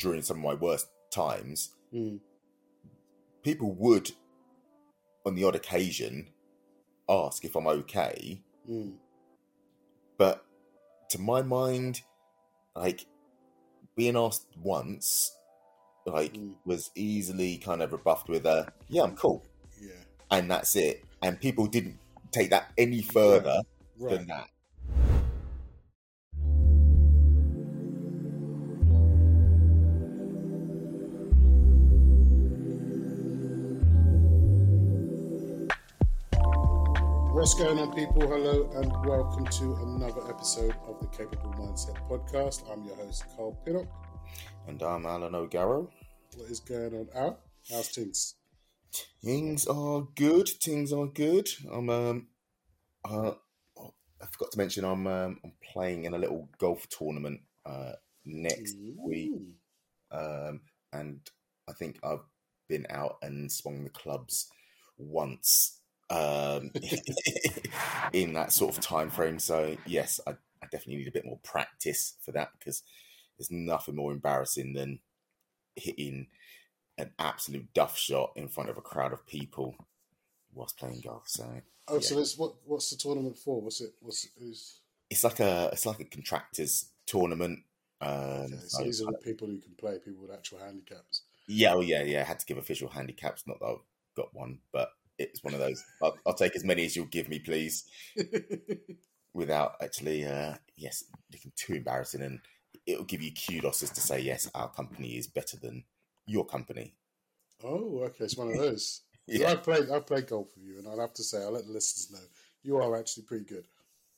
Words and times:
during 0.00 0.22
some 0.22 0.38
of 0.38 0.42
my 0.42 0.54
worst 0.54 0.88
times, 1.10 1.74
Mm. 1.92 2.20
people 3.42 3.72
would, 3.74 4.12
on 5.26 5.34
the 5.34 5.44
odd 5.44 5.54
occasion, 5.54 6.30
ask 7.08 7.44
if 7.44 7.54
I'm 7.56 7.66
okay. 7.66 8.42
Mm. 8.68 8.96
But 10.16 10.44
to 11.10 11.20
my 11.20 11.42
mind, 11.42 12.02
like 12.74 13.06
being 13.96 14.16
asked 14.16 14.46
once, 14.56 15.36
like 16.06 16.34
Mm. 16.34 16.54
was 16.64 16.90
easily 16.94 17.58
kind 17.58 17.82
of 17.82 17.92
rebuffed 17.92 18.28
with 18.28 18.46
a 18.46 18.72
"Yeah, 18.88 19.02
I'm 19.02 19.16
cool," 19.16 19.44
Yeah. 19.80 20.04
and 20.30 20.50
that's 20.50 20.74
it. 20.76 21.04
And 21.22 21.38
people 21.40 21.66
didn't 21.66 21.98
take 22.32 22.50
that 22.50 22.72
any 22.78 23.02
further 23.02 23.62
Right. 23.98 24.16
than 24.16 24.26
that. 24.28 24.50
What's 37.40 37.54
going 37.54 37.78
on, 37.78 37.94
people? 37.94 38.20
Hello, 38.20 38.70
and 38.74 38.92
welcome 39.06 39.46
to 39.46 39.74
another 39.76 40.28
episode 40.28 40.74
of 40.86 41.00
the 41.00 41.06
Capable 41.06 41.50
Mindset 41.52 41.96
Podcast. 42.06 42.70
I'm 42.70 42.84
your 42.84 42.94
host, 42.96 43.24
Karl 43.34 43.58
Pinnock. 43.64 43.88
And 44.68 44.82
I'm 44.82 45.06
Alan 45.06 45.34
O'Garrow. 45.34 45.88
What 46.36 46.50
is 46.50 46.60
going 46.60 46.94
on, 46.94 47.08
Al? 47.14 47.38
How's 47.70 47.88
things? 47.88 48.34
Things 49.24 49.66
are 49.66 50.06
good. 50.16 50.50
Things 50.50 50.92
are 50.92 51.06
good. 51.06 51.48
I'm 51.72 51.88
um, 51.88 52.26
uh, 53.06 53.30
I 53.78 54.26
forgot 54.30 54.52
to 54.52 54.58
mention 54.58 54.84
I'm 54.84 55.06
um, 55.06 55.40
I'm 55.42 55.52
playing 55.72 56.04
in 56.04 56.12
a 56.12 56.18
little 56.18 56.50
golf 56.58 56.86
tournament 56.90 57.40
uh 57.64 57.92
next 58.26 58.76
week. 58.98 59.32
Um, 60.12 60.60
and 60.92 61.20
I 61.66 61.72
think 61.72 62.00
I've 62.04 62.26
been 62.68 62.86
out 62.90 63.16
and 63.22 63.50
swung 63.50 63.82
the 63.84 63.88
clubs 63.88 64.50
once 64.98 65.79
um, 66.10 66.70
in 68.12 68.32
that 68.34 68.52
sort 68.52 68.76
of 68.76 68.82
time 68.82 69.10
frame. 69.10 69.38
So 69.38 69.76
yes, 69.86 70.20
I, 70.26 70.32
I 70.62 70.66
definitely 70.70 70.96
need 70.96 71.08
a 71.08 71.12
bit 71.12 71.24
more 71.24 71.38
practice 71.42 72.14
for 72.24 72.32
that 72.32 72.50
because 72.58 72.82
there's 73.38 73.50
nothing 73.50 73.96
more 73.96 74.12
embarrassing 74.12 74.72
than 74.74 74.98
hitting 75.76 76.26
an 76.98 77.10
absolute 77.18 77.72
duff 77.72 77.96
shot 77.96 78.32
in 78.36 78.48
front 78.48 78.68
of 78.68 78.76
a 78.76 78.82
crowd 78.82 79.12
of 79.12 79.26
people 79.26 79.74
whilst 80.52 80.76
playing 80.78 81.00
golf. 81.00 81.28
So 81.28 81.48
Oh, 81.88 81.98
so 81.98 82.14
Yeah. 82.14 82.20
this 82.20 82.38
what? 82.38 82.54
What's 82.64 82.90
the 82.90 82.96
tournament 82.96 83.36
for? 83.36 83.60
What's 83.60 83.80
it? 83.80 83.94
What's 84.00 84.24
it? 84.24 84.30
Who's? 84.38 84.80
it's 85.08 85.24
like 85.24 85.40
a 85.40 85.70
it's 85.72 85.86
like 85.86 85.98
a 86.00 86.04
contractors 86.04 86.90
tournament. 87.06 87.60
Um, 88.00 88.12
Okay, 88.44 88.56
so 88.58 88.78
so- 88.78 88.84
these 88.84 89.00
are 89.02 89.10
the 89.12 89.18
people 89.18 89.48
who 89.48 89.58
can 89.58 89.74
play. 89.74 89.98
People 89.98 90.22
with 90.22 90.30
actual 90.30 90.58
handicaps. 90.58 91.22
Yeah, 91.48 91.74
oh 91.74 91.80
yeah, 91.80 92.02
yeah. 92.02 92.20
I 92.20 92.24
had 92.24 92.38
to 92.38 92.46
give 92.46 92.58
official 92.58 92.88
handicaps. 92.88 93.44
Not 93.46 93.58
that 93.58 93.66
I've 93.66 93.78
got 94.14 94.32
one, 94.34 94.60
but 94.72 94.90
it's 95.20 95.44
one 95.44 95.54
of 95.54 95.60
those. 95.60 95.84
I'll, 96.02 96.16
I'll 96.26 96.34
take 96.34 96.56
as 96.56 96.64
many 96.64 96.84
as 96.84 96.96
you'll 96.96 97.06
give 97.06 97.28
me, 97.28 97.38
please, 97.38 97.84
without 99.34 99.74
actually, 99.82 100.24
uh, 100.24 100.54
yes, 100.76 101.04
looking 101.32 101.52
too 101.56 101.74
embarrassing. 101.74 102.22
And 102.22 102.40
it'll 102.86 103.04
give 103.04 103.22
you 103.22 103.32
kudos 103.32 103.82
as 103.82 103.90
to 103.90 104.00
say, 104.00 104.20
yes, 104.20 104.50
our 104.54 104.70
company 104.70 105.16
is 105.16 105.26
better 105.26 105.56
than 105.56 105.84
your 106.26 106.44
company. 106.44 106.94
oh, 107.64 108.02
okay, 108.04 108.24
it's 108.24 108.36
one 108.36 108.48
of 108.48 108.58
those. 108.58 109.02
Yeah. 109.26 109.52
I 109.52 109.56
played. 109.56 109.90
I 109.90 110.00
played 110.00 110.26
golf 110.28 110.48
with 110.56 110.64
you, 110.64 110.78
and 110.78 110.88
I'll 110.88 111.00
have 111.00 111.14
to 111.14 111.22
say, 111.22 111.38
I'll 111.38 111.52
let 111.52 111.66
the 111.66 111.72
listeners 111.72 112.10
know 112.10 112.26
you 112.62 112.76
are 112.78 112.96
actually 112.96 113.24
pretty 113.24 113.44
good. 113.44 113.66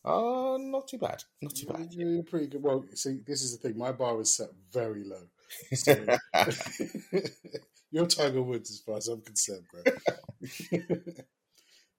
Uh, 0.05 0.57
not 0.59 0.89
too 0.89 0.99
bad. 0.99 1.23
Not 1.41 1.55
too 1.55 1.67
bad. 1.67 1.93
you're 1.93 2.25
pretty 2.25 2.49
good. 2.49 2.63
Well, 2.63 2.85
see, 2.95 3.21
this 3.27 3.43
is 3.43 3.57
the 3.57 3.69
thing. 3.69 3.79
My 3.79 3.93
bar 3.93 4.21
is 4.21 4.35
set 4.35 4.49
very 4.73 5.05
low. 5.05 5.27
So, 5.75 5.95
you're 7.93 8.07
Tiger 8.07 8.43
Woods 8.43 8.71
as 8.71 8.81
far 8.81 8.97
as 8.97 9.07
I'm 9.07 9.21
concerned, 9.21 9.67
bro. 9.71 9.83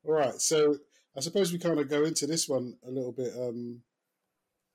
All 0.06 0.14
right, 0.14 0.42
so 0.42 0.76
I 1.16 1.22
suppose 1.22 1.54
we 1.54 1.60
kind 1.60 1.80
of 1.80 1.88
go 1.88 2.04
into 2.04 2.28
this 2.28 2.50
one 2.50 2.76
a 2.86 2.92
little 2.92 3.14
bit. 3.14 3.32
Um, 3.40 3.82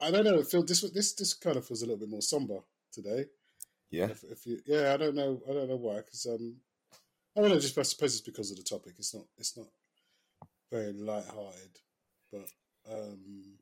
I 0.01 0.11
don't 0.11 0.25
know. 0.25 0.43
Feel 0.43 0.63
this 0.63 0.81
this 0.93 1.13
this 1.15 1.35
kind 1.35 1.57
of 1.57 1.67
feels 1.67 1.83
a 1.83 1.87
little 1.87 1.99
bit 1.99 2.09
more 2.09 2.23
somber 2.23 2.61
today. 2.93 3.27
yeah. 3.91 4.07
If, 4.07 4.25
if 4.25 4.47
you, 4.47 4.61
yeah, 4.65 4.95
I 4.95 4.97
don't 4.97 5.17
know. 5.17 5.41
I 5.49 5.53
don't 5.53 5.69
know 5.69 5.77
why. 5.77 5.97
Because 5.97 6.27
um, 6.27 6.57
I 7.37 7.41
don't 7.41 7.51
know. 7.51 7.59
Just 7.59 7.77
I 7.77 7.83
suppose 7.83 8.15
it's 8.15 8.23
because 8.23 8.51
of 8.51 8.57
the 8.57 8.63
topic. 8.63 8.95
It's 8.99 9.15
not. 9.15 9.25
It's 9.37 9.57
not 9.57 9.67
very 10.71 10.93
light-hearted, 10.93 11.81
but 12.31 12.49
um, 12.93 13.59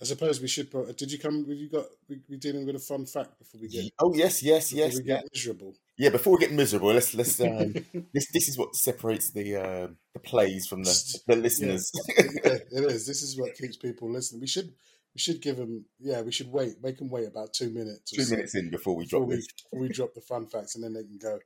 I 0.00 0.04
suppose 0.04 0.40
we 0.40 0.48
should. 0.48 0.70
pro- 0.70 0.90
Did 0.92 1.12
you 1.12 1.18
come? 1.18 1.44
Have 1.46 1.58
you 1.58 1.68
got? 1.68 1.84
We, 2.08 2.20
we 2.28 2.38
dealing 2.38 2.64
with 2.64 2.76
a 2.76 2.80
fun 2.80 3.04
fact 3.04 3.38
before 3.38 3.60
we 3.60 3.68
get. 3.68 3.92
Oh 3.98 4.14
yes, 4.14 4.42
yes, 4.42 4.72
yes, 4.72 4.96
we 4.96 5.04
yeah. 5.04 5.16
get 5.16 5.28
miserable. 5.32 5.74
Yeah. 5.96 6.10
Before 6.10 6.34
we 6.34 6.40
get 6.40 6.52
miserable, 6.52 6.92
let's 6.92 7.14
let's. 7.14 7.40
Um, 7.40 7.74
this 8.14 8.30
this 8.32 8.48
is 8.48 8.58
what 8.58 8.74
separates 8.74 9.32
the 9.32 9.56
uh, 9.56 9.88
the 10.12 10.20
plays 10.20 10.66
from 10.66 10.82
the 10.82 11.20
the 11.26 11.36
listeners. 11.36 11.90
yeah, 12.18 12.58
it 12.70 12.92
is. 12.92 13.06
This 13.06 13.22
is 13.22 13.38
what 13.38 13.54
keeps 13.54 13.76
people 13.76 14.10
listening. 14.10 14.40
We 14.40 14.46
should. 14.46 14.74
We 15.14 15.20
should 15.20 15.40
give 15.40 15.56
them. 15.56 15.84
Yeah, 16.00 16.22
we 16.22 16.32
should 16.32 16.50
wait. 16.50 16.82
Make 16.82 16.98
them 16.98 17.08
wait 17.08 17.28
about 17.28 17.52
two 17.52 17.70
minutes. 17.70 18.12
or 18.12 18.16
Two 18.16 18.24
so 18.24 18.34
minutes 18.34 18.56
in 18.56 18.70
before 18.70 18.96
we 18.96 19.04
before 19.04 19.20
drop 19.20 19.28
we, 19.28 19.36
before 19.36 19.80
we 19.80 19.88
drop 19.88 20.14
the 20.14 20.20
fun 20.20 20.46
facts, 20.46 20.74
and 20.74 20.82
then 20.82 20.92
they 20.92 21.04
can 21.04 21.18
go. 21.18 21.38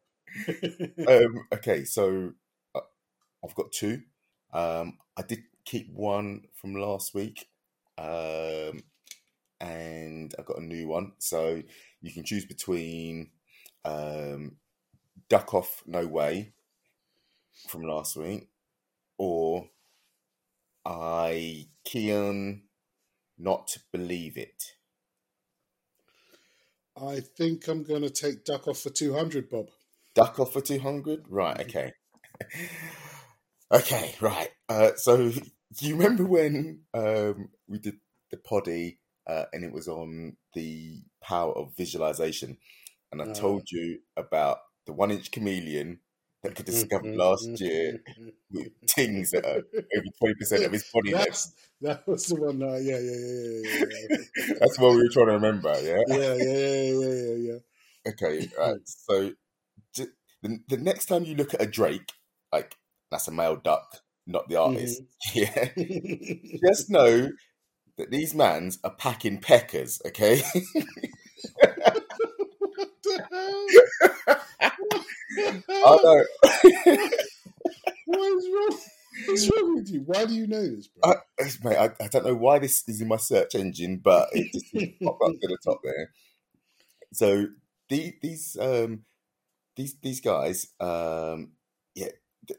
um, 1.26 1.46
okay, 1.52 1.84
so 1.84 2.32
uh, 2.74 2.80
I've 3.44 3.54
got 3.54 3.72
two. 3.72 4.02
Um, 4.52 4.98
I 5.16 5.22
did 5.22 5.40
keep 5.64 5.92
one 5.92 6.44
from 6.54 6.74
last 6.74 7.14
week, 7.14 7.46
um, 7.98 8.80
and 9.60 10.34
I've 10.38 10.46
got 10.46 10.58
a 10.58 10.64
new 10.64 10.88
one. 10.88 11.12
So 11.18 11.62
you 12.00 12.12
can 12.12 12.24
choose 12.24 12.46
between 12.46 13.30
um, 13.84 14.56
"Duck 15.28 15.54
Off 15.54 15.82
No 15.86 16.06
Way" 16.06 16.52
from 17.68 17.82
last 17.82 18.16
week, 18.16 18.48
or 19.16 19.68
"I 20.84 21.68
Keon 21.84 22.62
Not 23.38 23.76
Believe 23.92 24.36
It." 24.36 24.62
I 27.00 27.20
think 27.20 27.68
I'm 27.68 27.84
going 27.84 28.02
to 28.02 28.10
take 28.10 28.44
duck 28.44 28.66
off 28.66 28.80
for 28.80 28.90
two 28.90 29.14
hundred, 29.14 29.48
Bob. 29.48 29.68
Duck 30.18 30.40
off 30.40 30.52
for 30.52 30.60
200? 30.60 31.26
Right, 31.28 31.60
okay. 31.60 31.92
okay, 33.72 34.16
right. 34.20 34.48
Uh, 34.68 34.90
so, 34.96 35.30
do 35.30 35.86
you 35.86 35.94
remember 35.94 36.24
when 36.24 36.80
um, 36.92 37.50
we 37.68 37.78
did 37.78 37.98
the 38.32 38.36
poddy 38.36 38.98
uh, 39.28 39.44
and 39.52 39.64
it 39.64 39.72
was 39.72 39.86
on 39.86 40.36
the 40.54 41.02
power 41.22 41.52
of 41.52 41.76
visualization? 41.76 42.58
And 43.12 43.22
I 43.22 43.26
No. 43.26 43.32
told 43.32 43.70
you 43.70 44.00
about 44.16 44.58
the 44.86 44.92
one 44.92 45.10
inch 45.10 45.30
chameleon 45.30 46.00
that 46.42 46.54
could 46.54 46.66
discover 46.66 47.06
last 47.14 47.60
year 47.60 47.94
with 48.50 48.68
tings 48.86 49.30
that 49.32 49.44
are 49.44 49.62
over 49.96 50.06
20% 50.20 50.64
of 50.64 50.72
his 50.72 50.84
body. 50.92 51.12
That's, 51.12 51.52
that 51.80 52.06
was 52.06 52.26
the 52.26 52.36
one. 52.36 52.62
Uh, 52.62 52.76
yeah, 52.76 52.98
yeah, 52.98 53.16
yeah, 53.16 53.48
yeah, 53.64 54.08
yeah, 54.10 54.54
That's 54.60 54.78
what 54.78 54.90
we 54.92 54.98
were 54.98 55.08
trying 55.12 55.26
to 55.26 55.32
remember, 55.32 55.80
yeah? 55.82 56.02
yeah, 56.06 56.34
yeah, 56.34 56.58
yeah, 56.58 56.92
yeah, 56.92 57.14
yeah, 57.14 57.34
yeah. 57.52 57.58
Okay, 58.06 58.48
right. 58.58 58.80
So 58.84 59.32
j- 59.94 60.06
the, 60.42 60.60
the 60.68 60.76
next 60.78 61.06
time 61.06 61.24
you 61.24 61.34
look 61.36 61.54
at 61.54 61.62
a 61.62 61.66
drake, 61.66 62.12
like 62.52 62.76
that's 63.10 63.28
a 63.28 63.32
male 63.32 63.56
duck, 63.56 64.00
not 64.26 64.48
the 64.48 64.56
artist. 64.56 65.02
Yeah, 65.34 65.70
just 66.66 66.90
know 66.90 67.30
that 67.98 68.10
these 68.10 68.34
mans 68.34 68.78
are 68.84 68.94
packing 68.94 69.40
peckers. 69.40 70.00
Okay, 70.06 70.42
the 73.08 73.22
hell? 73.30 73.66
What 78.06 78.38
is 78.38 78.48
wrong? 78.54 78.78
What's 79.26 79.50
wrong 79.50 79.74
with 79.76 79.90
you? 79.90 80.00
Why 80.06 80.24
do 80.24 80.34
you 80.34 80.46
know 80.46 80.66
this, 80.66 80.86
bro? 80.88 81.12
I, 81.12 81.16
mate, 81.64 81.76
I, 81.76 82.04
I 82.04 82.08
don't 82.08 82.24
know 82.24 82.34
why 82.34 82.58
this 82.58 82.88
is 82.88 83.00
in 83.00 83.08
my 83.08 83.16
search 83.16 83.54
engine, 83.54 84.00
but 84.02 84.28
it 84.32 84.52
just 84.52 84.72
popped 85.02 85.22
up 85.22 85.32
to 85.32 85.48
the 85.48 85.58
top 85.62 85.80
there. 85.82 86.10
So 87.12 87.46
the, 87.88 88.14
these 88.22 88.56
um, 88.60 89.04
these 89.76 89.96
these 90.02 90.20
guys, 90.20 90.68
um, 90.80 91.52
yeah, 91.94 92.08
the, 92.46 92.56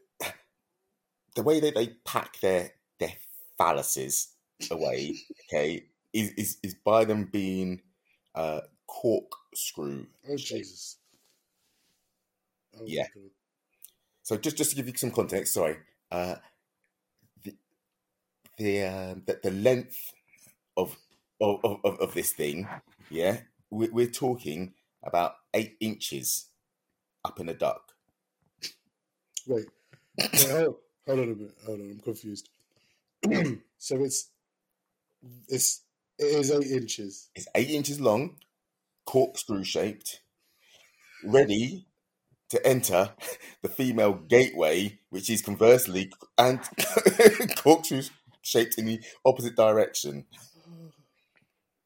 the 1.35 1.43
way 1.43 1.59
that 1.59 1.75
they 1.75 1.87
pack 2.05 2.39
their 2.41 2.71
their 2.99 3.13
phalluses 3.59 4.27
away, 4.69 5.15
okay, 5.47 5.83
is 6.13 6.31
is, 6.31 6.57
is 6.63 6.75
by 6.75 7.05
them 7.05 7.29
being 7.31 7.81
uh, 8.35 8.61
corkscrew. 8.89 10.07
oh 10.29 10.37
Jesus! 10.37 10.97
Oh, 12.79 12.85
Yeah. 12.87 13.07
So 14.23 14.37
just 14.37 14.57
just 14.57 14.71
to 14.71 14.75
give 14.77 14.87
you 14.87 14.97
some 14.97 15.11
context, 15.11 15.53
sorry, 15.53 15.77
uh, 16.11 16.35
the 17.43 17.55
the, 18.57 18.83
um 18.83 19.23
the 19.25 19.39
the 19.43 19.51
length 19.51 20.13
of 20.77 20.97
of, 21.41 21.59
of, 21.63 21.79
of- 21.85 21.99
of 21.99 22.13
this 22.13 22.33
thing, 22.33 22.67
yeah, 23.09 23.39
we're, 23.71 23.91
we're 23.91 24.07
talking 24.11 24.73
about 25.03 25.35
eight 25.53 25.77
inches 25.81 26.47
up 27.25 27.39
in 27.39 27.49
a 27.49 27.53
duck. 27.53 27.93
Wait, 29.47 29.67
Wait, 30.33 30.49
hold, 30.51 30.75
hold 31.07 31.19
on 31.19 31.25
a 31.25 31.35
minute. 31.35 31.55
Hold 31.65 31.79
on, 31.81 31.91
I'm 31.91 31.99
confused. 31.99 32.49
so 33.77 34.03
it's 34.03 34.29
it's 35.49 35.83
it 36.19 36.25
is 36.25 36.51
eight 36.51 36.71
inches. 36.71 37.29
It's 37.35 37.47
eight 37.55 37.69
inches 37.71 37.99
long, 38.01 38.37
corkscrew 39.09 39.63
shaped, 39.63 40.21
ready 41.23 41.87
to 42.51 42.63
enter 42.65 43.09
the 43.63 43.67
female 43.67 44.13
gateway, 44.13 44.99
which 45.09 45.31
is 45.31 45.41
conversely 45.41 46.11
and 46.37 46.59
corkscrew 47.57 48.03
shaped 48.43 48.77
in 48.77 48.85
the 48.85 48.99
opposite 49.25 49.55
direction. 49.55 50.25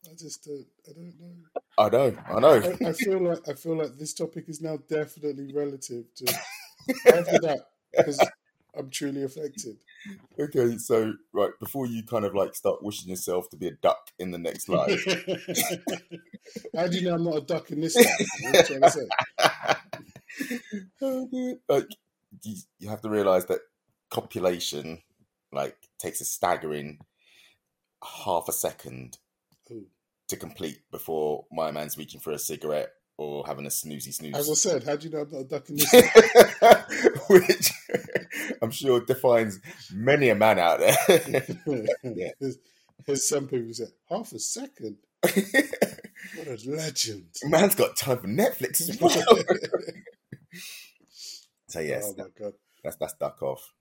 I 0.06 0.16
just 0.18 0.44
don't. 0.44 0.66
I 0.86 0.92
don't 0.92 1.16
know. 1.18 1.38
I 1.78 1.90
know, 1.90 2.18
I 2.28 2.40
know. 2.42 2.86
I, 2.86 2.90
I 2.90 2.92
feel 2.92 3.22
like 3.22 3.48
I 3.48 3.54
feel 3.54 3.78
like 3.78 3.98
this 3.98 4.14
topic 4.14 4.50
is 4.50 4.60
now 4.60 4.78
definitely 4.90 5.54
relative 5.54 6.14
to 6.16 6.26
after 7.08 7.40
that 7.40 7.60
because 7.96 8.20
I'm 8.78 8.90
truly 8.90 9.24
affected. 9.24 9.78
Okay, 10.40 10.78
so 10.78 11.14
right 11.32 11.52
before 11.60 11.86
you 11.86 12.04
kind 12.04 12.26
of 12.26 12.34
like 12.34 12.56
start 12.56 12.84
wishing 12.84 13.10
yourself 13.10 13.50
to 13.50 13.58
be 13.58 13.68
a 13.68 13.72
duck 13.72 14.12
in 14.20 14.32
the 14.32 14.38
next 14.38 14.68
life, 14.68 15.06
How 16.76 16.88
do 16.88 16.98
you 16.98 17.04
know 17.04 17.16
I'm 17.16 17.24
not 17.24 17.38
a 17.38 17.42
duck 17.42 17.72
in 17.72 17.82
this? 17.82 17.96
life? 17.96 18.08
What 18.42 18.56
are 18.56 18.60
you 18.60 18.66
trying 18.66 18.82
to 18.82 18.90
say? 18.90 19.76
Oh, 21.00 21.30
like 21.70 21.90
you, 22.42 22.56
you 22.80 22.90
have 22.90 23.02
to 23.02 23.10
realize 23.10 23.46
that 23.46 23.60
copulation 24.10 25.04
like 25.52 25.78
takes 26.00 26.22
a 26.22 26.26
staggering 26.26 26.98
half 28.04 28.50
a 28.50 28.52
second 28.52 29.20
Ooh. 29.72 29.86
to 30.30 30.36
complete 30.36 30.80
before 30.92 31.46
my 31.52 31.70
man's 31.70 32.00
reaching 32.00 32.20
for 32.20 32.32
a 32.32 32.40
cigarette 32.40 32.94
or 33.18 33.46
having 33.46 33.66
a 33.66 33.70
snoozy 33.70 34.14
snooze. 34.14 34.36
As 34.36 34.50
I 34.50 34.54
said, 34.54 34.84
how 34.84 34.96
do 34.96 35.08
you 35.08 35.14
know 35.14 35.22
I'm 35.22 35.32
not 35.32 35.42
a 35.42 35.44
duck 35.44 35.70
in 35.70 35.76
this? 35.78 35.92
which 37.30 37.72
I'm 38.62 38.72
sure 38.72 39.02
defines 39.02 39.60
many 39.94 40.30
a 40.30 40.36
man 40.36 40.60
out 40.60 40.80
there. 40.80 40.98
Yeah. 42.04 42.32
there's, 42.40 42.58
there's 43.06 43.28
some 43.28 43.48
people 43.48 43.74
say 43.74 43.86
half 44.10 44.32
a 44.32 44.40
second. 44.40 44.98
What 46.36 46.48
a 46.48 46.58
legend! 46.70 47.28
Man's 47.44 47.76
got 47.76 47.96
time 47.96 48.18
for 48.18 48.28
Netflix 48.28 48.82
as 48.82 49.00
well. 49.00 49.12
so 51.68 51.80
yes, 51.80 52.06
oh 52.08 52.16
my 52.18 52.26
god, 52.40 52.54
that's 52.84 52.96
that's 52.98 53.14
duck 53.14 53.42
off. 53.42 53.74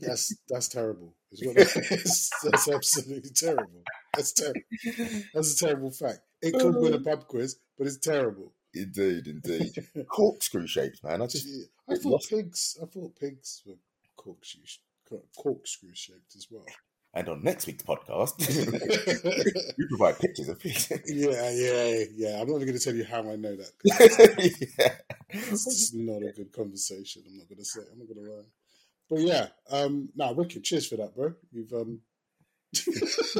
that's 0.00 0.34
that's 0.48 0.68
terrible. 0.68 1.14
What. 1.42 1.56
That's 1.56 2.68
absolutely 2.72 3.30
terrible. 3.30 3.82
That's 4.14 4.32
terrible. 4.32 4.60
That's 5.34 5.60
a 5.60 5.66
terrible 5.66 5.90
fact. 5.90 6.20
It 6.40 6.54
could 6.58 6.74
win 6.74 6.94
a 6.94 7.00
pub 7.00 7.26
quiz, 7.26 7.58
but 7.76 7.86
it's 7.86 7.98
terrible. 7.98 8.52
Indeed, 8.74 9.26
indeed. 9.26 9.72
Corkscrew 10.08 10.66
shaped, 10.66 11.02
man. 11.02 11.22
I 11.22 11.26
just 11.26 11.46
I 11.88 11.96
thought 11.96 12.12
lost- 12.12 12.30
pigs. 12.30 12.78
I 12.82 12.86
thought 12.86 13.18
pigs 13.18 13.62
were 13.66 13.74
corkscrew 14.16 14.62
corkscrew 15.36 15.90
shaped 15.94 16.34
as 16.36 16.48
well. 16.50 16.66
and 17.14 17.28
on 17.28 17.42
next 17.42 17.66
week's 17.66 17.82
podcast, 17.82 18.36
we 19.78 19.86
provide 19.88 20.18
pictures 20.18 20.48
of 20.48 20.60
pigs. 20.60 20.90
yeah, 21.06 21.50
yeah, 21.50 22.04
yeah. 22.14 22.40
I'm 22.40 22.48
not 22.48 22.58
going 22.58 22.66
to 22.72 22.78
tell 22.78 22.94
you 22.94 23.04
how 23.04 23.20
I 23.20 23.36
know 23.36 23.56
that. 23.56 23.72
yeah. 24.78 24.94
It's 25.30 25.64
just 25.64 25.94
not 25.94 26.22
a 26.22 26.32
good 26.32 26.52
conversation. 26.52 27.22
I'm 27.26 27.38
not 27.38 27.48
going 27.48 27.58
to 27.58 27.64
say. 27.64 27.80
I'm 27.90 27.98
not 27.98 28.08
going 28.08 28.24
to 28.26 28.32
lie. 28.32 28.42
But 29.08 29.20
yeah, 29.20 29.46
um, 29.70 30.10
nah, 30.14 30.32
wicked. 30.32 30.64
Cheers 30.64 30.86
for 30.88 30.96
that, 30.96 31.16
bro. 31.16 31.32
You've 31.50 31.72
um, 31.72 32.00
just- 32.74 33.38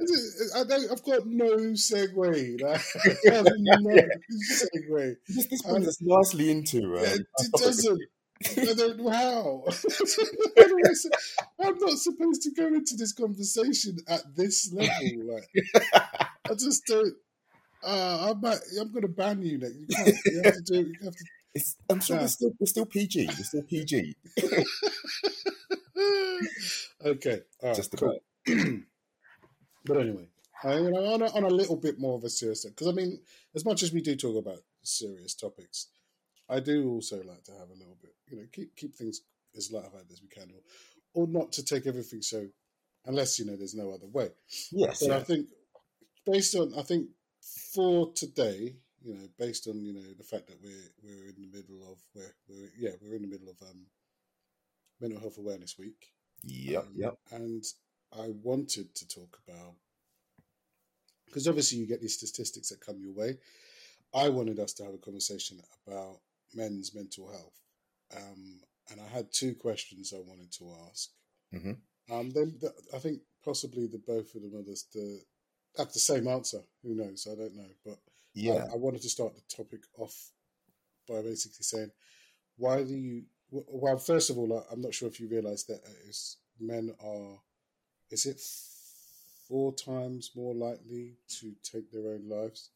I 0.00 0.04
just- 0.04 0.56
I 0.56 0.64
don't, 0.64 0.90
I've 0.92 1.02
got 1.04 1.26
no 1.26 1.56
segue. 1.72 2.60
Like, 2.62 2.80
no 3.24 3.96
segue. 4.52 5.16
This, 5.28 5.46
this 5.48 5.62
brings 5.62 5.88
us 5.88 5.98
nicely 6.00 6.50
into. 6.50 6.96
Um, 6.96 7.02
it, 7.04 7.26
it 7.40 7.52
doesn't. 7.58 8.00
I 8.56 8.72
don't 8.74 8.98
know 8.98 9.10
how. 9.10 9.64
How 9.66 9.72
I 9.72 10.92
say- 10.94 11.10
I'm 11.60 11.78
not 11.78 11.98
supposed 11.98 12.42
to 12.42 12.50
go 12.52 12.66
into 12.68 12.94
this 12.96 13.12
conversation 13.12 13.96
at 14.06 14.22
this 14.36 14.72
level. 14.72 15.34
Like, 15.34 15.48
I 16.48 16.54
just 16.54 16.84
don't. 16.86 17.14
Uh, 17.82 18.30
I 18.30 18.38
might, 18.40 18.58
I'm 18.80 18.90
going 18.92 19.02
to 19.02 19.08
ban 19.08 19.40
you 19.42 19.58
next. 19.58 19.76
You, 19.76 19.86
can't, 19.88 20.16
you 20.26 20.42
have 20.44 20.54
to 20.54 20.60
do. 20.62 20.74
You 20.80 20.94
have 21.04 21.14
to 21.14 21.24
It's, 21.54 21.76
I'm 21.90 22.00
sure 22.00 22.16
Yeah. 22.16 22.22
we're 22.22 22.28
still 22.28 22.50
we're 22.60 22.66
still 22.66 22.86
PG. 22.86 23.26
We're 23.26 23.44
still 23.44 23.62
PG. 23.62 24.16
okay, 27.04 27.40
right, 27.62 27.76
Just 27.76 27.96
cool. 27.96 28.18
but 29.88 30.00
anyway, 30.00 30.28
I, 30.62 30.78
you 30.78 30.90
know, 30.90 31.14
on 31.14 31.22
a, 31.22 31.26
on 31.32 31.44
a 31.44 31.48
little 31.48 31.76
bit 31.76 31.98
more 31.98 32.16
of 32.16 32.24
a 32.24 32.30
serious 32.30 32.64
because 32.64 32.86
I 32.86 32.92
mean, 32.92 33.20
as 33.54 33.64
much 33.64 33.82
as 33.82 33.92
we 33.92 34.00
do 34.00 34.14
talk 34.16 34.36
about 34.36 34.58
serious 34.82 35.34
topics, 35.34 35.88
I 36.48 36.60
do 36.60 36.88
also 36.90 37.16
like 37.16 37.44
to 37.44 37.52
have 37.52 37.70
a 37.70 37.78
little 37.78 37.96
bit, 38.00 38.14
you 38.28 38.36
know, 38.36 38.44
keep 38.52 38.74
keep 38.76 38.94
things 38.94 39.22
as 39.56 39.72
light-hearted 39.72 40.12
as 40.12 40.22
we 40.22 40.28
can, 40.28 40.50
or, 40.50 41.22
or 41.22 41.26
not 41.26 41.52
to 41.52 41.64
take 41.64 41.86
everything 41.86 42.22
so, 42.22 42.46
unless 43.06 43.38
you 43.38 43.46
know 43.46 43.56
there's 43.56 43.74
no 43.74 43.90
other 43.90 44.06
way. 44.06 44.28
Yes. 44.70 45.06
But 45.06 45.16
I 45.16 45.22
think 45.22 45.48
based 46.26 46.54
on 46.54 46.74
I 46.78 46.82
think 46.82 47.08
for 47.72 48.12
today, 48.12 48.76
you 49.02 49.14
know, 49.14 49.28
based 49.38 49.66
on 49.68 49.84
you 49.84 49.94
know 49.94 50.12
the 50.16 50.24
fact 50.24 50.46
that 50.48 50.58
we're 50.62 50.90
we're 51.02 51.28
in 51.28 51.36
the 51.36 51.56
middle 51.56 51.90
of 51.90 51.98
we're, 52.14 52.34
we're 52.48 52.70
yeah 52.78 52.90
we're 53.02 53.16
in 53.16 53.22
the 53.22 53.28
middle 53.28 53.48
of 53.48 53.56
um 53.62 53.86
mental 55.00 55.20
health 55.20 55.38
awareness 55.38 55.78
week. 55.78 56.12
Yep. 56.44 56.82
Um, 56.82 56.92
Yep. 56.96 57.18
And 57.32 57.64
I 58.12 58.28
wanted 58.42 58.94
to 58.94 59.08
talk 59.08 59.38
about 59.46 59.74
because 61.26 61.46
obviously 61.46 61.78
you 61.78 61.86
get 61.86 62.00
these 62.00 62.16
statistics 62.16 62.70
that 62.70 62.80
come 62.80 63.00
your 63.00 63.12
way. 63.12 63.38
I 64.14 64.30
wanted 64.30 64.58
us 64.58 64.72
to 64.74 64.84
have 64.84 64.94
a 64.94 64.98
conversation 64.98 65.60
about 65.86 66.20
men's 66.54 66.94
mental 66.94 67.28
health, 67.30 67.60
um, 68.16 68.60
and 68.90 69.00
I 69.00 69.06
had 69.06 69.30
two 69.32 69.54
questions 69.54 70.14
I 70.14 70.20
wanted 70.20 70.50
to 70.52 70.74
ask. 70.88 71.10
Mhm. 71.52 71.76
Um, 72.10 72.30
then 72.30 72.56
the, 72.58 72.72
I 72.94 72.98
think 72.98 73.20
possibly 73.44 73.86
the 73.86 73.98
both 73.98 74.34
of 74.34 74.42
them 74.42 74.54
are 74.56 74.62
the, 74.62 74.82
the 74.94 75.20
have 75.76 75.92
the 75.92 75.98
same 75.98 76.26
answer. 76.26 76.62
Who 76.82 76.94
knows? 76.94 77.26
I 77.30 77.34
don't 77.34 77.54
know, 77.54 77.68
but 77.84 77.98
Yeah. 78.32 78.64
I, 78.70 78.72
I 78.72 78.76
wanted 78.76 79.02
to 79.02 79.10
start 79.10 79.34
the 79.34 79.42
topic 79.54 79.82
off 79.98 80.32
by 81.06 81.20
basically 81.22 81.62
saying, 81.62 81.90
why 82.56 82.82
do 82.82 82.94
you? 82.94 83.24
Well, 83.50 83.98
first 83.98 84.30
of 84.30 84.38
all, 84.38 84.66
I'm 84.70 84.80
not 84.80 84.94
sure 84.94 85.08
if 85.08 85.20
you 85.20 85.28
realise 85.28 85.64
that 85.64 85.80
uh, 85.84 86.08
is 86.08 86.36
men 86.60 86.94
are, 87.00 87.40
is 88.10 88.26
it 88.26 88.40
four 89.48 89.72
times 89.72 90.32
more 90.34 90.54
likely 90.54 91.14
to 91.40 91.54
take 91.62 91.90
their 91.90 92.12
own 92.12 92.28
lives 92.28 92.70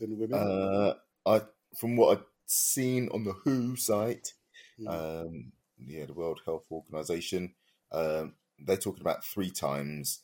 than 0.00 0.18
women? 0.18 0.38
Uh, 0.38 0.94
I 1.26 1.42
from 1.76 1.96
what 1.96 2.18
I've 2.18 2.24
seen 2.46 3.08
on 3.12 3.24
the 3.24 3.32
WHO 3.32 3.76
site, 3.76 4.34
Mm. 4.80 4.88
um, 4.88 5.52
yeah, 5.78 6.06
the 6.06 6.14
World 6.14 6.40
Health 6.44 6.66
Organization, 6.70 7.54
um, 7.92 8.34
they're 8.58 8.76
talking 8.76 9.02
about 9.02 9.24
three 9.24 9.50
times 9.50 10.20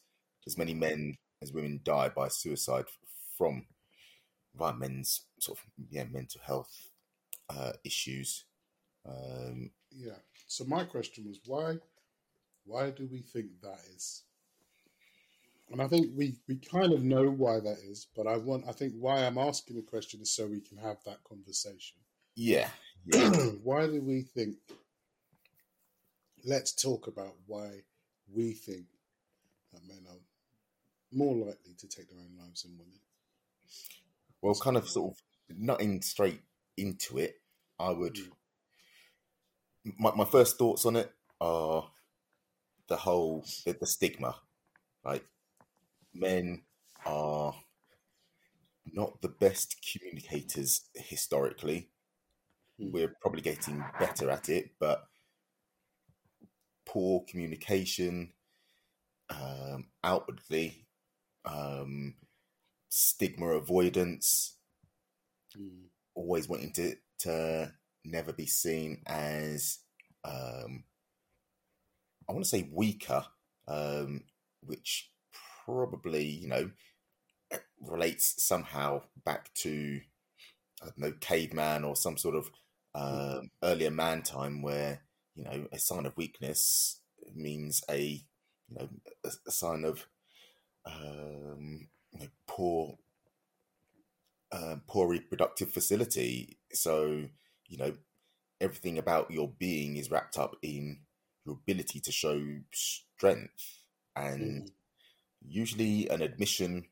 as 0.46 0.56
many 0.56 0.74
men 0.74 1.18
as 1.42 1.52
women 1.52 1.80
die 1.84 2.08
by 2.08 2.28
suicide 2.28 2.86
from 3.36 3.66
via 4.54 4.74
men's 4.74 5.26
sort 5.38 5.58
of 5.58 5.64
yeah 5.90 6.04
mental 6.04 6.40
health 6.44 6.90
uh, 7.50 7.72
issues. 7.84 8.44
Um, 9.06 9.70
yeah. 9.90 10.18
So 10.46 10.64
my 10.64 10.84
question 10.84 11.26
was 11.28 11.40
why? 11.46 11.76
Why 12.64 12.90
do 12.90 13.08
we 13.10 13.20
think 13.20 13.60
that 13.62 13.80
is? 13.94 14.22
And 15.70 15.82
I 15.82 15.88
think 15.88 16.12
we, 16.16 16.36
we 16.48 16.56
kind 16.56 16.92
of 16.92 17.02
know 17.02 17.28
why 17.28 17.60
that 17.60 17.78
is, 17.84 18.06
but 18.16 18.26
I 18.26 18.36
want 18.36 18.64
I 18.66 18.72
think 18.72 18.94
why 18.98 19.24
I'm 19.24 19.38
asking 19.38 19.76
the 19.76 19.82
question 19.82 20.20
is 20.20 20.30
so 20.30 20.46
we 20.46 20.60
can 20.60 20.78
have 20.78 20.96
that 21.04 21.22
conversation. 21.24 21.98
yeah, 22.34 22.68
yeah, 23.06 23.30
why 23.62 23.86
do 23.86 24.00
we 24.00 24.22
think? 24.22 24.56
Let's 26.44 26.72
talk 26.72 27.06
about 27.06 27.34
why 27.46 27.82
we 28.32 28.52
think 28.52 28.86
that 29.72 29.86
men 29.86 30.06
are 30.08 30.20
more 31.12 31.34
likely 31.34 31.74
to 31.78 31.88
take 31.88 32.08
their 32.08 32.20
own 32.20 32.38
lives 32.38 32.62
than 32.62 32.78
women. 32.78 33.00
well, 34.40 34.54
kind 34.54 34.76
of 34.76 34.88
sort 34.88 35.12
of 35.12 35.58
nutting 35.58 36.00
straight 36.02 36.40
into 36.76 37.18
it. 37.18 37.40
I 37.78 37.90
would. 37.90 38.14
Mm. 38.14 38.30
My 39.98 40.12
my 40.14 40.24
first 40.24 40.56
thoughts 40.58 40.86
on 40.86 40.96
it 40.96 41.12
are 41.40 41.90
the 42.88 42.96
whole 42.96 43.44
the, 43.66 43.74
the 43.74 43.86
stigma, 43.86 44.36
like 45.04 45.24
men 46.14 46.62
are 47.06 47.54
not 48.92 49.20
the 49.20 49.28
best 49.28 49.76
communicators 49.92 50.88
historically. 50.94 51.90
Mm. 52.80 52.92
We're 52.92 53.14
probably 53.20 53.42
getting 53.42 53.84
better 53.98 54.30
at 54.30 54.48
it, 54.48 54.72
but 54.78 55.06
poor 56.86 57.24
communication 57.28 58.32
um, 59.30 59.88
outwardly, 60.02 60.86
um, 61.44 62.14
stigma 62.88 63.46
avoidance, 63.48 64.54
Mm. 65.56 65.88
always 66.14 66.48
wanting 66.48 66.72
to 66.74 66.96
to 67.20 67.72
never 68.04 68.32
be 68.32 68.46
seen 68.46 69.02
as 69.06 69.78
um 70.24 70.84
I 72.28 72.32
want 72.32 72.44
to 72.44 72.48
say 72.50 72.68
weaker, 72.70 73.24
um, 73.66 74.24
which 74.60 75.10
probably, 75.68 76.24
you 76.24 76.48
know, 76.48 76.70
relates 77.80 78.42
somehow 78.42 79.02
back 79.24 79.52
to 79.54 80.00
I 80.82 80.86
don't 80.86 80.98
know, 80.98 81.12
caveman 81.20 81.84
or 81.84 81.96
some 81.96 82.16
sort 82.16 82.36
of 82.36 82.50
um, 82.94 83.50
earlier 83.62 83.90
man 83.90 84.22
time 84.22 84.62
where, 84.62 85.02
you 85.34 85.44
know, 85.44 85.66
a 85.72 85.78
sign 85.78 86.06
of 86.06 86.16
weakness 86.16 87.00
means 87.34 87.82
a 87.90 88.00
you 88.02 88.76
know, 88.78 88.88
a, 89.24 89.30
a 89.46 89.50
sign 89.50 89.84
of 89.84 90.06
um, 90.86 91.88
you 92.12 92.20
know, 92.20 92.28
poor 92.46 92.98
um, 94.52 94.82
poor 94.86 95.08
reproductive 95.08 95.70
facility. 95.70 96.58
So, 96.72 97.24
you 97.66 97.78
know, 97.78 97.92
everything 98.60 98.98
about 98.98 99.30
your 99.30 99.48
being 99.48 99.96
is 99.96 100.10
wrapped 100.10 100.38
up 100.38 100.56
in 100.62 101.00
your 101.44 101.56
ability 101.56 102.00
to 102.00 102.12
show 102.12 102.42
strength. 102.72 103.82
And 104.16 104.64
Mm. 104.64 104.72
Usually, 105.46 106.08
an 106.08 106.22
admission 106.22 106.86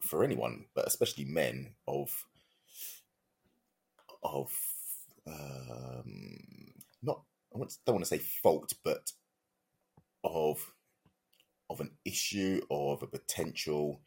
for 0.00 0.24
anyone, 0.24 0.66
but 0.74 0.86
especially 0.86 1.24
men, 1.24 1.74
of 1.88 2.26
of 4.22 4.52
um, 5.26 6.72
not 7.02 7.22
I 7.54 7.58
want- 7.58 7.78
don't 7.86 7.96
want 7.96 8.04
to 8.04 8.08
say 8.08 8.18
fault, 8.18 8.74
but 8.84 9.12
of 10.24 10.72
of 11.70 11.80
an 11.80 11.92
issue 12.04 12.60
of 12.70 13.02
a 13.02 13.06
potential 13.06 14.02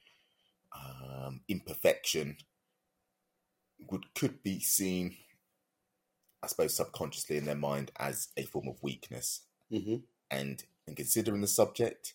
um, 0.76 1.42
imperfection 1.48 2.38
would 3.92 4.14
could 4.16 4.44
be 4.44 4.60
seen, 4.60 5.18
I 6.44 6.48
suppose, 6.48 6.76
subconsciously 6.76 7.38
in 7.38 7.46
their 7.46 7.56
mind 7.56 7.92
as 7.98 8.30
a 8.38 8.44
form 8.44 8.68
of 8.68 8.82
weakness. 8.84 9.42
hmm 9.72 9.98
And 10.30 10.64
in 10.88 10.96
considering 10.96 11.42
the 11.42 11.48
subject, 11.48 12.14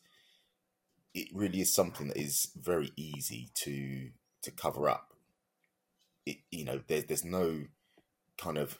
it 1.14 1.28
really 1.32 1.60
is 1.60 1.74
something 1.74 2.08
that 2.08 2.16
is 2.16 2.50
very 2.56 2.92
easy 2.96 3.50
to 3.54 4.10
to 4.42 4.50
cover 4.50 4.88
up. 4.88 5.12
It, 6.26 6.38
you 6.50 6.64
know, 6.64 6.80
there, 6.86 7.02
there's 7.02 7.24
no 7.24 7.64
kind 8.38 8.58
of 8.58 8.78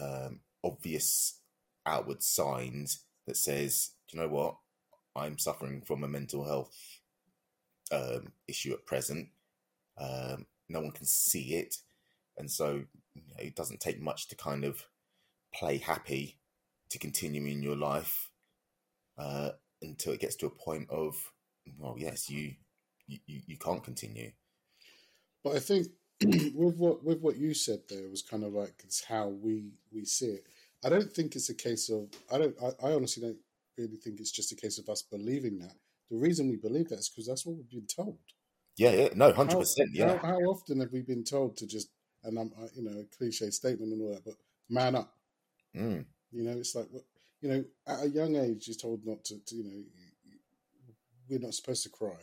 um, 0.00 0.40
obvious 0.64 1.40
outward 1.86 2.22
signs 2.22 3.04
that 3.26 3.36
says, 3.36 3.90
"Do 4.08 4.16
you 4.16 4.22
know 4.22 4.28
what? 4.28 4.56
I'm 5.14 5.38
suffering 5.38 5.82
from 5.82 6.04
a 6.04 6.08
mental 6.08 6.44
health 6.44 7.00
um, 7.92 8.32
issue 8.48 8.72
at 8.72 8.86
present. 8.86 9.28
Um, 9.98 10.46
no 10.68 10.80
one 10.80 10.92
can 10.92 11.06
see 11.06 11.54
it, 11.54 11.76
and 12.38 12.50
so 12.50 12.84
you 13.14 13.22
know, 13.28 13.36
it 13.38 13.56
doesn't 13.56 13.80
take 13.80 14.00
much 14.00 14.28
to 14.28 14.36
kind 14.36 14.64
of 14.64 14.86
play 15.54 15.78
happy 15.78 16.38
to 16.90 16.98
continue 16.98 17.44
in 17.46 17.62
your 17.62 17.76
life 17.76 18.30
uh, 19.18 19.50
until 19.82 20.12
it 20.12 20.20
gets 20.20 20.36
to 20.36 20.46
a 20.46 20.50
point 20.50 20.88
of, 20.90 21.32
well, 21.78 21.96
yes, 21.98 22.28
you 22.30 22.54
you, 23.06 23.18
you 23.26 23.58
can't 23.58 23.82
continue. 23.82 24.30
But 25.42 25.56
I 25.56 25.58
think 25.60 25.88
with 26.54 26.76
what 26.76 27.04
with 27.04 27.20
what 27.20 27.36
you 27.36 27.54
said 27.54 27.80
there 27.88 28.08
was 28.08 28.22
kind 28.22 28.44
of 28.44 28.52
like 28.52 28.74
it's 28.84 29.04
how 29.04 29.28
we 29.28 29.72
we 29.92 30.04
see 30.04 30.26
it. 30.26 30.46
I 30.84 30.88
don't 30.88 31.12
think 31.12 31.34
it's 31.36 31.50
a 31.50 31.54
case 31.54 31.88
of 31.90 32.08
I 32.32 32.38
don't 32.38 32.56
I, 32.62 32.88
I 32.88 32.92
honestly 32.94 33.22
don't 33.22 33.38
really 33.78 33.96
think 33.96 34.20
it's 34.20 34.30
just 34.32 34.52
a 34.52 34.56
case 34.56 34.78
of 34.78 34.88
us 34.88 35.02
believing 35.02 35.58
that. 35.60 35.74
The 36.10 36.16
reason 36.18 36.48
we 36.48 36.56
believe 36.56 36.88
that 36.88 36.98
is 36.98 37.08
because 37.08 37.26
that's 37.26 37.46
what 37.46 37.56
we've 37.56 37.70
been 37.70 37.86
told. 37.86 38.18
Yeah, 38.76 38.90
yeah, 38.92 39.08
no, 39.14 39.32
hundred 39.32 39.56
How, 39.56 39.58
percent, 39.58 39.90
yeah, 39.94 40.12
how, 40.12 40.18
how 40.18 40.38
often 40.38 40.80
have 40.80 40.92
we 40.92 41.02
been 41.02 41.24
told 41.24 41.56
to 41.58 41.66
just 41.66 41.90
and 42.24 42.38
I'm 42.38 42.52
you 42.74 42.82
know 42.82 43.00
a 43.00 43.04
cliche 43.16 43.50
statement 43.50 43.92
and 43.92 44.02
all 44.02 44.14
that, 44.14 44.24
but 44.24 44.34
man 44.68 44.94
up. 44.94 45.14
mm, 45.74 46.04
You 46.32 46.44
know, 46.44 46.52
it's 46.58 46.74
like 46.74 46.86
what 46.90 47.04
you 47.40 47.48
know 47.48 47.64
at 47.86 48.04
a 48.04 48.08
young 48.08 48.36
age 48.36 48.68
you're 48.68 48.76
told 48.76 49.04
not 49.06 49.24
to, 49.24 49.38
to 49.46 49.56
you 49.56 49.64
know 49.64 49.82
we're 51.28 51.38
not 51.38 51.54
supposed 51.54 51.82
to 51.84 51.88
cry. 51.90 52.16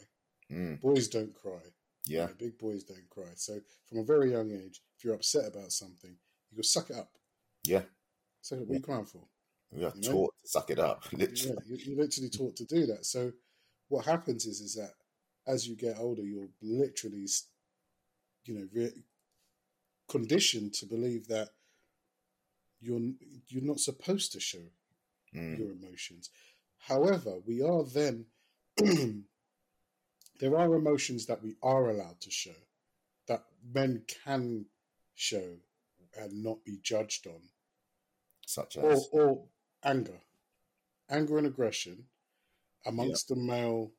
mm, 0.51 0.79
Boys 0.81 1.07
don't 1.07 1.33
cry. 1.33 1.59
You 2.05 2.17
yeah, 2.17 2.25
know, 2.25 2.33
big 2.37 2.57
boys 2.57 2.83
don't 2.83 3.09
cry. 3.09 3.31
So 3.35 3.59
from 3.87 3.99
a 3.99 4.03
very 4.03 4.31
young 4.31 4.51
age, 4.51 4.81
if 4.97 5.03
you're 5.03 5.13
upset 5.15 5.47
about 5.47 5.71
something, 5.71 6.15
you 6.51 6.57
go 6.57 6.61
suck 6.61 6.89
it 6.89 6.97
up. 6.97 7.09
yeah. 7.63 7.77
Up. 7.79 8.59
What 8.59 8.69
are 8.69 8.73
you 8.75 8.79
crying 8.81 9.05
for? 9.05 9.23
We 9.71 9.83
are 9.85 9.93
You 9.95 10.01
know? 10.03 10.11
taught 10.11 10.33
to 10.43 10.49
suck 10.49 10.69
it 10.71 10.79
up, 10.79 11.03
Yeah, 11.11 11.19
literally. 11.19 11.57
you- 11.65 11.77
you're 11.77 11.97
literally 11.97 12.29
taught 12.29 12.55
to 12.57 12.65
do 12.65 12.85
that. 12.87 13.05
So 13.05 13.31
what 13.89 14.05
happens 14.05 14.45
is 14.45 14.61
is 14.61 14.75
that 14.75 14.93
as 15.45 15.67
you 15.67 15.75
get 15.75 15.97
older, 15.97 16.23
you're 16.23 16.49
literally, 16.61 17.27
you 18.45 18.53
know, 18.53 18.67
re- 18.73 19.03
conditioned 20.09 20.73
to 20.75 20.85
believe 20.85 21.27
that 21.27 21.49
you're 22.79 22.99
you're 23.47 23.63
not 23.63 23.79
supposed 23.79 24.31
to 24.33 24.39
show 24.39 24.63
Mm, 25.35 25.57
your 25.59 25.71
emotions. 25.71 26.29
However, 26.79 27.39
we 27.45 27.61
are 27.61 27.83
then 27.83 28.25
there 30.39 30.57
are 30.57 30.73
emotions 30.75 31.25
that 31.25 31.43
we 31.43 31.55
are 31.61 31.89
allowed 31.89 32.21
to 32.21 32.31
show 32.31 32.55
that 33.27 33.43
men 33.73 34.03
can 34.23 34.65
show 35.15 35.57
and 36.17 36.43
not 36.43 36.63
be 36.63 36.77
judged 36.81 37.27
on, 37.27 37.41
such 38.45 38.77
as, 38.77 39.07
or 39.11 39.45
anger, 39.83 40.19
anger 41.09 41.37
and 41.37 41.47
aggression 41.47 42.05
amongst 42.85 43.27
the 43.27 43.35
male, 43.35 43.91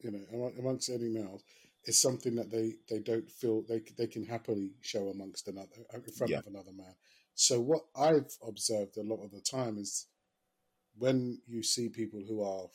you 0.00 0.10
know, 0.10 0.52
amongst 0.58 0.90
any 0.90 1.08
males. 1.08 1.42
Is 1.86 1.98
something 2.02 2.34
that 2.36 2.50
they, 2.50 2.74
they 2.90 2.98
don't 2.98 3.30
feel 3.30 3.62
they 3.62 3.80
they 3.96 4.06
can 4.06 4.26
happily 4.26 4.72
show 4.82 5.08
amongst 5.08 5.48
another 5.48 5.68
in 5.94 6.02
front 6.12 6.30
Yeah. 6.30 6.40
of 6.40 6.46
another 6.46 6.72
man. 6.72 6.94
So 7.34 7.60
what 7.60 7.82
I've 7.96 8.36
observed 8.46 8.96
a 8.96 9.02
lot 9.02 9.24
of 9.24 9.30
the 9.30 9.40
time 9.40 9.78
is 9.78 10.06
when 10.98 11.40
you 11.46 11.62
see 11.62 11.88
people 11.88 12.20
who 12.26 12.42
are 12.42 12.68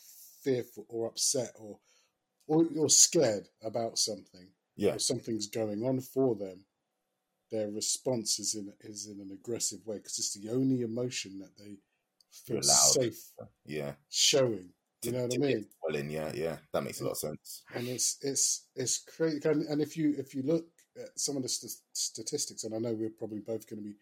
fearful 0.44 0.86
or 0.90 1.08
upset 1.08 1.52
or 1.56 1.80
or, 2.48 2.66
or 2.78 2.90
scared 2.90 3.48
about 3.64 3.98
something 3.98 4.48
yeah, 4.76 4.94
or 4.94 5.00
something's 5.00 5.48
going 5.48 5.84
on 5.84 6.00
for 6.00 6.36
them, 6.36 6.66
their 7.52 7.70
response 7.70 8.40
is 8.40 8.56
in 8.56 8.72
is 8.82 9.08
in 9.08 9.20
an 9.20 9.32
aggressive 9.32 9.80
way 9.86 9.98
because 9.98 10.20
it's 10.20 10.34
the 10.34 10.50
only 10.50 10.82
emotion 10.82 11.40
that 11.40 11.58
they 11.58 11.78
feel 12.32 12.62
safe 12.62 13.32
yeah. 13.66 13.94
showing. 14.10 14.70
You 15.04 15.12
know 15.12 15.24
what 15.24 15.36
I 15.36 15.38
mean? 15.38 15.68
Well, 15.84 15.96
in, 15.96 16.10
yeah, 16.10 16.32
yeah, 16.34 16.58
that 16.74 16.84
makes 16.84 17.00
a 17.00 17.04
lot 17.04 17.12
of 17.12 17.18
sense. 17.18 17.64
And 17.76 17.88
it's 17.88 18.18
it's 18.22 18.66
it's 18.76 18.98
crazy. 18.98 19.40
And, 19.48 19.64
and 19.68 19.82
if 19.82 19.96
you 19.96 20.16
if 20.18 20.34
you 20.34 20.42
look 20.44 20.66
at 20.98 21.18
some 21.20 21.38
of 21.38 21.44
the 21.44 21.50
st- 21.50 21.80
statistics, 21.94 22.64
and 22.64 22.74
I 22.74 22.80
know 22.80 22.94
we're 22.94 23.10
probably 23.10 23.40
both 23.40 23.70
going 23.70 23.84
to 23.84 23.88
be 23.88 23.98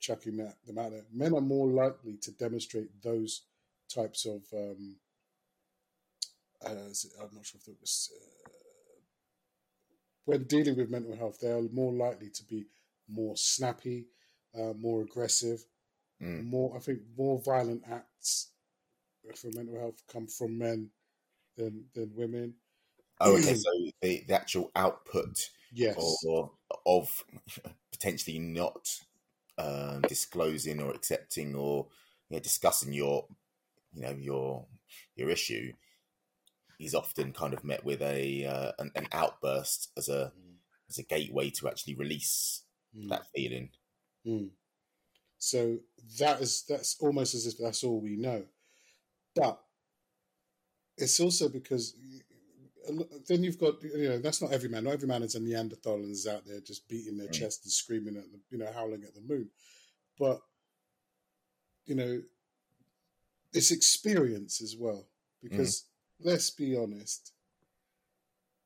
chucking 0.00 0.36
that 0.38 0.56
them 0.66 0.78
out 0.78 0.90
there, 0.92 1.04
men 1.12 1.34
are 1.34 1.40
more 1.40 1.68
likely 1.68 2.16
to 2.18 2.30
demonstrate 2.32 3.02
those 3.02 3.42
types 3.88 4.26
of. 4.26 4.44
Um, 4.52 4.96
uh, 6.64 6.88
it- 6.90 7.12
I'm 7.20 7.34
not 7.34 7.44
sure 7.46 7.60
if 7.60 7.68
it 7.68 7.80
was 7.80 8.10
uh, 8.14 8.50
when 10.24 10.44
dealing 10.44 10.76
with 10.76 10.90
mental 10.90 11.16
health, 11.16 11.38
they 11.40 11.50
are 11.50 11.62
more 11.62 11.92
likely 11.92 12.30
to 12.30 12.44
be 12.44 12.66
more 13.08 13.36
snappy, 13.36 14.06
uh, 14.54 14.72
more 14.74 15.02
aggressive, 15.02 15.64
Mm. 16.20 16.44
more. 16.50 16.76
I 16.76 16.80
think 16.80 17.02
more 17.16 17.40
violent 17.42 17.84
acts 17.86 18.52
for 19.36 19.50
mental 19.52 19.78
health 19.78 20.02
come 20.08 20.26
from 20.26 20.58
men 20.58 20.90
than 21.56 21.90
than 21.94 22.14
women. 22.14 22.54
Oh, 23.20 23.36
okay. 23.36 23.54
So 23.56 23.70
the, 24.02 24.24
the 24.26 24.34
actual 24.34 24.70
output 24.74 25.50
Yes. 25.72 25.96
or 26.26 26.52
of 26.84 27.24
potentially 27.92 28.38
not 28.38 29.00
um, 29.58 30.02
disclosing 30.02 30.80
or 30.80 30.90
accepting 30.92 31.54
or 31.54 31.88
you 32.28 32.36
know, 32.36 32.42
discussing 32.42 32.92
your 32.92 33.26
you 33.92 34.02
know 34.02 34.16
your 34.18 34.66
your 35.14 35.30
issue 35.30 35.72
is 36.78 36.94
often 36.94 37.32
kind 37.32 37.54
of 37.54 37.64
met 37.64 37.84
with 37.84 38.02
a 38.02 38.44
uh, 38.44 38.72
an, 38.78 38.90
an 38.94 39.06
outburst 39.12 39.90
as 39.96 40.08
a 40.08 40.32
Mm. 40.36 40.56
as 40.88 40.98
a 40.98 41.02
gateway 41.02 41.50
to 41.50 41.68
actually 41.68 41.94
release 41.94 42.62
Mm. 42.96 43.08
that 43.08 43.26
feeling. 43.34 43.70
Mm. 44.26 44.50
So 45.38 45.78
that 46.18 46.40
is 46.40 46.64
that's 46.68 46.96
almost 47.00 47.34
as 47.34 47.46
if 47.46 47.58
that's 47.58 47.84
all 47.84 48.00
we 48.00 48.16
know, 48.16 48.44
but 49.34 49.62
it's 50.96 51.20
also 51.20 51.48
because 51.48 51.94
then 53.28 53.42
you've 53.44 53.58
got 53.58 53.82
you 53.82 54.08
know 54.08 54.18
that's 54.18 54.40
not 54.42 54.52
every 54.52 54.68
man. 54.68 54.84
Not 54.84 54.94
every 54.94 55.08
man 55.08 55.22
is 55.22 55.34
a 55.34 55.40
Neanderthal 55.40 55.96
and 55.96 56.10
is 56.10 56.26
out 56.26 56.44
there 56.46 56.60
just 56.60 56.88
beating 56.88 57.16
their 57.16 57.28
Mm. 57.28 57.32
chest 57.32 57.64
and 57.64 57.72
screaming 57.72 58.16
at 58.16 58.30
the 58.32 58.38
you 58.50 58.58
know 58.58 58.70
howling 58.72 59.04
at 59.04 59.14
the 59.14 59.20
moon, 59.20 59.50
but 60.18 60.40
you 61.86 61.94
know 61.94 62.22
it's 63.52 63.70
experience 63.70 64.60
as 64.60 64.76
well. 64.76 65.06
Because 65.42 65.84
let's 66.20 66.50
be 66.50 66.76
honest 66.76 67.32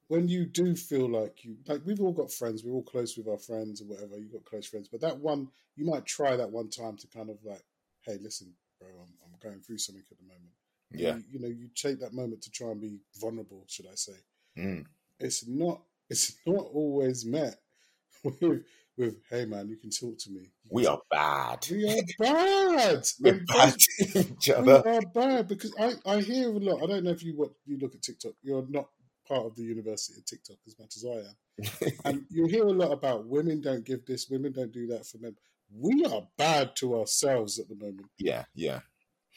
when 0.09 0.27
you 0.29 0.45
do 0.45 0.75
feel 0.75 1.09
like 1.09 1.45
you 1.45 1.57
like 1.69 1.83
we've 1.85 2.00
all 2.00 2.12
got 2.12 2.33
friends. 2.33 2.65
We're 2.65 2.75
all 2.75 2.83
close 2.83 3.17
with 3.17 3.29
our 3.29 3.39
friends 3.39 3.81
or 3.81 3.85
whatever. 3.85 4.19
You've 4.19 4.33
got 4.33 4.45
close 4.45 4.67
friends. 4.67 4.89
But 4.89 5.00
that 5.03 5.19
one 5.19 5.49
you 5.77 5.85
might 5.87 6.05
try 6.05 6.37
that 6.37 6.50
one 6.50 6.69
time 6.69 6.97
to 6.99 7.07
kind 7.07 7.31
of 7.31 7.39
like 7.45 7.62
hey 8.03 8.19
listen 8.21 8.53
bro 8.79 8.89
i'm, 8.89 9.12
I'm 9.25 9.39
going 9.43 9.61
through 9.61 9.79
something 9.79 10.03
at 10.11 10.17
the 10.19 10.25
moment 10.25 10.53
Yeah. 10.92 11.16
you, 11.16 11.23
you 11.32 11.38
know 11.40 11.49
you 11.49 11.68
take 11.75 12.00
that 12.00 12.12
moment 12.12 12.42
to 12.42 12.50
try 12.50 12.68
and 12.70 12.80
be 12.80 12.99
vulnerable 13.20 13.64
should 13.68 13.87
i 13.87 13.94
say 13.94 14.12
Mm. 14.59 14.85
it's 15.20 15.47
not 15.47 15.80
it's 16.09 16.35
not 16.47 16.66
always 16.73 17.25
met 17.25 17.56
with 18.25 18.64
with 18.97 19.14
hey 19.30 19.44
man 19.44 19.68
you 19.68 19.76
can 19.76 19.90
talk 19.90 20.18
to 20.18 20.30
me 20.30 20.40
You 20.64 20.70
We 20.70 20.85
talk- 20.85 21.04
are 21.12 21.56
bad. 21.56 21.66
we 21.70 21.88
are 21.88 22.02
bad 22.18 23.06
We're 23.20 23.44
bad 23.47 23.75
to 23.78 24.18
each 24.18 24.50
other. 24.50 24.82
we 24.85 24.90
are 24.90 25.00
bad 25.14 25.49
because 25.49 25.73
I, 25.78 25.94
I 26.04 26.20
hear 26.20 26.49
a 26.49 26.59
lot. 26.59 26.82
I 26.82 26.87
don't 26.87 27.04
know 27.04 27.11
if 27.12 27.23
you 27.23 27.35
what 27.37 27.52
you 27.64 27.78
look 27.78 27.94
at 27.94 28.02
TikTok. 28.02 28.32
You're 28.42 28.66
not 28.68 28.88
part 29.26 29.47
of 29.47 29.54
the 29.54 29.62
university 29.62 30.18
of 30.18 30.26
TikTok 30.26 30.56
as 30.66 30.76
much 30.78 30.97
as 30.97 31.04
I 31.06 31.18
am, 31.28 31.92
and 32.04 32.25
you 32.28 32.47
hear 32.47 32.64
a 32.66 32.73
lot 32.73 32.90
about 32.92 33.26
women 33.26 33.61
don't 33.61 33.85
give 33.85 34.04
this, 34.04 34.28
women 34.28 34.50
don't 34.52 34.73
do 34.73 34.88
that 34.88 35.06
for 35.06 35.18
men. 35.18 35.37
We 35.73 36.04
are 36.04 36.26
bad 36.37 36.75
to 36.76 36.99
ourselves 36.99 37.59
at 37.61 37.68
the 37.68 37.76
moment. 37.76 38.09
yeah, 38.18 38.44
yeah. 38.56 38.80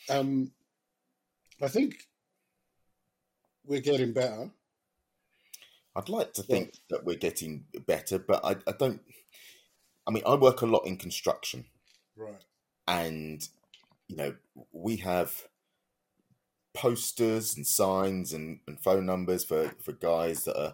Um, 0.09 0.51
I 1.63 1.67
think 1.69 2.07
we're 3.65 3.81
getting 3.81 4.13
better. 4.13 4.51
I'd 5.95 6.09
like 6.09 6.33
to 6.33 6.43
think 6.43 6.73
that 6.89 7.05
we're 7.05 7.15
getting 7.15 7.65
better, 7.87 8.19
but 8.19 8.43
I, 8.43 8.55
I 8.67 8.73
don't. 8.77 9.01
I 10.05 10.11
mean, 10.11 10.23
I 10.25 10.35
work 10.35 10.61
a 10.61 10.65
lot 10.65 10.85
in 10.85 10.97
construction, 10.97 11.65
Right. 12.17 12.43
and 12.87 13.47
you 14.07 14.17
know, 14.17 14.35
we 14.71 14.97
have 14.97 15.47
posters 16.73 17.55
and 17.55 17.65
signs 17.65 18.33
and, 18.33 18.59
and 18.67 18.79
phone 18.81 19.05
numbers 19.05 19.45
for, 19.45 19.71
for 19.81 19.93
guys 19.93 20.43
that 20.43 20.59
are, 20.59 20.73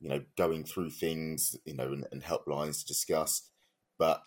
you 0.00 0.08
know, 0.08 0.22
going 0.38 0.64
through 0.64 0.90
things, 0.90 1.56
you 1.64 1.74
know, 1.74 1.92
and, 1.92 2.06
and 2.12 2.22
helplines 2.22 2.80
to 2.80 2.86
discuss. 2.86 3.50
But 3.98 4.22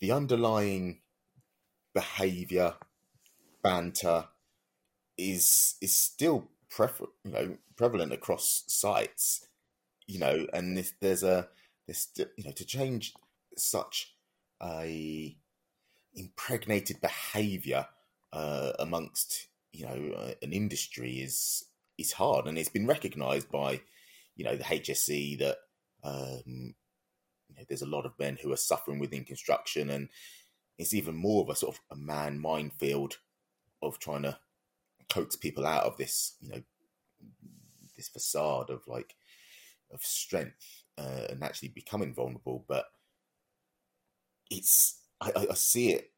the 0.00 0.12
underlying 0.12 1.00
behavior, 1.94 2.74
banter, 3.62 4.26
is 5.18 5.76
is 5.80 5.94
still 5.94 6.48
prefer, 6.70 7.06
you 7.24 7.32
know 7.32 7.56
prevalent 7.76 8.12
across 8.12 8.64
sites, 8.68 9.46
you 10.06 10.18
know, 10.18 10.46
and 10.52 10.78
if 10.78 10.98
there's 11.00 11.22
a 11.22 11.48
there's 11.86 12.08
you 12.16 12.44
know 12.44 12.52
to 12.52 12.64
change 12.64 13.14
such 13.56 14.14
a 14.62 15.36
impregnated 16.14 17.00
behavior 17.00 17.86
uh, 18.32 18.72
amongst 18.78 19.48
you 19.72 19.84
know 19.86 20.14
uh, 20.16 20.32
an 20.42 20.52
industry 20.52 21.20
is 21.20 21.64
is 21.98 22.12
hard, 22.12 22.46
and 22.46 22.58
it's 22.58 22.68
been 22.68 22.86
recognised 22.86 23.50
by 23.50 23.80
you 24.36 24.44
know 24.44 24.56
the 24.56 24.64
HSE 24.64 25.38
that 25.38 25.58
um, 26.04 26.74
you 27.48 27.56
know, 27.56 27.64
there's 27.68 27.82
a 27.82 27.86
lot 27.86 28.06
of 28.06 28.18
men 28.18 28.38
who 28.42 28.52
are 28.52 28.56
suffering 28.56 28.98
within 28.98 29.24
construction, 29.24 29.90
and 29.90 30.08
it's 30.78 30.94
even 30.94 31.14
more 31.14 31.42
of 31.42 31.50
a 31.50 31.56
sort 31.56 31.76
of 31.76 31.80
a 31.90 32.00
man 32.00 32.38
minefield 32.38 33.18
of 33.82 33.98
trying 33.98 34.22
to 34.22 34.38
coax 35.12 35.36
people 35.36 35.66
out 35.66 35.84
of 35.84 35.96
this 35.98 36.36
you 36.40 36.48
know 36.48 36.62
this 37.96 38.08
facade 38.08 38.70
of 38.70 38.80
like 38.86 39.14
of 39.92 40.02
strength 40.02 40.84
uh, 40.98 41.26
and 41.30 41.42
actually 41.42 41.68
becoming 41.68 42.14
vulnerable, 42.14 42.64
but 42.68 42.86
it's 44.50 45.00
I, 45.20 45.32
I 45.50 45.54
see 45.54 45.92
it 45.92 46.10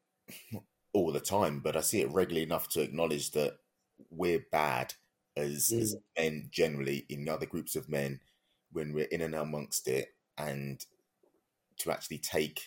all 0.93 1.11
the 1.11 1.19
time, 1.19 1.59
but 1.59 1.75
I 1.75 1.81
see 1.81 2.01
it 2.01 2.11
regularly 2.11 2.43
enough 2.43 2.69
to 2.69 2.81
acknowledge 2.81 3.31
that 3.31 3.57
we're 4.09 4.45
bad 4.51 4.93
as, 5.37 5.69
Mm. 5.73 5.81
as 5.81 5.95
men 6.17 6.47
generally 6.51 7.05
in 7.09 7.27
other 7.27 7.45
groups 7.45 7.75
of 7.75 7.89
men 7.89 8.19
when 8.71 8.93
we're 8.93 9.05
in 9.05 9.21
and 9.21 9.35
amongst 9.35 9.87
it, 9.87 10.09
and 10.37 10.85
to 11.79 11.91
actually 11.91 12.19
take 12.19 12.61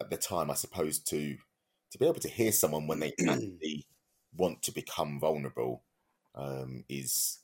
at 0.00 0.10
the 0.10 0.16
time, 0.16 0.50
I 0.50 0.54
suppose, 0.54 0.98
to 1.04 1.36
to 1.92 1.98
be 1.98 2.06
able 2.06 2.20
to 2.20 2.28
hear 2.28 2.52
someone 2.52 2.86
when 2.86 3.00
they 3.00 3.12
actually 3.28 3.86
want 4.34 4.62
to 4.62 4.72
become 4.72 5.20
vulnerable 5.20 5.82
um, 6.34 6.84
is 6.88 7.38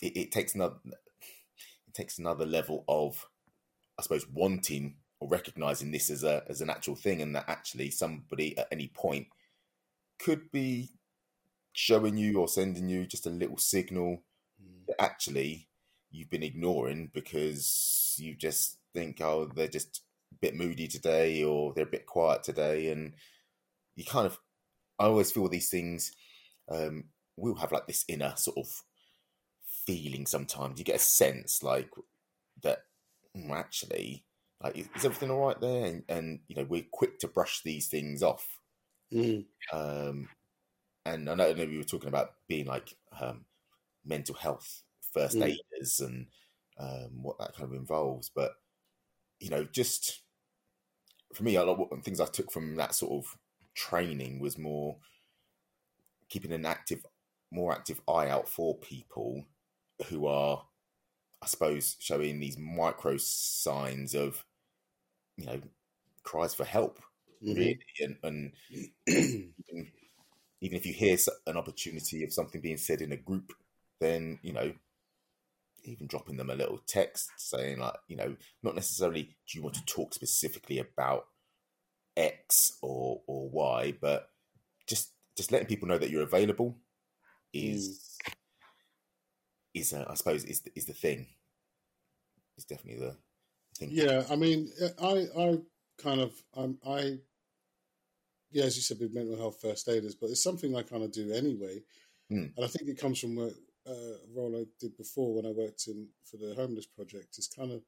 it, 0.00 0.16
it 0.16 0.32
takes 0.32 0.54
another 0.54 0.76
it 0.84 1.94
takes 1.94 2.18
another 2.18 2.46
level 2.46 2.84
of 2.88 3.26
I 3.98 4.02
suppose 4.02 4.28
wanting 4.28 4.96
or 5.20 5.28
recognizing 5.28 5.92
this 5.92 6.10
as 6.10 6.24
a 6.24 6.42
as 6.48 6.60
an 6.60 6.70
actual 6.70 6.96
thing 6.96 7.22
and 7.22 7.34
that 7.36 7.48
actually 7.48 7.90
somebody 7.90 8.56
at 8.58 8.68
any 8.72 8.88
point 8.88 9.28
could 10.18 10.50
be 10.50 10.90
showing 11.72 12.16
you 12.16 12.38
or 12.38 12.48
sending 12.48 12.88
you 12.88 13.06
just 13.06 13.26
a 13.26 13.30
little 13.30 13.58
signal 13.58 14.22
Mm. 14.62 14.86
that 14.86 15.00
actually 15.02 15.68
you've 16.10 16.30
been 16.30 16.42
ignoring 16.42 17.10
because 17.14 18.14
you 18.18 18.34
just 18.34 18.78
think 18.94 19.20
oh 19.20 19.46
they're 19.46 19.66
just 19.68 20.02
a 20.32 20.34
bit 20.36 20.54
moody 20.54 20.86
today 20.86 21.42
or 21.42 21.72
they're 21.74 21.86
a 21.86 21.90
bit 21.90 22.06
quiet 22.06 22.42
today 22.42 22.90
and 22.90 23.14
you 23.96 24.04
kind 24.04 24.26
of 24.26 24.38
I 25.02 25.06
always 25.06 25.32
feel 25.32 25.48
these 25.48 25.70
things 25.70 26.12
um 26.70 27.10
we'll 27.36 27.56
have 27.56 27.72
like 27.72 27.86
this 27.86 28.04
inner 28.08 28.34
sort 28.36 28.58
of 28.58 28.84
feeling 29.64 30.26
sometimes 30.26 30.78
you 30.78 30.84
get 30.84 30.96
a 30.96 31.00
sense 31.00 31.62
like 31.62 31.90
that 32.62 32.86
"Hmm, 33.34 33.52
actually 33.52 34.26
like 34.62 34.76
is 34.78 34.88
is 34.96 35.04
everything 35.04 35.30
all 35.30 35.46
right 35.46 35.60
there 35.60 35.86
and, 35.86 36.04
and 36.08 36.40
you 36.48 36.56
know 36.56 36.64
we're 36.64 36.86
quick 36.92 37.18
to 37.20 37.28
brush 37.28 37.62
these 37.62 37.88
things 37.88 38.22
off 38.22 38.60
Mm. 39.12 39.46
um, 39.72 40.28
and 41.06 41.30
I 41.30 41.34
know, 41.34 41.50
I 41.50 41.52
know 41.54 41.66
we 41.66 41.78
were 41.78 41.84
talking 41.84 42.08
about 42.08 42.36
being 42.48 42.66
like 42.66 42.96
um, 43.20 43.46
mental 44.04 44.36
health 44.36 44.84
first 45.12 45.40
Mm. 45.40 45.56
aiders 45.72 46.00
and 46.00 46.28
um, 46.78 47.22
what 47.22 47.38
that 47.38 47.54
kind 47.54 47.64
of 47.64 47.74
involves, 47.74 48.30
but 48.30 48.54
you 49.40 49.50
know, 49.50 49.64
just 49.64 50.22
for 51.34 51.42
me, 51.44 51.56
a 51.56 51.64
lot 51.64 51.80
of 51.90 52.04
things 52.04 52.20
I 52.20 52.26
took 52.26 52.50
from 52.50 52.76
that 52.76 52.94
sort 52.94 53.24
of 53.24 53.38
training 53.74 54.40
was 54.40 54.58
more 54.58 54.98
keeping 56.28 56.52
an 56.52 56.66
active, 56.66 57.04
more 57.50 57.72
active 57.72 58.00
eye 58.08 58.28
out 58.28 58.48
for 58.48 58.76
people 58.78 59.44
who 60.08 60.26
are, 60.26 60.64
I 61.42 61.46
suppose, 61.46 61.96
showing 62.00 62.40
these 62.40 62.58
micro 62.58 63.16
signs 63.18 64.14
of, 64.14 64.44
you 65.36 65.46
know, 65.46 65.62
cries 66.24 66.54
for 66.54 66.64
help 66.64 67.00
Mhm. 67.40 67.72
really, 67.72 67.78
and, 68.00 68.18
and 68.24 68.52
even, 69.68 69.92
even 70.60 70.76
if 70.78 70.86
you 70.86 70.92
hear 70.92 71.16
an 71.46 71.56
opportunity 71.56 72.24
of 72.24 72.32
something 72.32 72.60
being 72.60 72.76
said 72.76 73.00
in 73.00 73.12
a 73.12 73.16
group, 73.16 73.52
then 74.00 74.38
you 74.42 74.52
know, 74.52 74.72
even 75.84 76.06
dropping 76.06 76.36
them 76.36 76.50
a 76.50 76.54
little 76.54 76.78
text 76.86 77.30
saying 77.36 77.78
like, 77.78 77.94
you 78.06 78.16
know, 78.16 78.36
not 78.62 78.74
necessarily 78.74 79.22
do 79.46 79.58
you 79.58 79.62
want 79.62 79.74
to 79.74 79.84
talk 79.84 80.14
specifically 80.14 80.78
about 80.78 81.26
X 82.16 82.78
or 82.82 83.22
or 83.26 83.48
Y, 83.50 83.94
but 84.00 84.30
just 84.86 85.10
just 85.36 85.52
letting 85.52 85.68
people 85.68 85.88
know 85.88 85.98
that 85.98 86.10
you're 86.10 86.22
available 86.22 86.76
is 87.52 88.18
is 89.74 89.92
uh, 89.92 90.04
I 90.08 90.14
suppose 90.14 90.44
is 90.44 90.60
the- 90.60 90.72
is 90.74 90.86
the 90.86 90.92
thing. 90.92 91.26
It's 92.56 92.66
definitely 92.66 93.00
the 93.06 93.16
thing. 93.78 93.90
Yeah, 93.92 94.24
I 94.30 94.36
mean, 94.36 94.70
I 95.00 95.26
I 95.36 95.58
kind 95.98 96.20
of 96.20 96.32
um, 96.54 96.78
I 96.86 97.18
yeah, 98.50 98.64
as 98.64 98.76
you 98.76 98.82
said, 98.82 98.98
with 99.00 99.14
mental 99.14 99.36
health 99.36 99.60
first 99.60 99.88
aiders, 99.88 100.14
but 100.14 100.28
it's 100.30 100.42
something 100.42 100.76
I 100.76 100.82
kind 100.82 101.02
of 101.02 101.12
do 101.12 101.32
anyway, 101.32 101.82
Mm. 102.30 102.52
and 102.56 102.64
I 102.64 102.68
think 102.68 102.88
it 102.88 102.98
comes 102.98 103.18
from 103.18 103.38
uh, 103.38 103.50
a 103.86 104.16
role 104.34 104.56
I 104.56 104.64
did 104.78 104.96
before 104.96 105.34
when 105.34 105.46
I 105.46 105.50
worked 105.50 105.86
in 105.88 106.08
for 106.24 106.36
the 106.36 106.54
homeless 106.54 106.86
project. 106.86 107.36
It's 107.38 107.48
kind 107.48 107.72
of 107.72 107.82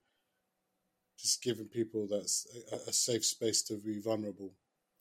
just 1.18 1.42
giving 1.42 1.66
people 1.66 2.06
that's 2.10 2.46
a, 2.72 2.90
a 2.90 2.92
safe 2.92 3.24
space 3.24 3.62
to 3.62 3.74
be 3.74 4.00
vulnerable. 4.00 4.52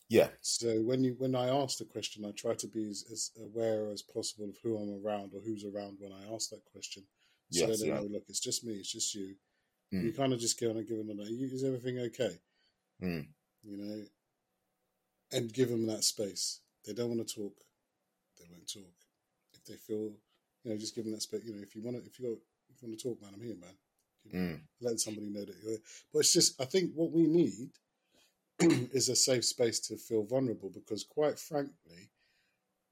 Yeah, 0.10 0.28
So 0.42 0.82
when 0.82 1.04
you 1.04 1.16
when 1.18 1.34
I 1.34 1.48
ask 1.50 1.78
the 1.78 1.86
question, 1.86 2.26
I 2.26 2.32
try 2.32 2.54
to 2.54 2.68
be 2.68 2.90
as, 2.90 3.06
as 3.12 3.32
aware 3.42 3.90
as 3.90 4.02
possible 4.02 4.50
of 4.50 4.58
who 4.62 4.78
I'm 4.78 5.04
around 5.04 5.34
or 5.34 5.42
who's 5.42 5.64
around 5.66 5.98
when 6.00 6.12
I 6.12 6.34
ask 6.34 6.50
that 6.50 6.64
question, 6.72 7.04
so 7.50 7.66
Yes, 7.68 7.80
they 7.80 7.88
yeah. 7.88 7.96
know, 7.96 8.04
look, 8.04 8.24
it's 8.28 8.40
just 8.40 8.64
me, 8.64 8.74
it's 8.74 8.92
just 8.92 9.16
you. 9.16 9.36
Mm. 9.94 10.04
You 10.04 10.14
kind 10.14 10.34
of 10.34 10.40
just 10.40 10.60
go 10.60 10.70
and 10.70 10.88
give 10.88 10.98
them 10.98 11.20
a, 11.20 11.24
is 11.24 11.64
everything 11.64 12.00
okay? 12.00 12.38
Mm. 13.02 13.28
you 13.64 13.78
know, 13.78 14.04
and 15.32 15.52
give 15.52 15.70
them 15.70 15.88
that 15.88 16.04
space. 16.04 16.60
They 16.86 16.94
don't 16.94 17.10
want 17.10 17.28
to 17.28 17.36
talk, 17.36 17.54
they 18.38 18.46
won't 18.52 18.72
talk. 18.72 18.94
If 19.54 19.64
they 19.66 19.76
feel, 19.76 20.12
you 20.64 20.72
know, 20.72 20.78
just 20.78 20.96
give 20.96 21.06
them 21.06 21.14
that 21.14 21.22
space. 21.22 21.44
You 21.46 21.56
know, 21.56 21.62
if 21.62 21.76
you 21.76 21.82
want 21.82 21.98
to, 21.98 22.04
if 22.06 22.20
you 22.20 22.30
got, 22.30 22.38
if 22.70 22.82
you 22.82 22.88
want 22.90 23.00
to 23.00 23.10
talk, 23.10 23.22
man, 23.22 23.32
I'm 23.34 23.42
here, 23.42 23.56
man. 23.60 23.76
You 24.26 24.40
know, 24.40 24.46
Mm. 24.56 24.62
Letting 24.82 24.98
somebody 24.98 25.28
know 25.30 25.46
that 25.46 25.56
you're. 25.64 25.78
But 26.12 26.20
it's 26.20 26.34
just, 26.34 26.60
I 26.62 26.66
think 26.66 26.92
what 26.96 27.12
we 27.12 27.28
need 27.28 27.70
is 28.94 29.10
a 29.10 29.16
safe 29.16 29.46
space 29.46 29.80
to 29.82 29.98
feel 29.98 30.24
vulnerable 30.24 30.70
because, 30.70 31.04
quite 31.04 31.40
frankly, 31.40 32.10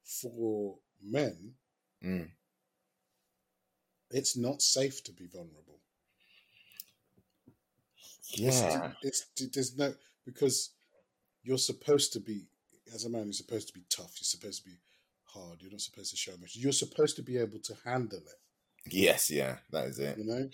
for 0.04 0.76
men, 1.02 1.54
Mm. 2.04 2.28
it's 4.10 4.36
not 4.36 4.60
safe 4.60 5.02
to 5.04 5.12
be 5.12 5.26
vulnerable. 5.26 5.78
yeah, 8.34 8.92
It's, 9.02 9.26
it's 9.36 9.54
there's 9.54 9.76
no 9.76 9.94
because 10.24 10.70
you're 11.44 11.58
supposed 11.58 12.12
to 12.14 12.20
be 12.20 12.46
as 12.94 13.04
a 13.04 13.08
man. 13.10 13.24
You're 13.24 13.32
supposed 13.34 13.68
to 13.68 13.74
be 13.74 13.84
tough. 13.88 14.14
You're 14.16 14.24
supposed 14.24 14.64
to 14.64 14.70
be 14.70 14.76
hard. 15.24 15.60
You're 15.60 15.70
not 15.70 15.80
supposed 15.80 16.10
to 16.10 16.16
show 16.16 16.32
much. 16.40 16.56
You're 16.56 16.72
supposed 16.72 17.16
to 17.16 17.22
be 17.22 17.36
able 17.38 17.58
to 17.60 17.74
handle 17.84 18.18
it. 18.18 18.92
yes, 18.92 19.30
yeah. 19.30 19.58
That 19.70 19.86
is 19.86 19.98
it. 19.98 20.18
You 20.18 20.24
know. 20.24 20.48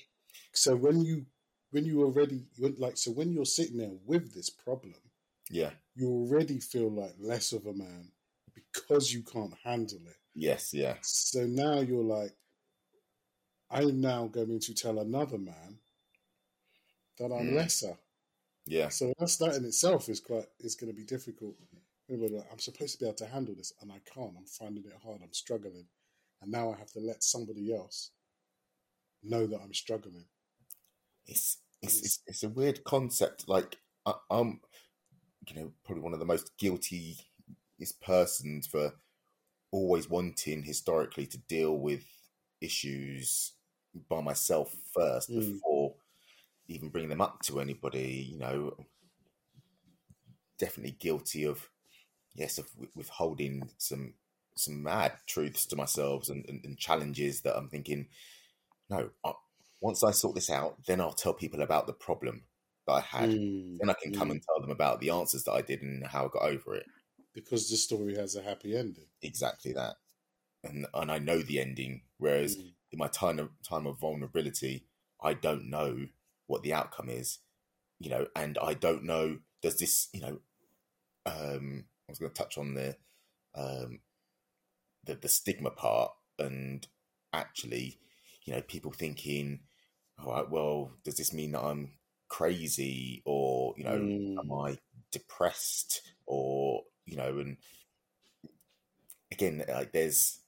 So 0.52 0.76
when 0.76 1.02
you 1.04 1.26
when 1.70 1.84
you 1.84 2.02
already 2.02 2.46
like 2.78 2.96
so 2.96 3.10
when 3.12 3.32
you're 3.32 3.44
sitting 3.44 3.78
there 3.78 3.92
with 4.06 4.34
this 4.34 4.50
problem, 4.50 4.94
Yeah, 5.50 5.70
you 5.94 6.08
already 6.08 6.60
feel 6.60 6.90
like 6.90 7.14
less 7.18 7.52
of 7.52 7.66
a 7.66 7.72
man 7.74 8.12
because 8.54 9.12
you 9.12 9.22
can't 9.22 9.54
handle 9.64 10.00
it. 10.06 10.16
yes, 10.34 10.72
yeah. 10.74 10.94
So 11.02 11.46
now 11.46 11.80
you're 11.80 12.04
like, 12.04 12.32
I'm 13.70 14.00
now 14.00 14.26
going 14.26 14.60
to 14.60 14.74
tell 14.74 14.98
another 14.98 15.38
man 15.38 15.78
that 17.18 17.32
I'm 17.32 17.48
Mm. 17.50 17.54
lesser. 17.54 17.96
Yeah, 18.66 18.88
So 18.90 19.12
that's 19.18 19.36
that 19.38 19.54
in 19.56 19.64
itself 19.64 20.08
is 20.08 20.20
quite 20.20 20.46
is 20.60 20.74
going 20.74 20.92
to 20.92 20.96
be 20.96 21.04
difficult. 21.04 21.56
I'm 22.10 22.58
supposed 22.58 22.94
to 22.94 22.98
be 22.98 23.06
able 23.06 23.16
to 23.16 23.26
handle 23.26 23.54
this, 23.54 23.72
and 23.80 23.92
I 23.92 24.00
can't. 24.12 24.34
I'm 24.36 24.46
finding 24.46 24.84
it 24.84 24.92
hard. 25.04 25.20
I'm 25.22 25.32
struggling, 25.32 25.86
and 26.42 26.50
now 26.50 26.72
I 26.72 26.76
have 26.78 26.90
to 26.92 27.00
let 27.00 27.22
somebody 27.22 27.72
else 27.74 28.10
know 29.22 29.46
that 29.46 29.60
I'm 29.60 29.74
struggling. 29.74 30.26
it's 31.26 31.58
it's 31.82 32.00
it's, 32.02 32.20
it's 32.26 32.42
a 32.42 32.48
weird 32.48 32.84
concept. 32.84 33.48
Like 33.48 33.76
I, 34.06 34.14
I'm, 34.30 34.60
you 35.48 35.56
know, 35.56 35.72
probably 35.84 36.02
one 36.02 36.12
of 36.14 36.18
the 36.20 36.24
most 36.26 36.56
guilty 36.58 37.18
is 37.78 37.92
persons 37.92 38.66
for 38.66 38.92
always 39.70 40.08
wanting 40.08 40.62
historically 40.64 41.26
to 41.26 41.38
deal 41.38 41.76
with 41.78 42.04
issues, 42.60 43.52
by 44.08 44.20
myself 44.20 44.74
first 44.94 45.30
Mm. 45.30 45.54
before 45.54 45.94
even 46.68 46.90
bringing 46.90 47.10
them 47.10 47.20
up 47.20 47.40
to 47.42 47.60
anybody. 47.60 48.28
You 48.32 48.38
know, 48.38 48.86
definitely 50.58 50.96
guilty 50.98 51.44
of 51.44 51.68
yes 52.34 52.58
of 52.58 52.68
withholding 52.94 53.68
some 53.78 54.14
some 54.56 54.82
mad 54.82 55.12
truths 55.26 55.66
to 55.66 55.76
myself 55.76 56.28
and, 56.28 56.44
and, 56.48 56.64
and 56.64 56.78
challenges 56.78 57.42
that 57.42 57.56
I'm 57.56 57.68
thinking. 57.68 58.08
No, 58.90 59.10
I, 59.24 59.32
once 59.80 60.02
I 60.02 60.10
sort 60.12 60.34
this 60.34 60.50
out, 60.50 60.84
then 60.86 61.00
I'll 61.00 61.12
tell 61.12 61.34
people 61.34 61.62
about 61.62 61.86
the 61.86 61.92
problem 61.92 62.44
that 62.86 62.92
I 62.94 63.00
had. 63.00 63.30
Mm, 63.30 63.78
Then 63.78 63.90
I 63.90 63.94
can 63.94 64.12
come 64.12 64.28
mm. 64.28 64.32
and 64.32 64.42
tell 64.42 64.60
them 64.60 64.70
about 64.70 65.00
the 65.00 65.10
answers 65.10 65.44
that 65.44 65.52
I 65.52 65.62
did 65.62 65.82
and 65.82 66.06
how 66.06 66.26
I 66.26 66.28
got 66.28 66.42
over 66.42 66.74
it. 66.74 66.86
because 67.34 67.70
the 67.70 67.76
story 67.76 68.16
has 68.16 68.34
a 68.36 68.42
happy 68.42 68.76
ending. 68.76 69.06
Exactly 69.22 69.72
that, 69.72 69.96
and 70.64 70.86
and 70.94 71.10
I 71.10 71.18
know 71.18 71.42
the 71.42 71.60
ending. 71.60 72.02
Whereas 72.18 72.56
Mm. 72.56 72.74
in 72.92 72.98
my 72.98 73.08
time 73.08 73.38
of 73.38 73.50
time 73.62 73.86
of 73.86 73.98
vulnerability, 74.00 74.86
I 75.22 75.34
don't 75.34 75.68
know 75.70 76.08
what 76.46 76.62
the 76.62 76.72
outcome 76.74 77.08
is, 77.08 77.38
you 77.98 78.10
know, 78.10 78.28
and 78.36 78.58
I 78.62 78.74
don't 78.74 79.04
know 79.04 79.40
does 79.62 79.78
this, 79.78 80.08
you 80.12 80.20
know, 80.20 80.40
um, 81.26 81.86
I 82.08 82.12
was 82.12 82.18
going 82.20 82.32
to 82.32 82.38
touch 82.42 82.58
on 82.58 82.74
the, 82.74 82.96
um, 83.54 84.00
the 85.04 85.14
the 85.16 85.28
stigma 85.28 85.70
part, 85.70 86.12
and 86.38 86.86
actually, 87.32 87.98
you 88.48 88.54
know, 88.54 88.62
people 88.62 88.90
thinking, 88.92 89.60
all 90.18 90.32
right, 90.32 90.50
well, 90.50 90.92
does 91.04 91.16
this 91.18 91.34
mean 91.34 91.52
that 91.52 91.60
I'm 91.62 91.92
crazy, 92.28 93.22
or 93.26 93.74
you 93.76 93.84
know, 93.84 94.08
am 94.42 94.50
Mm. 94.50 94.66
I 94.66 94.78
depressed, 95.12 96.00
or 96.24 96.84
you 97.04 97.16
know, 97.16 97.38
and 97.40 97.58
again, 99.30 99.62
like 99.68 99.92
there's 99.92 100.40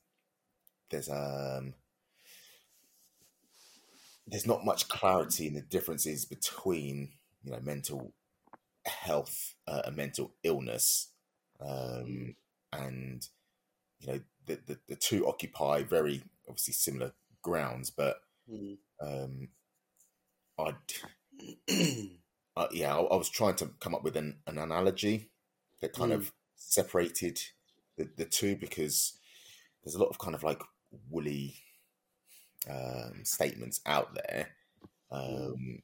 there's 0.88 1.10
um 1.10 1.74
there's 4.26 4.46
not 4.46 4.64
much 4.64 4.88
clarity 4.88 5.46
in 5.46 5.52
the 5.54 5.60
differences 5.60 6.24
between 6.24 7.12
you 7.42 7.50
know 7.52 7.60
mental 7.60 8.14
health 8.86 9.54
uh, 9.68 9.82
and 9.84 9.96
mental 9.96 10.32
illness 10.42 11.08
um 11.60 12.34
and 12.72 13.28
you 13.98 14.06
know 14.06 14.20
the, 14.46 14.58
the 14.66 14.78
the 14.88 14.96
two 14.96 15.26
occupy 15.28 15.82
very 15.82 16.22
obviously 16.48 16.72
similar 16.72 17.12
grounds 17.42 17.90
but 17.90 18.20
Mm. 18.50 18.76
um 19.00 19.48
i 20.58 20.72
uh, 22.56 22.66
yeah 22.72 22.94
I, 22.94 23.00
I 23.00 23.16
was 23.16 23.28
trying 23.30 23.54
to 23.56 23.70
come 23.80 23.94
up 23.94 24.02
with 24.02 24.16
an, 24.16 24.38
an 24.46 24.58
analogy 24.58 25.30
that 25.80 25.92
kind 25.92 26.12
Mm. 26.12 26.16
of 26.16 26.32
separated 26.56 27.40
the, 27.96 28.08
the 28.16 28.24
two 28.24 28.56
because 28.56 29.18
there's 29.82 29.94
a 29.94 29.98
lot 29.98 30.10
of 30.10 30.18
kind 30.18 30.34
of 30.34 30.42
like 30.42 30.60
woolly 31.10 31.54
um, 32.68 33.24
statements 33.24 33.80
out 33.86 34.14
there 34.14 34.48
um, 35.10 35.82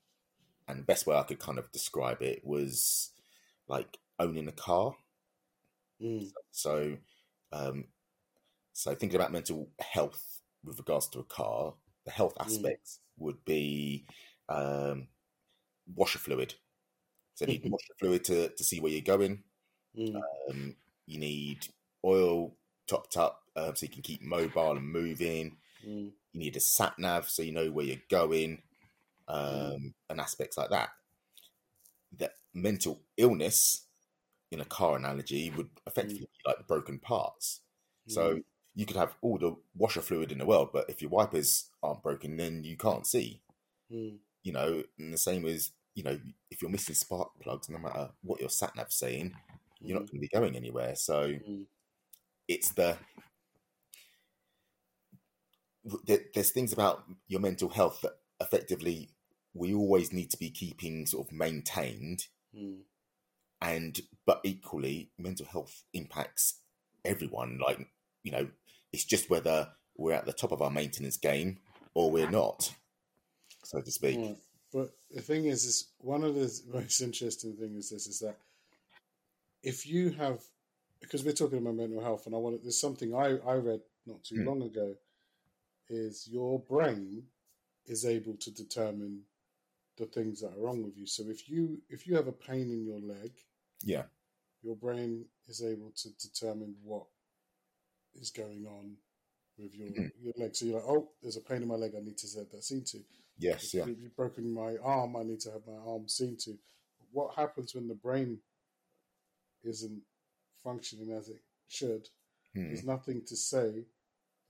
and 0.69 0.81
the 0.81 0.85
best 0.85 1.07
way 1.07 1.17
i 1.17 1.23
could 1.23 1.39
kind 1.39 1.59
of 1.59 1.73
describe 1.73 2.21
it 2.21 2.43
was 2.45 3.11
like 3.69 3.99
owning 4.19 4.49
a 4.49 4.53
car 4.53 4.95
Mm. 6.03 6.31
so 6.51 6.99
um, 7.53 7.85
so 8.75 8.95
thinking 8.95 9.17
about 9.19 9.33
mental 9.33 9.71
health 9.81 10.43
with 10.67 10.79
regards 10.79 11.09
to 11.09 11.21
a 11.21 11.25
car 11.25 11.73
the 12.05 12.11
health 12.11 12.35
aspects 12.41 13.01
would 13.19 13.43
be 13.45 14.05
um, 14.49 15.09
washer 15.95 16.19
fluid 16.19 16.55
so 17.35 17.45
you 17.47 17.53
need 17.53 17.63
washer 17.71 17.95
fluid 17.99 18.25
to, 18.25 18.49
to 18.51 18.65
see 18.65 18.81
where 18.81 18.93
you're 18.93 19.01
going 19.01 19.43
Mm. 19.99 20.21
um, 20.51 20.77
you 21.07 21.19
need 21.19 21.69
oil 22.05 22.55
topped 22.87 23.17
up 23.17 23.43
um, 23.57 23.75
so 23.75 23.87
you 23.87 23.93
can 23.93 24.03
keep 24.03 24.23
mobile 24.23 24.73
and 24.73 24.87
moving. 24.87 25.57
Mm. 25.87 26.11
You 26.33 26.41
need 26.41 26.57
a 26.57 26.61
sat 26.61 26.99
nav 26.99 27.29
so 27.29 27.43
you 27.43 27.53
know 27.53 27.71
where 27.71 27.87
you're 27.87 27.97
going, 28.11 28.63
um, 29.29 29.95
and 30.11 30.21
aspects 30.21 30.59
like 30.59 30.71
that. 30.71 30.91
That 32.19 32.33
mental 32.53 33.01
illness, 33.17 33.87
in 34.51 34.61
a 34.61 34.65
car 34.65 34.97
analogy, 34.97 35.51
would 35.57 35.71
effectively 35.87 36.21
be 36.21 36.29
like 36.45 36.59
the 36.59 36.65
broken 36.65 36.99
parts. 36.99 37.61
So 38.09 38.41
you 38.77 38.87
could 38.87 38.97
have 38.97 39.17
all 39.23 39.39
the 39.39 39.57
washer 39.75 40.03
fluid 40.03 40.31
in 40.31 40.39
the 40.39 40.47
world, 40.47 40.69
but 40.73 40.89
if 40.89 41.01
your 41.03 41.11
wipers 41.11 41.71
aren't 41.83 42.03
broken, 42.05 42.37
then 42.37 42.63
you 42.63 42.77
can't 42.77 43.07
see. 43.07 43.41
Mm. 43.91 44.19
You 44.45 44.53
know, 44.53 44.85
and 44.99 45.13
the 45.13 45.19
same 45.19 45.45
as 45.47 45.73
you 45.95 46.03
know, 46.05 46.21
if 46.51 46.61
you're 46.63 46.71
missing 46.71 46.95
spark 46.95 47.31
plugs, 47.41 47.69
no 47.71 47.79
matter 47.79 48.11
what 48.23 48.39
your 48.39 48.51
sat 48.51 48.77
nav's 48.77 48.95
saying, 48.95 49.35
you're 49.81 49.99
not 49.99 50.07
going 50.11 50.21
to 50.21 50.29
be 50.29 50.29
going 50.29 50.55
anywhere. 50.57 50.95
So 50.95 51.33
Mm. 51.49 51.65
it's 52.47 52.71
the 52.73 52.99
there's 56.35 56.51
things 56.51 56.73
about 56.73 57.05
your 57.29 57.41
mental 57.41 57.69
health 57.69 58.01
that 58.03 58.19
effectively 58.41 59.11
we 59.55 59.73
always 59.73 60.13
need 60.13 60.31
to 60.31 60.37
be 60.37 60.51
keeping 60.51 61.07
sort 61.07 61.27
of 61.29 61.33
maintained 61.33 62.27
Mm. 62.57 62.83
and 63.61 64.01
but 64.25 64.41
equally 64.45 65.11
mental 65.19 65.45
health 65.47 65.85
impacts 65.93 66.61
everyone 67.05 67.59
like 67.59 67.87
you 68.23 68.33
know 68.33 68.49
it's 68.97 69.05
just 69.05 69.29
whether 69.29 69.69
we're 69.99 70.15
at 70.15 70.25
the 70.25 70.33
top 70.33 70.53
of 70.53 70.63
our 70.63 70.71
maintenance 70.71 71.19
game 71.19 71.59
or 71.95 72.11
we're 72.11 72.31
not 72.31 72.73
so 73.63 73.79
to 73.83 73.91
speak. 73.91 74.19
But 74.73 74.91
the 75.11 75.21
thing 75.21 75.45
is, 75.45 75.67
is 75.67 75.93
one 75.99 76.25
of 76.25 76.35
the 76.35 76.51
most 76.73 77.03
interesting 77.03 77.55
things 77.57 77.77
is 77.77 77.91
this 77.91 78.07
is 78.07 78.21
that 78.21 78.39
if 79.63 79.87
you 79.87 80.11
have, 80.13 80.41
because 81.01 81.25
we're 81.25 81.33
talking 81.33 81.59
about 81.59 81.75
mental 81.75 82.03
health, 82.03 82.25
and 82.25 82.35
I 82.35 82.39
want 82.39 82.63
there's 82.63 82.81
something 82.81 83.15
I 83.15 83.37
I 83.47 83.57
read 83.57 83.81
not 84.07 84.25
too 84.25 84.37
Hmm. 84.37 84.47
long 84.47 84.63
ago, 84.63 84.95
is 85.91 86.27
your 86.27 86.59
brain 86.59 87.25
is 87.85 88.07
able 88.07 88.35
to 88.37 88.51
determine 88.51 89.21
the 89.99 90.07
things 90.07 90.41
that 90.41 90.53
are 90.55 90.61
wrong 90.61 90.83
with 90.83 90.97
you. 90.97 91.07
So 91.07 91.23
if 91.29 91.51
you 91.51 91.83
if 91.91 92.07
you 92.07 92.17
have 92.17 92.29
a 92.29 92.33
pain 92.33 92.71
in 92.71 92.87
your 92.87 93.01
leg, 93.01 93.33
yeah 93.85 94.05
your 94.63 94.77
brain 94.77 95.27
is 95.49 95.63
able 95.63 95.93
to 95.97 96.09
determine 96.19 96.75
what 96.83 97.07
is 98.21 98.31
going 98.31 98.67
on 98.67 98.97
with 99.59 99.75
your 99.75 99.89
Mhm. 99.89 100.13
your 100.21 100.33
leg. 100.37 100.55
So 100.55 100.67
you're 100.67 100.81
like, 100.81 100.89
oh, 100.89 101.11
there's 101.23 101.37
a 101.37 101.41
pain 101.41 101.63
in 101.63 101.69
my 101.69 101.77
leg. 101.77 101.95
I 101.97 102.01
need 102.01 102.19
to 102.19 102.39
have 102.39 102.51
that 102.51 102.65
seen 102.65 102.85
to. 102.85 103.05
yes 103.39 103.75
yeah 103.75 103.83
If 103.87 103.99
you've 104.01 104.17
broken 104.17 104.51
my 104.53 104.77
arm, 104.79 105.15
I 105.17 105.23
need 105.23 105.41
to 105.41 105.51
have 105.53 105.67
my 105.67 105.75
arm 105.77 106.09
seen 106.09 106.37
to. 106.39 106.59
What 107.13 107.35
happens 107.35 107.75
when 107.75 107.87
the 107.89 107.95
brain 107.95 108.41
isn't 109.63 110.03
functioning 110.63 111.13
as 111.13 111.29
it 111.29 111.43
should? 111.69 112.09
Hmm. 112.55 112.67
There's 112.69 112.85
nothing 112.85 113.25
to 113.27 113.37
say. 113.37 113.87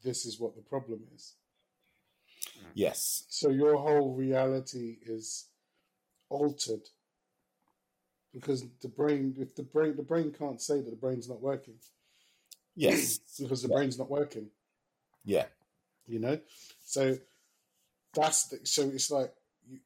This 0.03 0.25
is 0.27 0.39
what 0.39 0.55
the 0.55 0.63
problem 0.63 1.07
is. 1.15 1.35
yes 2.75 3.25
So 3.29 3.49
your 3.51 3.77
whole 3.77 4.15
reality 4.15 4.99
is 5.03 5.49
altered 6.29 6.89
because 8.33 8.65
the 8.83 8.89
brain, 8.89 9.35
if 9.39 9.55
the 9.55 9.63
brain, 9.63 9.97
the 9.97 10.03
brain 10.03 10.33
can't 10.33 10.61
say 10.61 10.81
that 10.81 10.91
the 10.91 10.97
brain's 10.97 11.29
not 11.29 11.41
working 11.41 11.79
yes 12.77 13.21
because 13.41 13.63
the 13.63 13.69
Yeah. 13.69 13.75
brain's 13.77 13.99
not 13.99 14.11
working. 14.11 14.51
yeah 15.25 15.47
you 16.07 16.19
know 16.21 16.39
so 16.85 17.17
that's 18.15 18.49
the, 18.49 18.59
so 18.65 18.83
it's 18.85 19.11
like 19.11 19.33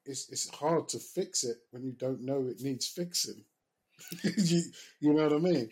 it's 0.05 0.31
it's 0.31 0.49
hard 0.57 0.89
to 0.89 0.99
fix 0.99 1.45
it 1.45 1.59
when 1.71 1.83
you 1.85 1.93
don't 1.93 2.21
know 2.23 2.47
it 2.47 2.61
needs 2.61 2.87
fixing 2.89 3.45
you, 4.25 4.63
you 5.01 5.15
know 5.15 5.25
what 5.25 5.33
i 5.35 5.39
mean 5.39 5.71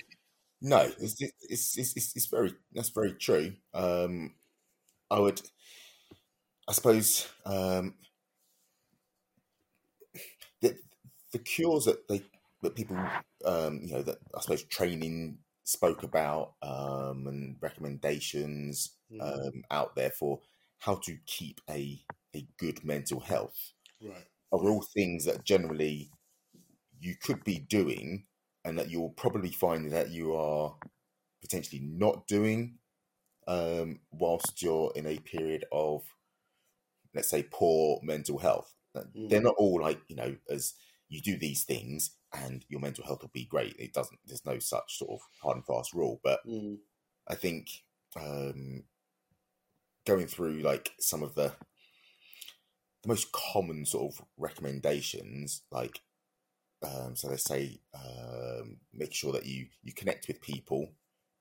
No, 0.61 0.81
it's 0.99 1.17
it's, 1.21 1.77
it's 1.79 1.97
it's 1.97 2.17
it's 2.17 2.27
very 2.27 2.55
that's 2.73 2.91
very 2.91 3.13
true. 3.15 3.55
Um, 3.75 4.35
I 5.11 5.19
would, 5.21 5.41
I 6.69 6.73
suppose, 6.73 7.27
um, 7.47 7.95
the 10.61 10.77
the 11.33 11.39
cures 11.39 11.85
that 11.85 12.07
they 12.09 12.23
that 12.63 12.75
people, 12.75 12.97
um, 13.45 13.81
you 13.83 13.93
know, 13.95 14.03
that 14.03 14.19
I 14.37 14.41
suppose 14.41 14.65
training 14.65 15.39
spoke 15.69 16.03
about 16.03 16.55
um, 16.63 17.27
and 17.27 17.57
recommendations 17.61 18.95
um, 19.21 19.63
out 19.71 19.95
there 19.95 20.11
for 20.11 20.41
how 20.79 20.95
to 20.95 21.19
keep 21.27 21.61
a 21.69 22.01
a 22.35 22.47
good 22.59 22.83
mental 22.85 23.21
health 23.21 23.73
right. 24.03 24.25
are 24.51 24.61
all 24.61 24.83
things 24.95 25.27
that 25.27 25.45
generally 25.45 26.11
you 26.99 27.15
could 27.23 27.45
be 27.45 27.59
doing 27.59 28.25
and 28.65 28.79
that 28.79 28.91
you'll 28.91 29.11
probably 29.11 29.51
find 29.51 29.93
that 29.93 30.11
you 30.11 30.35
are 30.35 30.75
potentially 31.43 31.83
not 31.83 32.27
doing 32.27 32.79
um, 33.47 34.01
whilst 34.11 34.63
you're 34.63 34.93
in 34.97 35.07
a 35.07 35.19
period 35.19 35.67
of 35.71 36.03
let's 37.15 37.29
say 37.29 37.47
poor 37.51 38.01
mental 38.03 38.39
health. 38.39 38.75
Uh, 38.95 39.03
they're 39.15 39.43
not 39.43 39.55
all 39.59 39.81
like 39.81 40.01
you 40.09 40.17
know 40.17 40.35
as 40.49 40.75
you 41.11 41.21
do 41.21 41.37
these 41.37 41.65
things 41.65 42.13
and 42.35 42.65
your 42.69 42.81
mental 42.81 43.05
health 43.05 43.23
will 43.23 43.31
be 43.33 43.45
great 43.47 43.75
it 43.79 43.93
doesn't 43.93 44.19
there's 44.27 44.45
no 44.45 44.59
such 44.59 44.99
sort 44.99 45.11
of 45.11 45.21
hard 45.43 45.57
and 45.57 45.67
fast 45.67 45.95
rule 45.95 46.21
but 46.23 46.41
mm. 46.47 46.79
I 47.29 47.35
think 47.35 47.85
um, 48.17 48.85
going 50.05 50.27
through 50.27 50.61
like 50.61 50.93
some 50.99 51.23
of 51.23 51.35
the 51.35 51.55
the 53.03 53.09
most 53.09 53.31
common 53.33 53.85
sort 53.87 54.13
of 54.15 54.25
recommendations, 54.37 55.63
like 55.71 56.01
um, 56.83 57.17
so 57.17 57.29
they 57.29 57.37
say 57.37 57.81
um, 57.95 58.79
make 58.93 59.15
sure 59.15 59.33
that 59.33 59.47
you 59.47 59.67
you 59.83 59.93
connect 59.93 60.29
with 60.29 60.41
people, 60.41 60.91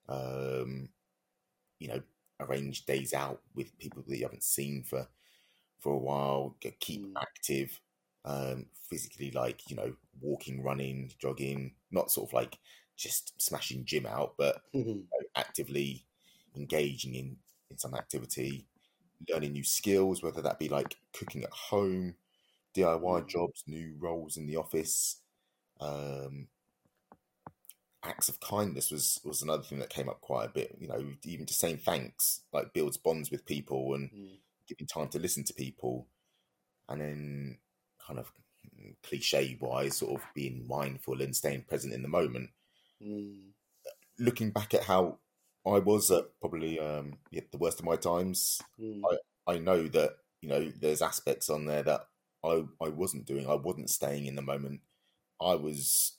um, 0.10 0.90
you 1.80 1.88
know, 1.88 2.02
arrange 2.40 2.86
days 2.86 3.14
out 3.14 3.42
with 3.56 3.78
people 3.80 4.04
that 4.08 4.18
you 4.18 4.24
haven't 4.24 4.44
seen 4.44 4.84
for 4.84 5.08
for 5.80 5.94
a 5.94 5.98
while, 5.98 6.58
keep 6.80 7.04
Mm. 7.04 7.14
active, 7.22 7.80
um, 8.28 8.68
physically, 8.90 9.32
like 9.32 9.70
you 9.72 9.78
know, 9.78 9.96
walking, 10.22 10.64
running, 10.64 11.14
jogging, 11.20 11.76
not 11.92 12.12
sort 12.12 12.30
of 12.30 12.34
like 12.34 12.60
just 12.98 13.42
smashing 13.42 13.86
gym 13.86 14.08
out, 14.08 14.36
but 14.38 14.64
Mhm. 14.74 15.08
you 15.12 15.22
know, 15.22 15.28
actively 15.36 16.08
engaging 16.56 17.16
in 17.16 17.40
in 17.72 17.80
some 17.80 17.96
activity, 17.96 18.68
learning 19.30 19.54
new 19.54 19.64
skills, 19.64 20.24
whether 20.24 20.42
that 20.42 20.60
be 20.60 20.70
like 20.70 20.98
cooking 21.14 21.44
at 21.44 21.52
home, 21.54 22.16
DIY 22.74 23.22
Mm. 23.22 23.28
jobs, 23.28 23.64
new 23.68 23.96
roles 24.00 24.38
in 24.38 24.48
the 24.48 24.58
office. 24.58 25.22
Um, 25.80 26.50
acts 28.04 28.30
of 28.30 28.40
kindness 28.40 28.92
was 28.92 29.20
was 29.24 29.42
another 29.42 29.64
thing 29.64 29.80
that 29.80 29.90
came 29.90 30.10
up 30.10 30.22
quite 30.22 30.46
a 30.46 30.54
bit. 30.54 30.76
You 30.80 30.88
know, 30.88 31.14
even 31.24 31.46
just 31.46 31.60
saying 31.60 31.80
thanks 31.80 32.44
like 32.52 32.74
builds 32.74 32.98
bonds 32.98 33.32
with 33.32 33.46
people 33.46 33.94
and 33.96 34.12
Mm. 34.12 34.38
giving 34.68 34.88
time 34.88 35.10
to 35.10 35.20
listen 35.20 35.44
to 35.46 35.54
people, 35.54 36.08
and 36.90 37.02
then 37.02 37.60
kind 38.08 38.20
of 38.20 38.32
cliche 39.04 39.58
wise, 39.60 39.98
sort 39.98 40.22
of 40.22 40.28
being 40.34 40.66
mindful 40.68 41.22
and 41.22 41.36
staying 41.36 41.64
present 41.68 41.94
in 41.94 42.02
the 42.02 42.08
moment. 42.08 42.50
Mm. 43.04 43.50
Looking 44.20 44.52
back 44.52 44.74
at 44.74 44.84
how 44.84 45.20
I 45.66 45.80
was 45.80 46.10
at 46.12 46.26
probably 46.40 46.80
um, 46.80 47.18
yeah, 47.32 47.42
the 47.52 47.58
worst 47.58 47.80
of 47.80 47.86
my 47.86 47.96
times, 47.98 48.62
Mm. 48.80 49.02
I 49.46 49.58
know 49.60 49.88
that 49.88 50.12
you 50.42 50.50
know 50.50 50.72
there's 50.80 51.02
aspects 51.02 51.50
on 51.50 51.66
there 51.66 51.84
that 51.84 52.08
I 52.44 52.64
I 52.82 52.90
wasn't 52.90 53.26
doing. 53.26 53.48
I 53.50 53.56
wasn't 53.56 53.90
staying 53.90 54.26
in 54.28 54.36
the 54.36 54.42
moment. 54.42 54.82
I 55.42 55.56
was 55.56 56.18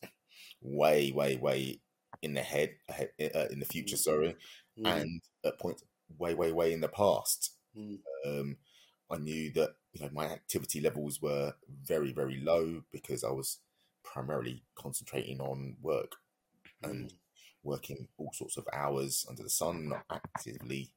way, 0.60 1.12
way, 1.12 1.36
way 1.36 1.80
in 2.22 2.34
the 2.34 2.42
head, 2.42 2.74
ahead, 2.88 3.10
uh, 3.34 3.46
in 3.50 3.58
the 3.60 3.66
future. 3.66 3.96
Mm. 3.96 4.00
Sorry, 4.00 4.36
Mm. 4.78 5.02
and 5.02 5.20
at 5.44 5.58
points 5.58 5.82
way, 6.18 6.34
way, 6.34 6.52
way 6.52 6.72
in 6.72 6.80
the 6.80 6.88
past. 6.88 7.50
Mm. 7.76 7.98
Um, 8.26 8.56
I 9.10 9.16
knew 9.16 9.50
that 9.54 9.70
you 9.98 10.04
know 10.06 10.10
my 10.12 10.26
activity 10.26 10.80
levels 10.80 11.20
were 11.20 11.52
very, 11.82 12.12
very 12.12 12.40
low 12.40 12.82
because 12.92 13.24
I 13.24 13.30
was 13.30 13.58
primarily 14.04 14.62
concentrating 14.74 15.40
on 15.40 15.76
work 15.82 16.16
and 16.82 17.06
Mm. 17.10 17.14
working 17.64 18.08
all 18.16 18.32
sorts 18.32 18.56
of 18.56 18.66
hours 18.72 19.26
under 19.28 19.42
the 19.42 19.50
sun, 19.50 19.88
not 19.88 20.04
actively 20.10 20.92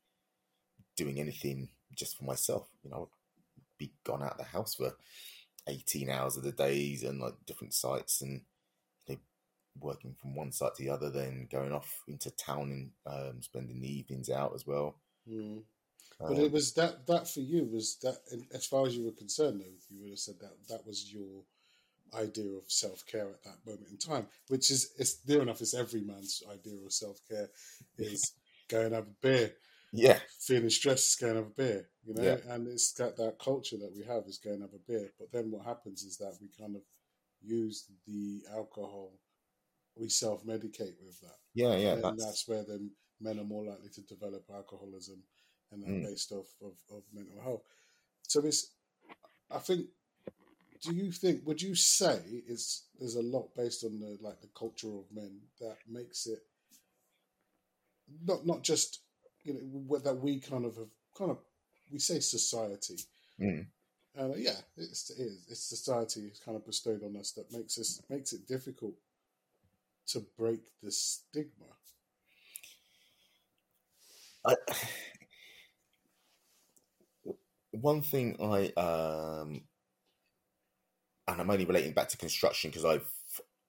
doing 0.96 1.20
anything 1.20 1.70
just 1.96 2.18
for 2.18 2.24
myself. 2.26 2.70
You 2.84 2.92
know, 2.92 3.10
I'd 3.58 3.78
be 3.78 3.92
gone 4.04 4.22
out 4.24 4.34
of 4.34 4.38
the 4.38 4.44
house 4.44 4.76
for 4.76 4.96
18 5.68 6.10
hours 6.10 6.38
of 6.38 6.44
the 6.44 6.52
days 6.52 7.04
and 7.04 7.20
like 7.20 7.34
different 7.46 7.74
sites 7.74 8.22
and 8.22 8.42
you 9.08 9.16
know, 9.16 9.22
working 9.80 10.14
from 10.14 10.36
one 10.36 10.52
site 10.52 10.76
to 10.76 10.84
the 10.84 10.90
other, 10.90 11.10
then 11.10 11.48
going 11.52 11.72
off 11.72 12.04
into 12.08 12.30
town 12.32 12.72
and 12.72 12.92
um, 13.06 13.42
spending 13.42 13.82
the 13.82 13.92
evenings 14.00 14.30
out 14.30 14.54
as 14.54 14.66
well. 14.68 14.96
Mm. 15.30 15.64
But 16.28 16.38
Um, 16.38 16.44
it 16.46 16.52
was 16.52 16.74
that 16.74 17.08
that 17.08 17.28
for 17.28 17.40
you 17.42 17.66
was 17.66 17.98
that 18.04 18.18
as 18.54 18.66
far 18.66 18.86
as 18.88 18.96
you 18.96 19.06
were 19.06 19.12
concerned 19.12 19.62
though 19.62 19.74
you 19.90 20.02
would 20.02 20.12
have 20.12 20.20
said 20.20 20.40
that 20.40 20.56
that 20.70 20.86
was 20.86 21.12
your 21.12 21.44
idea 22.14 22.52
of 22.54 22.72
self 22.72 23.06
care 23.06 23.30
at 23.30 23.44
that 23.44 23.66
moment 23.66 23.88
in 23.90 23.98
time, 23.98 24.28
which 24.50 24.72
is 24.72 24.92
it's 24.98 25.26
near 25.28 25.42
enough 25.42 25.62
it's 25.62 25.74
every 25.74 26.02
man's 26.02 26.44
idea 26.52 26.78
of 26.86 26.94
self 26.94 27.20
care 27.28 27.50
is 27.98 28.34
go 28.70 28.82
and 28.82 28.94
have 28.94 29.08
a 29.08 29.16
beer. 29.22 29.56
yeah, 29.94 30.20
Feeling 30.40 30.70
stressed 30.70 31.08
is 31.10 31.16
go 31.16 31.28
and 31.28 31.38
have 31.38 31.48
a 31.48 31.50
beer, 31.50 31.90
you 32.04 32.14
know, 32.14 32.24
Yeah. 32.24 32.38
and 32.50 32.68
it's 32.68 32.94
got 32.94 33.16
that 33.18 33.40
culture 33.40 33.78
that 33.78 33.94
we 33.96 34.04
have 34.04 34.26
is 34.28 34.38
go 34.38 34.52
and 34.52 34.62
have 34.62 34.74
a 34.74 34.80
beer. 34.92 35.12
But 35.20 35.32
then 35.32 35.52
what 35.52 35.66
happens 35.66 36.04
is 36.04 36.18
that 36.18 36.38
we 36.42 36.50
kind 36.50 36.76
of 36.76 36.84
use 37.42 37.86
the 38.08 38.44
alcohol, 38.54 39.14
we 39.96 40.10
self 40.10 40.44
medicate 40.46 40.96
with 41.04 41.20
that. 41.22 41.38
yeah, 41.54 41.76
yeah. 41.76 41.94
and 41.94 42.04
That's, 42.04 42.24
that's 42.26 42.48
where 42.48 42.64
then 42.64 42.92
men 43.20 43.40
are 43.40 43.44
more 43.46 43.66
likely 43.66 43.90
to 43.90 44.02
develop 44.02 44.44
alcoholism 44.54 45.24
and 45.72 45.84
Mm. 45.84 46.04
based 46.04 46.32
off 46.32 46.48
of, 46.62 46.74
of 46.96 47.04
mental 47.14 47.42
health. 47.42 47.64
So 48.28 48.42
it's, 48.46 48.72
I 49.50 49.60
think, 49.60 49.88
do 50.82 50.94
you 50.94 51.12
think? 51.12 51.46
Would 51.46 51.62
you 51.62 51.76
say 51.76 52.20
it's 52.48 52.84
there's 53.00 53.16
a 53.16 53.22
lot 53.22 53.56
based 53.56 53.84
on 53.84 54.00
the 54.00 54.18
like 54.22 54.42
the 54.42 54.50
culture 54.58 54.88
of 54.88 55.12
men 55.14 55.40
that 55.60 55.78
makes 55.88 56.26
it 56.28 56.40
not 58.26 58.46
not 58.46 58.64
just 58.64 59.00
you 59.44 59.54
know 59.54 59.98
that 60.00 60.16
we 60.16 60.40
kind 60.40 60.66
of 60.66 60.76
have 60.76 60.90
kind 61.18 61.32
of 61.32 61.38
we 61.92 62.00
say 62.00 62.20
society. 62.20 62.98
Mm. 63.40 63.66
Uh, 64.20 64.34
yeah, 64.36 64.56
it's, 64.76 65.10
it 65.10 65.22
is. 65.22 65.46
It's 65.50 65.62
society 65.62 66.22
is 66.22 66.40
kind 66.40 66.58
of 66.58 66.66
bestowed 66.66 67.04
on 67.04 67.16
us 67.16 67.32
that 67.32 67.52
makes 67.52 67.78
us 67.78 68.02
makes 68.10 68.34
it 68.34 68.48
difficult 68.48 68.94
to 70.08 70.26
break 70.38 70.60
the 70.84 70.92
stigma. 70.92 71.66
I, 74.46 74.56
one 77.72 78.02
thing 78.02 78.38
I 78.42 78.72
um, 78.80 79.62
and 81.28 81.42
I'm 81.42 81.50
only 81.50 81.66
relating 81.66 81.94
back 81.94 82.10
to 82.10 82.18
construction 82.18 82.70
because 82.70 82.86
I've 82.86 83.10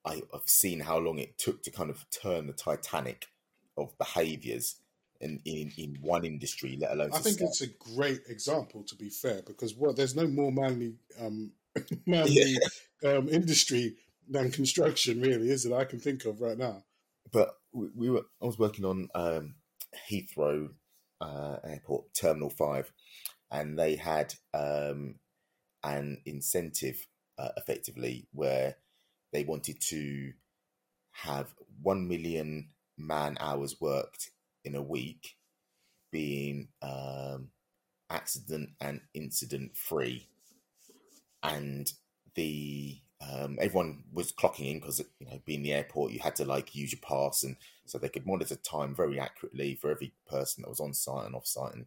I, 0.05 0.23
I've 0.35 0.47
seen 0.49 0.81
how 0.81 0.99
long 0.99 1.19
it 1.19 1.39
took 1.39 1.63
to 1.63 1.71
kind 1.71 1.91
of 1.91 2.05
turn 2.11 2.47
the 2.47 2.53
Titanic 2.53 3.29
of 3.77 3.97
behaviours 3.99 4.77
in, 5.21 5.41
in 5.45 5.73
in 5.79 5.99
one 6.01 6.25
industry, 6.25 6.77
let 6.81 6.93
alone 6.93 7.11
I 7.13 7.19
think 7.19 7.39
society. 7.39 7.45
it's 7.45 7.61
a 7.61 7.95
great 7.95 8.23
example, 8.29 8.83
to 8.89 8.97
be 8.97 9.09
fair, 9.09 9.43
because 9.47 9.75
well, 9.77 9.93
there's 9.93 10.17
no 10.17 10.27
more 10.27 10.51
manly 10.53 10.95
um, 11.21 11.53
manly 12.07 12.57
um, 13.05 13.29
industry 13.29 13.97
than 14.29 14.51
construction, 14.51 15.21
really, 15.21 15.51
is 15.51 15.65
it? 15.65 15.73
I 15.73 15.85
can 15.85 16.01
think 16.01 16.25
of 16.25 16.41
right 16.41 16.59
now. 16.59 16.83
but 17.33 17.57
we, 17.73 17.89
we 17.95 18.11
were 18.11 18.25
I 18.43 18.47
was 18.47 18.59
working 18.59 18.85
on 18.85 19.09
um, 19.15 19.55
Heathrow 20.11 20.71
uh, 21.21 21.57
Airport 21.65 22.13
Terminal 22.15 22.51
Five, 22.51 22.93
and 23.53 23.79
they 23.79 23.97
had 23.97 24.35
um, 24.55 25.17
an 25.85 26.19
incentive 26.27 27.07
uh, 27.39 27.51
effectively 27.59 28.27
where 28.33 28.77
they 29.33 29.45
wanted 29.45 29.81
to 29.81 30.33
have 31.13 31.55
one 31.83 32.09
million 32.09 32.71
man 32.99 33.37
hours 33.41 33.81
worked 33.81 34.31
in 34.65 34.75
a 34.75 34.83
week 34.83 35.37
being 36.11 36.69
um, 36.83 37.49
accident 38.11 38.71
and 38.81 39.01
incident 39.15 39.77
free, 39.77 40.29
and 41.43 41.93
the 42.35 42.99
um, 43.21 43.59
everyone 43.61 44.05
was 44.13 44.33
clocking 44.33 44.73
in 44.73 44.81
because 44.81 45.01
you 45.21 45.27
know 45.27 45.41
being 45.45 45.63
the 45.63 45.73
airport 45.73 46.13
you 46.13 46.21
had 46.21 46.37
to 46.37 46.45
like 46.45 46.75
use 46.75 46.93
your 46.93 47.01
pass 47.01 47.45
and 47.45 47.57
so 47.87 47.99
they 47.99 48.09
could 48.09 48.27
monitor 48.27 48.57
time 48.57 48.95
very 48.95 49.21
accurately 49.21 49.77
for 49.77 49.91
every 49.91 50.13
person 50.29 50.63
that 50.63 50.69
was 50.69 50.81
on 50.81 50.93
site 50.93 51.27
and 51.27 51.35
off 51.35 51.47
site 51.47 51.75
and 51.75 51.87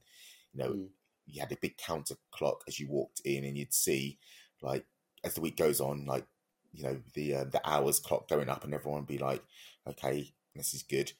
you 0.53 0.63
know 0.63 0.69
Mm. 0.71 0.87
You 1.25 1.39
had 1.39 1.51
a 1.51 1.57
big 1.61 1.77
counter 1.77 2.15
clock 2.31 2.63
as 2.67 2.79
you 2.79 2.87
walked 2.87 3.21
in 3.25 3.43
and 3.43 3.57
you'd 3.57 3.73
see 3.73 4.17
like 4.61 4.85
as 5.23 5.33
the 5.33 5.41
week 5.41 5.57
goes 5.57 5.81
on 5.81 6.05
like 6.05 6.25
you 6.73 6.83
know 6.83 6.97
the 7.13 7.35
uh, 7.35 7.43
the 7.45 7.61
hours 7.67 7.99
clock 7.99 8.27
going 8.27 8.49
up 8.49 8.63
and 8.63 8.73
everyone 8.73 9.01
would 9.01 9.07
be 9.07 9.17
like 9.17 9.43
okay 9.87 10.33
this 10.55 10.73
is 10.73 10.83
good 10.83 11.11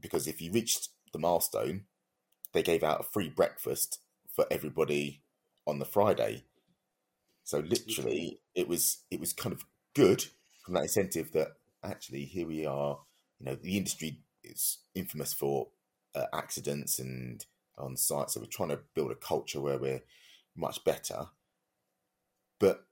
because 0.00 0.26
if 0.26 0.40
you 0.40 0.52
reached 0.52 0.90
the 1.12 1.18
milestone 1.18 1.84
they 2.52 2.62
gave 2.62 2.82
out 2.82 3.00
a 3.00 3.04
free 3.04 3.28
breakfast 3.28 4.00
for 4.34 4.46
everybody 4.50 5.22
on 5.66 5.78
the 5.78 5.84
Friday 5.84 6.44
so 7.48 7.60
literally, 7.60 8.40
it 8.54 8.68
was 8.68 9.04
it 9.10 9.18
was 9.18 9.32
kind 9.32 9.54
of 9.54 9.64
good 9.94 10.22
from 10.62 10.74
that 10.74 10.82
incentive 10.82 11.32
that 11.32 11.52
actually 11.82 12.26
here 12.26 12.46
we 12.46 12.66
are. 12.66 12.98
You 13.40 13.46
know, 13.46 13.54
the 13.54 13.78
industry 13.78 14.20
is 14.44 14.80
infamous 14.94 15.32
for 15.32 15.68
uh, 16.14 16.26
accidents 16.34 16.98
and 16.98 17.46
on 17.78 17.96
site, 17.96 18.30
so 18.30 18.40
we're 18.40 18.46
trying 18.46 18.70
to 18.70 18.80
build 18.94 19.10
a 19.10 19.16
culture 19.16 19.60
where 19.60 19.78
we're 19.78 20.02
much 20.56 20.84
better. 20.84 21.26
But 22.58 22.84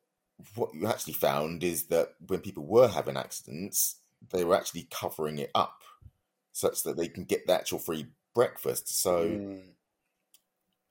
what 0.54 0.74
you 0.74 0.86
actually 0.86 1.14
found 1.14 1.64
is 1.64 1.86
that 1.86 2.14
when 2.26 2.40
people 2.40 2.66
were 2.66 2.88
having 2.88 3.16
accidents, 3.16 4.00
they 4.32 4.44
were 4.44 4.54
actually 4.54 4.88
covering 4.90 5.38
it 5.38 5.50
up 5.54 5.82
such 6.52 6.82
that 6.82 6.96
they 6.96 7.08
can 7.08 7.24
get 7.24 7.46
the 7.46 7.54
actual 7.54 7.78
free 7.78 8.06
breakfast. 8.34 9.00
So 9.02 9.22
Right. 9.22 9.74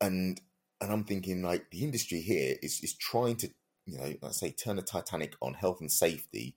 and 0.01 0.41
and 0.81 0.91
I'm 0.91 1.03
thinking 1.03 1.41
like 1.41 1.71
the 1.71 1.83
industry 1.83 2.21
here 2.21 2.55
is 2.61 2.81
is 2.83 2.93
trying 2.93 3.37
to 3.37 3.49
you 3.85 3.97
know 3.97 4.13
let's 4.21 4.39
say 4.39 4.51
turn 4.51 4.75
the 4.75 4.81
Titanic 4.81 5.35
on 5.41 5.53
health 5.53 5.81
and 5.81 5.91
safety, 5.91 6.55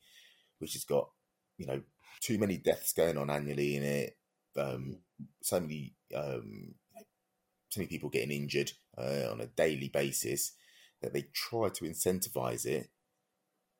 which 0.58 0.72
has 0.74 0.84
got 0.84 1.10
you 1.56 1.66
know 1.66 1.82
too 2.20 2.38
many 2.38 2.56
deaths 2.56 2.92
going 2.92 3.16
on 3.16 3.30
annually 3.30 3.76
in 3.76 3.82
it, 3.82 4.16
um, 4.56 4.98
so 5.42 5.60
many 5.60 5.94
um, 6.14 6.74
so 7.68 7.80
many 7.80 7.88
people 7.88 8.08
getting 8.08 8.30
injured 8.30 8.72
uh, 8.96 9.30
on 9.30 9.40
a 9.40 9.46
daily 9.46 9.88
basis 9.88 10.52
that 11.02 11.12
they 11.12 11.26
try 11.32 11.68
to 11.68 11.84
incentivize 11.84 12.66
it, 12.66 12.88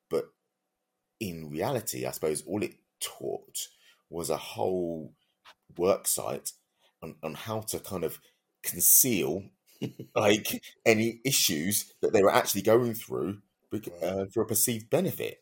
but 0.09 0.25
in 1.19 1.49
reality, 1.49 2.05
I 2.05 2.11
suppose 2.11 2.43
all 2.43 2.63
it 2.63 2.75
taught 2.99 3.67
was 4.09 4.29
a 4.29 4.37
whole 4.37 5.13
work 5.77 6.07
site 6.07 6.51
on, 7.01 7.15
on 7.23 7.33
how 7.33 7.61
to 7.61 7.79
kind 7.79 8.03
of 8.03 8.19
conceal 8.63 9.43
like 10.15 10.61
any 10.85 11.21
issues 11.23 11.93
that 12.01 12.13
they 12.13 12.23
were 12.23 12.33
actually 12.33 12.61
going 12.61 12.93
through 12.93 13.39
uh, 14.01 14.25
for 14.33 14.41
a 14.43 14.47
perceived 14.47 14.89
benefit. 14.89 15.41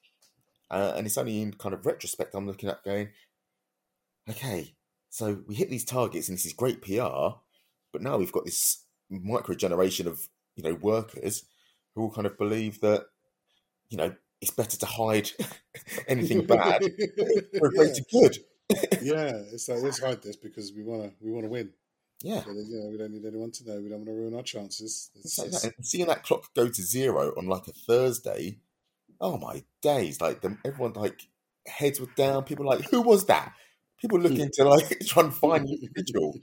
Uh, 0.70 0.94
and 0.96 1.08
it's 1.08 1.18
only 1.18 1.42
in 1.42 1.54
kind 1.54 1.74
of 1.74 1.86
retrospect 1.86 2.36
I'm 2.36 2.46
looking 2.46 2.70
at 2.70 2.84
going, 2.84 3.10
okay, 4.30 4.76
so 5.10 5.40
we 5.48 5.56
hit 5.56 5.70
these 5.70 5.86
targets 5.86 6.28
and 6.28 6.38
this 6.38 6.46
is 6.46 6.54
great 6.54 6.82
PR, 6.82 7.40
but 7.98 8.04
now 8.04 8.18
we've 8.18 8.32
got 8.32 8.46
this 8.46 8.84
micro 9.10 9.56
generation 9.56 10.08
of 10.08 10.20
you 10.56 10.64
know 10.64 10.76
workers 10.76 11.46
who 11.96 12.04
all 12.04 12.12
kind 12.12 12.28
of 12.28 12.38
believe 12.38 12.80
that 12.82 13.06
you 13.90 13.98
know 13.98 14.14
it's 14.40 14.52
better 14.52 14.78
to 14.78 14.86
hide 14.86 15.32
anything 16.08 16.46
bad 16.46 16.84
for 17.58 17.68
a 17.68 17.72
greater 17.72 18.02
good. 18.12 18.38
yeah, 19.02 19.32
it's 19.52 19.68
like 19.68 19.82
let's 19.82 20.00
hide 20.00 20.22
this 20.22 20.36
because 20.36 20.74
we 20.74 20.84
want 20.84 21.04
to 21.04 21.12
we 21.22 21.32
want 21.32 21.46
to 21.46 21.50
win. 21.50 21.72
Yeah, 22.22 22.44
So, 22.44 22.52
you 22.52 22.80
know, 22.80 22.90
we 22.90 22.98
don't 22.98 23.12
need 23.12 23.26
anyone 23.26 23.52
to 23.52 23.68
know. 23.68 23.80
We 23.80 23.90
don't 23.90 24.00
want 24.00 24.08
to 24.08 24.14
ruin 24.14 24.34
our 24.34 24.42
chances. 24.42 25.12
It's, 25.16 25.38
It's 25.38 25.64
like 25.64 25.74
that. 25.74 25.86
Seeing 25.86 26.08
that 26.08 26.24
clock 26.24 26.52
go 26.56 26.68
to 26.68 26.82
zero 26.82 27.32
on 27.38 27.46
like 27.46 27.68
a 27.68 27.72
Thursday, 27.72 28.58
oh 29.22 29.38
my 29.38 29.64
days! 29.82 30.22
Like 30.22 30.42
them, 30.42 30.60
everyone 30.66 30.94
like 30.94 31.22
heads 31.66 32.00
were 32.00 32.10
down. 32.16 32.44
People 32.44 32.66
like, 32.66 32.90
who 32.90 33.02
was 33.02 33.26
that? 33.26 33.54
People 34.00 34.20
looking 34.20 34.46
hmm. 34.46 34.52
to 34.54 34.64
like 34.66 35.00
try 35.06 35.24
and 35.24 35.34
find 35.34 35.68
the 35.68 35.74
individual. 35.74 36.40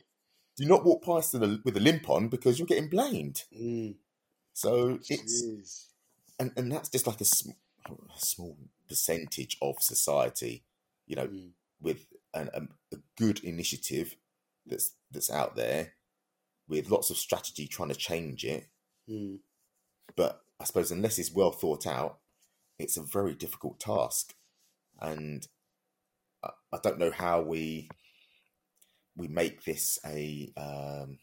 Do 0.57 0.65
not 0.67 0.85
walk 0.85 1.05
past 1.05 1.33
with 1.35 1.43
a, 1.43 1.61
with 1.65 1.77
a 1.77 1.81
limp 1.81 2.09
on 2.09 2.29
because 2.29 2.59
you're 2.59 2.67
getting 2.67 2.89
blamed. 2.89 3.43
Mm, 3.57 3.97
So 4.53 4.99
it's 5.09 5.43
jeez. 5.43 5.87
and, 6.39 6.53
and 6.57 6.71
that's 6.71 6.89
just 6.89 7.07
like 7.07 7.21
a, 7.21 7.25
sm- 7.25 7.51
a 7.89 7.93
small 8.19 8.57
percentage 8.89 9.57
of 9.61 9.77
society, 9.81 10.65
you 11.07 11.17
know, 11.17 11.29
Mm, 11.29 11.51
with 11.81 12.07
an, 12.35 12.51
um, 12.55 12.69
a 12.93 12.97
good 13.19 13.43
initiative 13.45 14.17
that's 14.67 14.93
that's 15.11 15.31
out 15.31 15.57
there 15.57 15.93
with 16.69 16.89
lots 16.91 17.11
of 17.11 17.17
strategy 17.17 17.67
trying 17.67 17.91
to 17.91 17.95
change 17.95 18.45
it. 18.45 18.69
mm. 19.09 19.39
But 20.17 20.43
I 20.61 20.65
suppose 20.65 20.91
unless 20.91 21.19
it's 21.19 21.33
well 21.33 21.51
thought 21.51 21.87
out, 21.87 22.19
it's 22.79 22.97
a 22.97 23.03
very 23.03 23.35
difficult 23.35 23.81
task, 23.81 24.35
and 25.01 25.47
I, 26.43 26.51
I 26.73 26.79
don't 26.83 26.99
know 26.99 27.11
how 27.11 27.43
we 27.43 27.89
we 29.17 29.29
make 29.29 29.65
this 29.65 29.99
a 30.05 30.53
um, 30.57 31.19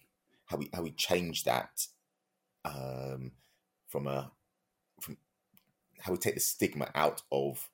how 0.46 0.58
we 0.58 0.70
how 0.74 0.82
we 0.82 0.92
change 0.92 1.44
that 1.44 1.88
um, 2.66 3.32
from 3.88 4.08
a 4.08 4.32
from 5.00 5.18
how 6.00 6.12
we 6.12 6.18
take 6.18 6.36
the 6.36 6.40
stigma 6.40 6.90
out 6.96 7.22
of 7.32 7.70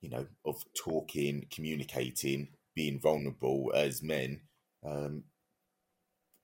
you 0.00 0.10
know 0.10 0.26
of 0.44 0.64
talking, 0.74 1.46
communicating, 1.50 2.48
being 2.74 3.00
vulnerable 3.00 3.72
as 3.74 4.02
men, 4.02 4.40
um, 4.84 5.24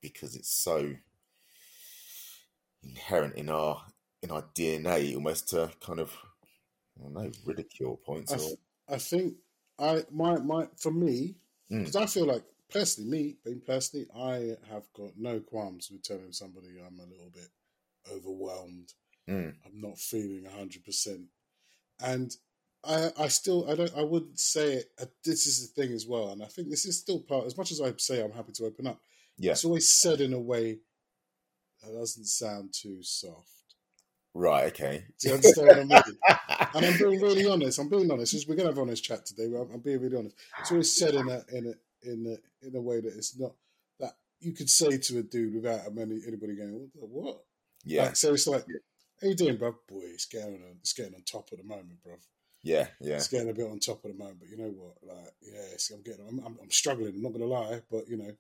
because 0.01 0.35
it's 0.35 0.51
so 0.53 0.95
inherent 2.83 3.35
in 3.37 3.49
our 3.49 3.83
in 4.23 4.31
our 4.31 4.43
DNA 4.55 5.15
almost 5.15 5.49
to 5.51 5.71
kind 5.81 6.01
of 6.01 6.17
I 6.99 7.03
don't 7.03 7.15
know 7.15 7.31
ridicule 7.45 7.97
points 8.05 8.33
I, 8.33 8.37
or 8.37 8.51
I 8.89 8.99
think 8.99 9.35
I 9.79 10.05
my 10.11 10.39
my 10.39 10.69
for 10.77 10.93
me 10.93 11.37
Mm. 11.71 11.85
because 11.85 11.95
I 11.95 12.07
feel 12.07 12.27
like 12.27 12.43
personally 12.71 13.11
me 13.11 13.37
being 13.45 13.61
personally 13.67 14.07
I 14.17 14.57
have 14.73 14.85
got 14.97 15.13
no 15.17 15.41
qualms 15.41 15.91
with 15.91 16.03
telling 16.03 16.33
somebody 16.33 16.69
I'm 16.79 16.99
a 16.99 17.11
little 17.11 17.31
bit 17.33 17.49
overwhelmed. 18.13 18.93
Mm. 19.29 19.55
I'm 19.65 19.81
not 19.81 19.99
feeling 19.99 20.45
hundred 20.45 20.85
percent, 20.85 21.23
and 22.01 22.35
I 22.85 23.11
I 23.19 23.29
still 23.29 23.71
I 23.71 23.75
don't 23.77 23.97
I 23.97 24.03
wouldn't 24.03 24.39
say 24.41 24.75
it. 24.75 24.87
uh, 25.01 25.07
This 25.25 25.47
is 25.47 25.71
the 25.73 25.83
thing 25.83 25.93
as 25.93 26.07
well, 26.07 26.31
and 26.31 26.43
I 26.43 26.47
think 26.47 26.69
this 26.71 26.87
is 26.87 26.99
still 26.99 27.21
part. 27.21 27.47
As 27.47 27.57
much 27.57 27.71
as 27.73 27.81
I 27.81 27.93
say 27.99 28.23
I'm 28.23 28.33
happy 28.33 28.53
to 28.53 28.67
open 28.67 28.87
up, 28.87 29.01
yeah 29.39 29.53
it's 29.53 29.65
always 29.65 29.89
said 29.89 30.21
in 30.21 30.33
a 30.33 30.41
way 30.41 30.79
that 31.83 31.93
doesn't 31.93 32.27
sound 32.27 32.73
too 32.73 32.99
soft. 33.03 33.49
right 34.35 34.73
okay 34.73 35.05
Do 35.21 35.29
you 35.29 35.35
understand 35.35 35.69
what 35.69 35.79
I 35.79 35.85
mean? 35.85 36.19
and 36.75 36.87
I'm 36.87 36.99
being 36.99 37.21
really 37.21 37.47
honest. 37.47 37.79
I'm 37.79 37.89
being 37.89 38.11
honest. 38.11 38.49
We're 38.49 38.55
gonna 38.57 38.69
have 38.69 38.79
an 38.79 38.83
honest 38.83 39.05
chat 39.05 39.27
today. 39.27 39.45
I'm, 39.45 39.71
I'm 39.73 39.81
being 39.81 40.01
really 40.01 40.17
honest. 40.17 40.37
It's 40.59 40.71
always 40.71 40.97
said 40.97 41.15
in 41.15 41.29
a 41.29 41.45
in 41.53 41.67
a 41.67 41.75
in 42.03 42.27
a 42.27 42.67
in 42.67 42.77
a 42.77 42.81
way 42.81 43.01
that 43.01 43.15
it's 43.17 43.39
not 43.39 43.53
that 43.99 44.13
you 44.41 44.53
could 44.53 44.69
say 44.71 44.99
to 44.99 45.19
a 45.19 45.23
dude 45.23 45.55
without 45.55 45.95
many, 45.95 46.21
anybody 46.27 46.57
going 46.57 46.73
what 46.73 46.93
the 46.95 47.07
what. 47.07 47.41
yeah 47.85 48.05
Like, 48.05 48.17
so 48.17 48.33
it's 48.35 48.47
like, 48.47 48.65
how 49.21 49.29
you 49.29 49.35
doing, 49.35 49.57
bro? 49.57 49.73
Boy, 49.89 50.03
it's 50.15 50.27
getting 50.27 50.55
on 50.55 50.77
it's 50.81 50.93
getting 50.93 51.15
on 51.15 51.23
top 51.23 51.49
at 51.53 51.59
the 51.59 51.65
moment, 51.65 52.03
bro. 52.03 52.15
yeah 52.63 52.87
yeah 53.01 53.17
It's 53.17 53.29
getting 53.29 53.51
a 53.51 53.55
bit 53.55 53.67
on 53.71 53.79
top 53.79 54.05
at 54.05 54.13
the 54.13 54.19
moment. 54.19 54.41
But 54.41 54.49
you 54.49 54.57
know 54.59 54.71
what? 54.71 54.97
Like, 55.03 55.33
yeah, 55.43 55.95
I'm 55.95 56.03
getting. 56.03 56.27
I'm, 56.29 56.39
I'm, 56.47 56.59
I'm 56.63 56.71
struggling. 56.71 57.15
I'm 57.15 57.23
not 57.23 57.33
gonna 57.33 57.45
lie, 57.45 57.81
but 57.91 58.09
you 58.09 58.17
know, 58.17 58.33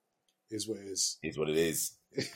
is 0.50 0.66
what 0.68 0.78
it 0.78 0.86
is. 0.86 1.18
is 1.22 1.38
what 1.38 1.48
it 1.50 1.56
is 1.56 1.92
You 2.16 2.26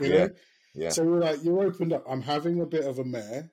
Yeah, 0.00 0.26
know. 0.26 0.30
yeah. 0.74 0.88
So 0.90 1.04
we're 1.04 1.20
like, 1.20 1.42
you're 1.44 1.62
opened 1.64 1.92
up. 1.92 2.04
I'm 2.08 2.22
having 2.22 2.60
a 2.60 2.66
bit 2.66 2.84
of 2.84 2.98
a 2.98 3.04
mare, 3.04 3.50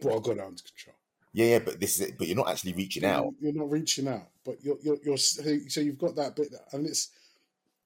but 0.00 0.10
I 0.14 0.18
got 0.20 0.36
it 0.36 0.40
under 0.40 0.62
control. 0.62 0.96
yeah 1.32 1.46
yeah 1.46 1.58
but 1.60 1.78
this 1.80 1.94
is 2.00 2.08
it 2.08 2.18
but 2.18 2.26
you're 2.26 2.36
not 2.36 2.48
actually 2.48 2.72
reaching 2.72 3.04
out 3.04 3.26
You're 3.40 3.52
not 3.52 3.70
reaching 3.70 4.08
out, 4.08 4.28
but 4.48 4.64
you're 4.64 4.78
you're, 4.82 4.98
you're 5.04 5.18
so 5.18 5.80
you've 5.80 5.98
got 5.98 6.16
that 6.16 6.36
bit, 6.36 6.54
and 6.72 6.86
it's. 6.86 7.10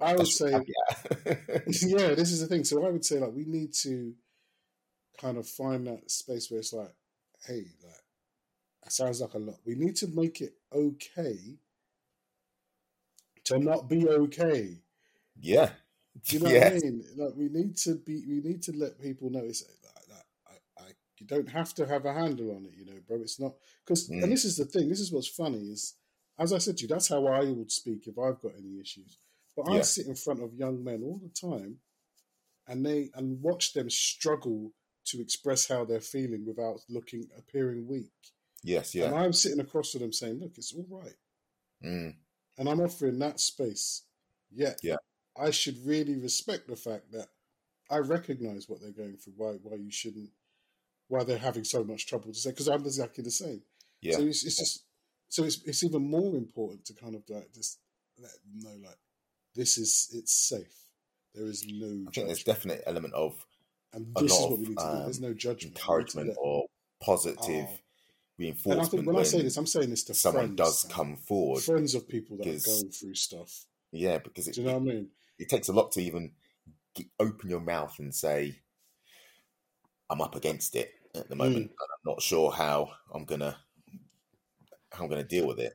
I 0.01 0.17
would 0.17 0.31
That's 0.31 0.33
say, 0.33 0.67
yeah 0.67 0.97
yeah, 1.67 2.15
this 2.15 2.33
is 2.33 2.41
the 2.41 2.47
thing. 2.49 2.65
So 2.65 2.87
I 2.87 2.91
would 2.91 3.05
say, 3.05 3.19
like, 3.21 3.33
we 3.35 3.47
need 3.47 3.75
to 3.83 4.15
kind 5.21 5.39
of 5.39 5.49
find 5.49 5.87
that 5.87 6.11
space 6.11 6.51
where 6.51 6.61
it's 6.61 6.73
like, 6.73 6.95
hey, 7.47 7.67
like, 7.85 8.03
that 8.85 8.93
sounds 8.93 9.21
like 9.21 9.35
a 9.35 9.39
lot. 9.39 9.57
We 9.67 9.77
need 9.77 9.97
to 9.97 10.09
make 10.09 10.41
it 10.43 10.55
okay 10.75 11.59
to 13.45 13.59
not 13.59 13.89
be 13.89 14.09
okay. 14.09 14.83
yeah 15.41 15.71
Do 16.29 16.37
you 16.37 16.43
know 16.43 16.51
yeah 16.51 16.71
what 16.71 16.73
I 16.73 16.81
mean? 16.81 17.05
Like, 17.17 17.35
we 17.37 17.49
need 17.49 17.77
to 17.79 17.97
be. 17.97 18.25
We 18.27 18.41
need 18.41 18.63
to 18.65 18.73
let 18.77 19.01
people 19.01 19.31
know 19.31 19.45
it's 19.45 19.65
like 19.67 19.81
that. 20.09 20.25
I, 20.47 20.83
I, 20.85 20.87
you 21.19 21.27
don't 21.27 21.49
have 21.49 21.75
to 21.75 21.87
have 21.87 22.05
a 22.05 22.13
handle 22.13 22.55
on 22.55 22.67
it, 22.67 22.73
you 22.77 22.85
know, 22.87 22.99
bro. 23.07 23.19
It's 23.21 23.41
not 23.41 23.55
because, 23.85 24.13
Mm. 24.13 24.23
and 24.23 24.33
this 24.33 24.45
is 24.45 24.57
the 24.57 24.65
thing. 24.65 24.89
This 24.89 25.01
is 25.01 25.13
what's 25.13 25.29
funny 25.29 25.59
is, 25.59 25.95
as 26.39 26.53
I 26.53 26.59
said 26.59 26.79
to 26.79 26.83
you, 26.83 26.89
that's 26.89 27.09
how 27.09 27.27
I 27.27 27.45
would 27.45 27.71
speak 27.71 28.07
if 28.07 28.19
I've 28.19 28.41
got 28.41 28.53
any 28.59 28.81
issues. 28.81 29.19
But 29.57 29.71
I 29.71 29.83
sit 29.83 30.07
in 30.07 30.15
front 30.15 30.43
of 30.43 30.55
young 30.55 30.83
men 30.83 31.03
all 31.05 31.21
the 31.23 31.29
time, 31.29 31.79
and 32.67 32.85
they 32.85 33.11
and 33.15 33.43
watch 33.43 33.75
them 33.75 33.91
struggle 33.91 34.73
to 35.07 35.21
express 35.21 35.69
how 35.69 35.85
they're 35.85 36.01
feeling 36.01 36.47
without 36.47 36.81
looking 36.89 37.25
appearing 37.37 37.87
weak. 37.87 38.13
yes 38.63 38.95
yeah. 38.95 39.07
And 39.07 39.15
I'm 39.15 39.33
sitting 39.33 39.61
across 39.61 39.93
from 39.93 40.01
them 40.01 40.13
saying, 40.13 40.41
"Look, 40.41 40.57
it's 40.57 40.73
all 40.75 40.87
right," 40.89 41.17
mm. 41.85 42.15
and 42.57 42.69
I'm 42.69 42.81
offering 42.81 43.19
that 43.19 43.41
space. 43.41 44.05
Yet, 44.55 44.79
Yeah. 44.83 44.97
I 45.37 45.51
should 45.51 45.85
really 45.85 46.17
respect 46.17 46.69
the 46.69 46.77
fact 46.77 47.13
that 47.13 47.29
I 47.91 47.99
recognise 47.99 48.69
what 48.69 48.81
they're 48.81 48.91
going 48.91 49.17
through. 49.17 49.35
Why, 49.37 49.53
why 49.63 49.77
you 49.77 49.91
shouldn't, 49.91 50.31
why 51.09 51.25
they're 51.25 51.39
having 51.39 51.65
so 51.65 51.85
much 51.85 52.07
trouble 52.07 52.33
to 52.33 52.39
say. 52.39 52.51
Because 52.51 52.69
I'm 52.69 52.83
exactly 52.83 53.25
the 53.25 53.31
same. 53.31 53.63
yeah 54.01 54.17
So 54.17 54.23
it's, 54.23 54.45
it's 54.45 54.59
just, 54.59 54.85
so 55.33 55.45
it's 55.45 55.63
it's 55.65 55.83
even 55.83 56.03
more 56.11 56.37
important 56.37 56.85
to 56.85 56.93
kind 56.93 57.15
of 57.15 57.23
like 57.31 57.51
just 57.55 57.79
let 58.19 58.33
them 58.33 58.61
know 58.65 58.87
like 58.87 58.99
this 59.55 59.79
is 59.79 60.11
it's 60.13 60.33
safe. 60.35 60.77
There 61.35 61.47
is 61.47 61.65
no 61.67 62.05
I 62.07 62.11
think 62.11 62.27
there's 62.27 62.45
definite 62.45 62.83
element 62.87 63.15
of 63.15 63.47
and 63.95 64.15
this 64.21 64.31
is 64.33 64.39
what 64.41 64.59
we 64.59 64.67
need 64.67 64.77
to 64.79 64.85
do. 64.93 64.99
There's 65.05 65.19
um, 65.19 65.25
no 65.29 65.33
judgment. 65.35 65.63
We 65.63 65.69
need 65.69 65.75
to 65.75 65.81
encouragement 65.81 66.37
or 66.39 66.67
positive 67.03 67.39
Oh. 67.49 67.49
and 67.49 67.69
I 67.69 68.45
reinforcement 68.45 68.91
think 68.91 69.07
when 69.07 69.17
I 69.17 69.23
say 69.23 69.41
this, 69.43 69.57
I'm 69.57 69.67
saying 69.67 69.89
this 69.91 70.05
to 70.05 70.15
someone 70.15 70.57
friends, 70.57 70.59
does 70.59 70.85
come 70.93 71.17
forward 71.17 71.63
friends 71.63 71.95
of 71.95 72.07
people 72.09 72.37
that 72.37 72.47
are 72.47 72.67
going 72.67 72.91
through 72.91 73.15
stuff. 73.15 73.65
yeah 73.91 74.19
because 74.19 74.49
it, 74.49 74.55
Do 74.55 74.61
you 74.61 74.67
know 74.67 74.75
what 74.75 74.83
I 74.83 74.95
mean? 74.95 75.09
it 75.39 75.49
takes 75.49 75.69
a 75.69 75.73
lot 75.73 75.93
to 75.93 76.01
even 76.03 76.33
get, 76.95 77.07
open 77.19 77.49
your 77.49 77.61
mouth 77.61 77.99
and 77.99 78.15
say, 78.15 78.57
"I'm 80.11 80.21
up 80.21 80.35
against 80.37 80.77
it 80.77 80.93
at 81.15 81.29
the 81.31 81.37
moment, 81.37 81.67
Mm. 81.71 81.77
and 81.81 81.89
I'm 81.95 82.05
not 82.13 82.21
sure 82.23 82.51
how 82.53 82.93
I'm 83.15 83.25
gonna 83.25 83.57
how 84.93 85.05
I'm 85.05 85.11
gonna 85.11 85.25
deal 85.25 85.47
with 85.47 85.59
it." 85.61 85.75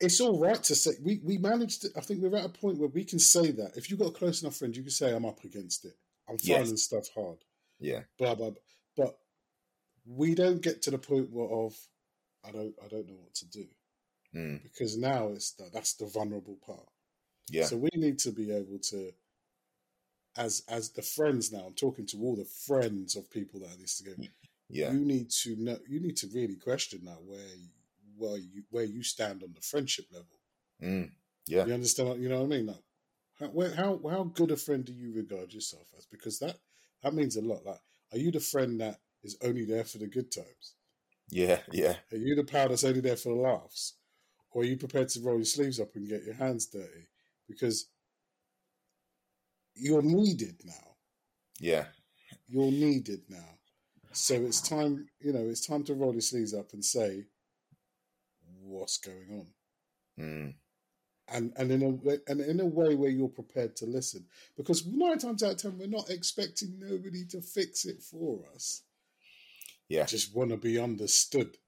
it's 0.00 0.20
all 0.20 0.38
right 0.40 0.62
to 0.64 0.74
say 0.74 0.92
we 1.02 1.20
we 1.22 1.38
managed. 1.38 1.82
To, 1.82 1.88
I 1.96 2.00
think 2.00 2.20
we're 2.22 2.36
at 2.36 2.44
a 2.44 2.48
point 2.48 2.78
where 2.78 2.88
we 2.88 3.04
can 3.04 3.18
say 3.18 3.52
that 3.52 3.76
if 3.76 3.88
you've 3.90 4.00
got 4.00 4.08
a 4.08 4.12
close 4.12 4.42
enough 4.42 4.56
friend, 4.56 4.76
you 4.76 4.82
can 4.82 4.90
say, 4.90 5.14
"I'm 5.14 5.24
up 5.24 5.44
against 5.44 5.84
it. 5.84 5.94
I'm 6.28 6.36
Yes. 6.42 6.58
finding 6.58 6.76
stuff 6.76 7.08
hard." 7.14 7.38
Yeah, 7.78 8.02
Blah 8.18 8.34
blah. 8.34 8.50
blah. 8.50 8.60
But 8.96 9.18
we 10.04 10.34
don't 10.34 10.60
get 10.62 10.82
to 10.82 10.90
the 10.90 10.98
point 10.98 11.30
where 11.30 11.48
of 11.48 11.76
I 12.44 12.50
don't 12.50 12.74
I 12.84 12.88
don't 12.88 13.06
know 13.08 13.14
what 13.22 13.34
to 13.34 13.46
do 13.46 13.66
mm. 14.34 14.62
because 14.62 14.96
now 14.96 15.28
it's 15.28 15.52
the, 15.52 15.70
that's 15.72 15.94
the 15.94 16.06
vulnerable 16.06 16.58
part. 16.66 16.88
yeah, 17.48 17.64
So 17.66 17.76
we 17.76 17.90
need 17.94 18.18
to 18.20 18.32
be 18.32 18.50
able 18.50 18.78
to, 18.90 19.12
as 20.36 20.62
as 20.68 20.90
the 20.90 21.02
friends 21.02 21.52
now. 21.52 21.64
I'm 21.66 21.74
talking 21.74 22.06
to 22.06 22.18
all 22.18 22.34
the 22.36 22.44
friends 22.44 23.14
of 23.16 23.30
people 23.30 23.60
that 23.60 23.72
are 23.74 23.76
this 23.76 23.98
together. 23.98 24.24
yeah, 24.68 24.92
You 24.92 25.04
need 25.04 25.30
to 25.42 25.56
know. 25.56 25.78
You 25.88 26.00
need 26.00 26.16
to 26.18 26.26
really 26.34 26.56
question 26.56 27.04
that 27.04 27.22
where 27.24 27.46
where 28.22 28.38
you 28.38 28.64
where 28.70 28.84
you 28.84 29.02
stand 29.02 29.42
on 29.42 29.52
the 29.54 29.60
friendship 29.62 30.06
level. 30.12 30.40
mm. 30.80 31.10
yeah, 31.46 31.66
You 31.66 31.72
understand? 31.74 32.22
You 32.22 32.28
know 32.28 32.38
what 32.42 32.54
I 32.54 32.56
mean? 32.56 32.66
Like, 32.66 32.84
how, 33.38 33.50
how 33.74 34.08
how 34.10 34.24
good 34.24 34.50
a 34.50 34.56
friend 34.56 34.84
do 34.84 34.92
you 34.92 35.12
regard 35.12 35.52
yourself 35.52 35.88
as? 35.96 36.06
Because 36.06 36.38
that 36.40 36.58
that 37.02 37.14
means 37.14 37.36
a 37.36 37.42
lot. 37.42 37.64
Like, 37.64 37.80
are 38.12 38.18
you 38.18 38.30
the 38.30 38.40
friend 38.40 38.80
that 38.80 39.00
is 39.22 39.36
only 39.42 39.64
there 39.64 39.84
for 39.84 39.98
the 39.98 40.06
good 40.08 40.30
times? 40.32 40.74
yeah, 41.30 41.60
yeah, 41.72 41.96
Are 42.12 42.16
you 42.16 42.36
the 42.36 42.44
pal 42.44 42.68
that's 42.68 42.84
only 42.84 43.00
there 43.00 43.16
for 43.16 43.30
the 43.30 43.40
laughs, 43.40 43.94
or 44.52 44.62
are 44.62 44.66
you 44.66 44.76
prepared 44.76 45.08
to 45.10 45.20
roll 45.20 45.36
your 45.36 45.44
sleeves 45.44 45.80
up 45.80 45.96
and 45.96 46.08
get 46.08 46.24
your 46.24 46.34
hands 46.34 46.66
dirty? 46.66 47.08
Because 47.48 47.88
you're 49.74 50.02
needed 50.02 50.62
now. 50.64 50.96
yeah, 51.60 51.86
You're 52.48 52.70
needed 52.70 53.22
now. 53.28 53.58
So 54.12 54.34
it's 54.34 54.60
time. 54.60 55.08
You 55.20 55.32
know, 55.32 55.48
it's 55.48 55.66
time 55.66 55.84
to 55.84 55.94
roll 55.94 56.12
your 56.12 56.20
sleeves 56.20 56.54
up 56.54 56.72
and 56.72 56.84
say, 56.84 57.26
"What's 58.72 58.98
going 58.98 59.30
on?" 59.30 59.46
mm. 60.24 60.54
and 61.28 61.52
and 61.56 61.70
in 61.72 61.82
a 61.82 61.88
way, 61.88 62.18
and 62.28 62.40
in 62.40 62.60
a 62.60 62.66
way 62.66 62.94
where 62.94 63.10
you're 63.10 63.28
prepared 63.28 63.76
to 63.76 63.86
listen, 63.86 64.26
because 64.56 64.86
nine 64.86 65.18
times 65.18 65.42
out 65.42 65.52
of 65.52 65.58
ten 65.58 65.78
we're 65.78 65.86
not 65.86 66.10
expecting 66.10 66.78
nobody 66.78 67.24
to 67.26 67.40
fix 67.40 67.84
it 67.84 68.02
for 68.02 68.44
us. 68.54 68.82
Yeah. 69.88 70.06
just 70.06 70.34
want 70.34 70.50
to 70.50 70.56
be 70.56 70.78
understood. 70.78 71.58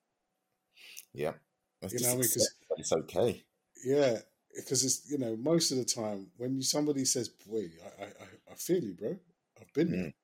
Yeah. 1.13 1.35
You 1.83 1.99
know 2.01 2.09
what 2.09 2.15
I 2.15 2.17
mean? 2.17 2.31
'Cause- 2.31 2.55
it's 2.79 2.93
okay. 2.93 3.45
Yeah, 3.85 4.21
because 4.57 4.85
it's 4.85 5.11
you 5.11 5.19
know 5.19 5.37
most 5.37 5.71
of 5.71 5.79
the 5.79 5.85
time 5.85 6.31
when 6.39 6.57
you, 6.57 6.63
somebody 6.63 7.05
says, 7.05 7.29
"Boy, 7.29 7.71
I, 8.01 8.05
I 8.05 8.53
I- 8.53 8.55
feel 8.57 8.83
you, 8.83 8.95
bro. 8.95 9.19
I've 9.61 9.73
been 9.75 9.91
there." 9.91 10.05
Mm. 10.07 10.15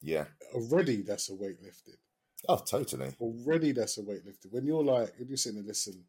Yeah. 0.00 0.26
already." 0.54 1.02
That's 1.02 1.28
a 1.28 1.34
weight 1.34 1.60
lifted. 1.62 1.98
Oh, 2.48 2.58
totally. 2.58 3.14
Already, 3.20 3.72
that's 3.72 3.98
a 3.98 4.02
weight 4.02 4.24
lifted. 4.24 4.52
When 4.52 4.66
you're 4.66 4.84
like, 4.84 5.14
when 5.18 5.28
you're 5.28 5.36
sitting 5.36 5.58
and 5.58 5.66
listen, 5.66 6.04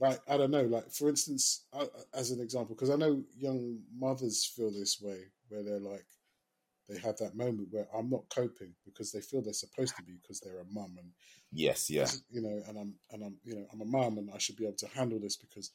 like 0.00 0.20
I 0.28 0.36
don't 0.36 0.50
know, 0.50 0.62
like 0.64 0.90
for 0.90 1.08
instance, 1.08 1.64
I, 1.72 1.86
as 2.14 2.30
an 2.30 2.40
example, 2.40 2.74
because 2.74 2.90
I 2.90 2.96
know 2.96 3.22
young 3.36 3.80
mothers 3.96 4.44
feel 4.44 4.70
this 4.70 4.98
way, 5.00 5.18
where 5.48 5.62
they're 5.62 5.80
like, 5.80 6.06
they 6.88 6.98
have 6.98 7.16
that 7.18 7.36
moment 7.36 7.68
where 7.70 7.86
I'm 7.96 8.10
not 8.10 8.28
coping 8.28 8.74
because 8.84 9.12
they 9.12 9.20
feel 9.20 9.42
they're 9.42 9.52
supposed 9.52 9.96
to 9.96 10.02
be 10.02 10.18
because 10.20 10.40
they're 10.40 10.60
a 10.60 10.72
mum 10.72 10.96
and 10.98 11.10
Yes. 11.52 11.88
Yeah. 11.88 12.08
you 12.30 12.42
know, 12.42 12.60
and 12.68 12.78
I'm 12.78 12.94
and 13.12 13.22
I'm 13.24 13.36
you 13.44 13.54
know 13.54 13.66
I'm 13.72 13.80
a 13.80 13.84
mum 13.84 14.18
and 14.18 14.30
I 14.34 14.38
should 14.38 14.56
be 14.56 14.64
able 14.64 14.76
to 14.78 14.88
handle 14.88 15.20
this 15.20 15.36
because 15.36 15.70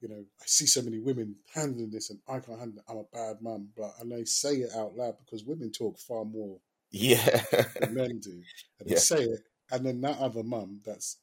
you 0.00 0.08
know 0.08 0.24
I 0.40 0.44
see 0.46 0.66
so 0.66 0.82
many 0.82 0.98
women 1.00 1.36
handling 1.54 1.90
this 1.90 2.10
and 2.10 2.20
I 2.28 2.40
can't 2.40 2.58
handle 2.58 2.78
it. 2.78 2.84
I'm 2.90 2.98
a 2.98 3.04
bad 3.12 3.42
mum, 3.42 3.70
but 3.76 3.92
and 4.00 4.12
they 4.12 4.24
say 4.24 4.56
it 4.56 4.70
out 4.76 4.94
loud 4.96 5.14
because 5.18 5.44
women 5.44 5.72
talk 5.72 5.98
far 5.98 6.24
more 6.24 6.58
Yeah. 6.90 7.42
men 7.90 8.20
do, 8.20 8.42
and 8.80 8.88
they 8.88 8.94
Yeah. 8.94 8.98
say 8.98 9.22
it, 9.24 9.40
and 9.70 9.84
then 9.84 10.00
that 10.02 10.18
other 10.18 10.42
mum 10.42 10.80
that's 10.84 11.18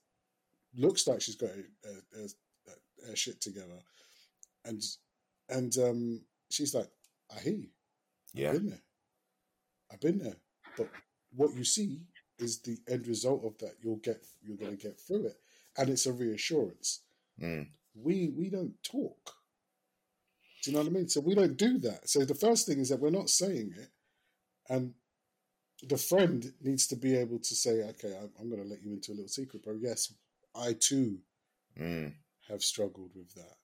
looks 0.76 1.08
like 1.08 1.22
she's 1.22 1.36
got 1.36 1.52
her, 1.52 2.28
her, 3.08 3.16
shit 3.16 3.42
together, 3.42 3.80
and 4.66 4.82
and 5.50 5.78
um 5.78 6.22
she's 6.50 6.74
like, 6.74 6.90
I 7.36 7.40
hear 7.40 7.54
you. 7.56 7.70
yeah. 8.34 8.50
I've 8.50 8.54
been 8.56 8.70
there. 8.70 8.82
I've 9.92 10.02
been 10.02 10.20
there. 10.20 10.36
But 10.78 10.90
what 11.36 11.54
you 11.56 11.64
see 11.64 12.02
is 12.40 12.60
the 12.62 12.78
end 12.88 13.08
result 13.08 13.44
of 13.46 13.58
that. 13.60 13.76
You'll 13.82 13.98
get 13.98 14.26
you're 14.42 14.58
gonna 14.58 14.76
get 14.76 15.00
through 15.00 15.28
it. 15.28 15.38
And 15.78 15.90
it's 15.90 16.06
a 16.06 16.14
reassurance. 16.14 17.02
Mm. 17.42 17.68
We 17.96 18.30
we 18.30 18.50
don't 18.50 18.76
talk. 18.84 19.36
Do 20.64 20.72
you 20.72 20.78
know 20.78 20.84
what 20.84 20.90
I 20.90 20.94
mean? 20.94 21.10
So 21.10 21.20
we 21.22 21.36
don't 21.36 21.58
do 21.58 21.78
that. 21.80 22.10
So 22.10 22.24
the 22.26 22.36
first 22.36 22.66
thing 22.68 22.80
is 22.80 22.90
that 22.90 23.00
we're 23.00 23.10
not 23.10 23.30
saying 23.30 23.74
it. 23.78 23.90
And 24.70 24.94
the 25.88 25.98
friend 25.98 26.54
needs 26.62 26.88
to 26.88 26.96
be 26.96 27.16
able 27.18 27.40
to 27.40 27.56
say, 27.56 27.82
okay, 27.90 28.16
I'm, 28.22 28.32
I'm 28.40 28.50
going 28.50 28.62
to 28.64 28.68
let 28.68 28.82
you 28.84 28.94
into 28.94 29.12
a 29.12 29.16
little 29.16 29.28
secret, 29.28 29.64
bro. 29.64 29.78
Yes, 29.80 30.14
I 30.56 30.74
too 30.74 31.20
Mm. 31.80 32.14
have 32.50 32.64
struggled 32.64 33.12
with 33.16 33.34
that. 33.34 33.56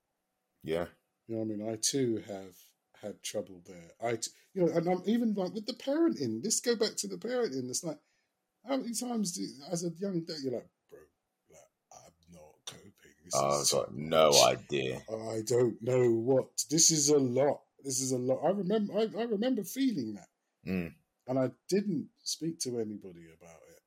Yeah. 0.63 0.85
You 1.27 1.35
know 1.35 1.41
what 1.43 1.53
I 1.53 1.57
mean? 1.57 1.69
I 1.69 1.75
too 1.75 2.23
have 2.27 2.55
had 3.01 3.21
trouble 3.21 3.61
there. 3.67 3.91
I, 4.01 4.15
t- 4.15 4.31
you 4.53 4.65
know, 4.65 4.71
and 4.73 4.87
I'm 4.89 5.01
even 5.05 5.33
like 5.35 5.53
with 5.53 5.67
the 5.67 5.73
parenting. 5.73 6.41
Let's 6.43 6.59
go 6.59 6.75
back 6.75 6.95
to 6.97 7.07
the 7.07 7.17
parenting. 7.17 7.69
It's 7.69 7.83
like 7.83 7.99
how 8.67 8.77
many 8.77 8.93
times 8.93 9.33
do, 9.33 9.45
as 9.71 9.83
a 9.85 9.89
young 9.99 10.21
dad 10.21 10.37
you're 10.43 10.53
like, 10.53 10.67
bro, 10.89 10.99
like 11.51 11.61
I'm 11.93 12.33
not 12.33 12.55
coping. 12.65 12.91
This 13.23 13.33
Oh, 13.35 13.61
is 13.61 13.71
got 13.71 13.93
no 13.95 14.31
idea. 14.43 15.01
I 15.09 15.41
don't 15.45 15.77
know 15.81 16.09
what. 16.09 16.47
This 16.69 16.89
is 16.89 17.09
a 17.09 17.19
lot. 17.19 17.61
This 17.83 18.01
is 18.01 18.11
a 18.11 18.17
lot. 18.17 18.39
I 18.43 18.49
remember. 18.49 18.93
I, 18.97 19.07
I 19.17 19.23
remember 19.25 19.63
feeling 19.63 20.15
that, 20.15 20.27
Mm. 20.67 20.93
And 21.29 21.37
I 21.37 21.51
didn't 21.69 22.07
speak 22.23 22.59
to 22.61 22.79
anybody 22.79 23.27
about 23.39 23.61
it. 23.69 23.81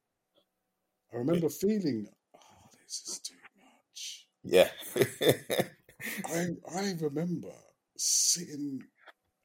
I 1.12 1.16
remember 1.18 1.48
feeling, 1.48 2.06
oh, 2.36 2.68
this 2.80 3.02
is 3.06 3.18
too 3.18 3.34
much. 3.58 4.26
Yeah. 4.44 4.68
I 6.26 6.46
I 6.74 6.94
remember 7.00 7.52
sitting. 7.96 8.80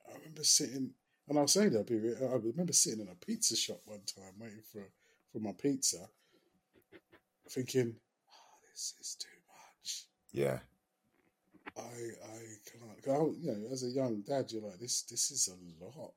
I 0.08 0.18
remember 0.20 0.44
sitting, 0.44 0.92
and 1.28 1.40
I'll 1.40 1.48
say 1.48 1.70
that. 1.70 1.90
I 1.92 2.36
remember 2.36 2.74
sitting 2.74 3.02
in 3.02 3.08
a 3.10 3.26
pizza 3.26 3.56
shop 3.56 3.82
one 3.86 4.02
time 4.06 4.34
waiting 4.40 4.64
for 4.72 4.88
for 5.34 5.40
my 5.40 5.54
pizza, 5.60 6.08
thinking, 7.50 7.96
oh, 8.30 8.58
"This 8.72 8.94
is 9.02 9.16
too 9.20 9.28
much. 9.50 10.06
yeah. 10.32 10.60
I 11.76 11.82
I 11.82 12.40
can't. 12.70 13.08
I, 13.08 13.24
you 13.42 13.52
know, 13.52 13.72
as 13.72 13.84
a 13.84 13.88
young 13.88 14.22
dad, 14.22 14.52
you're 14.52 14.62
like, 14.62 14.80
"This 14.80 15.02
this 15.04 15.32
is 15.32 15.50
a 15.50 15.84
lot. 15.84 16.14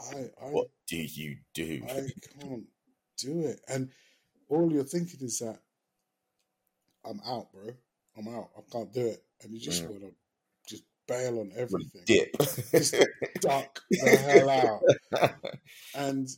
I 0.00 0.30
I 0.40 0.50
What 0.50 0.68
do 0.86 0.96
you 0.96 1.36
do? 1.54 1.82
I 1.88 2.06
can't 2.40 2.66
do 3.18 3.40
it." 3.46 3.60
And 3.68 3.90
all 4.48 4.72
you're 4.72 4.84
thinking 4.84 5.20
is 5.22 5.38
that 5.40 5.58
I'm 7.04 7.20
out, 7.26 7.52
bro. 7.52 7.68
I'm 8.16 8.28
out. 8.28 8.50
I 8.56 8.60
can't 8.70 8.92
do 8.92 9.06
it. 9.06 9.22
And 9.42 9.52
you 9.52 9.60
just 9.60 9.84
Mm. 9.84 9.90
want 9.90 10.02
to 10.02 10.14
just 10.68 10.84
bail 11.06 11.40
on 11.40 11.52
everything. 11.56 12.02
Dip. 12.06 12.36
Just 12.70 12.94
duck 13.40 13.80
the 13.90 14.18
hell 14.18 14.50
out. 14.50 14.82
And 15.94 16.28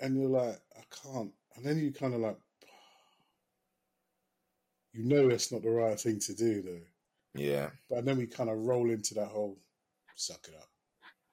and 0.00 0.20
you're 0.20 0.30
like, 0.30 0.60
I 0.76 0.82
can't. 1.02 1.32
And 1.56 1.64
then 1.64 1.78
you 1.78 1.92
kind 1.92 2.14
of 2.14 2.20
like, 2.20 2.38
you 4.92 5.04
know, 5.04 5.28
it's 5.28 5.52
not 5.52 5.62
the 5.62 5.70
right 5.70 5.98
thing 5.98 6.18
to 6.20 6.34
do, 6.34 6.62
though. 6.62 7.40
yeah. 7.40 7.70
But 7.88 8.04
then 8.04 8.18
we 8.18 8.26
kind 8.26 8.50
of 8.50 8.58
roll 8.58 8.90
into 8.90 9.14
that 9.14 9.28
whole 9.28 9.58
suck 10.16 10.46
it 10.48 10.54
up, 10.54 10.68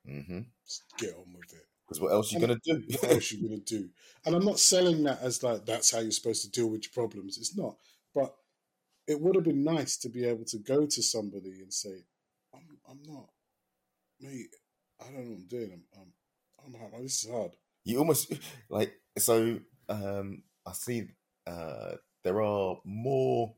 Mm-hmm. 0.09 0.39
just 0.65 0.83
get 0.97 1.13
on 1.13 1.33
with 1.33 1.53
it. 1.53 1.65
Because 1.87 2.01
what 2.01 2.11
else 2.11 2.31
are 2.31 2.39
you 2.39 2.41
gonna 2.41 2.59
do? 2.63 2.83
What 3.01 3.11
else 3.11 3.31
you 3.31 3.47
gonna 3.47 3.61
do? 3.61 3.89
And 4.25 4.35
I'm 4.35 4.45
not 4.45 4.59
selling 4.59 5.03
that 5.03 5.21
as 5.21 5.43
like 5.43 5.65
that's 5.65 5.91
how 5.91 5.99
you're 5.99 6.11
supposed 6.11 6.43
to 6.43 6.51
deal 6.51 6.67
with 6.67 6.83
your 6.83 7.07
problems. 7.07 7.37
It's 7.37 7.57
not. 7.57 7.75
But 8.13 8.35
it 9.07 9.19
would 9.19 9.35
have 9.35 9.43
been 9.43 9.63
nice 9.63 9.97
to 9.97 10.09
be 10.09 10.25
able 10.25 10.45
to 10.45 10.59
go 10.59 10.85
to 10.85 11.03
somebody 11.03 11.61
and 11.61 11.73
say, 11.73 12.03
"I'm, 12.53 12.77
I'm 12.89 13.01
not, 13.07 13.29
mate. 14.19 14.55
I 14.99 15.05
don't 15.05 15.15
know 15.15 15.29
what 15.31 15.37
I'm 15.37 15.47
doing. 15.47 15.71
I'm, 15.71 16.01
I'm, 16.01 16.73
I'm 16.75 16.79
hard. 16.79 17.03
This 17.03 17.23
is 17.23 17.31
hard." 17.31 17.51
you 17.85 17.97
almost 17.97 18.31
like 18.69 18.93
so 19.17 19.59
um 19.89 20.43
i 20.65 20.71
see 20.71 21.07
uh 21.47 21.93
there 22.23 22.41
are 22.41 22.77
more 22.83 23.53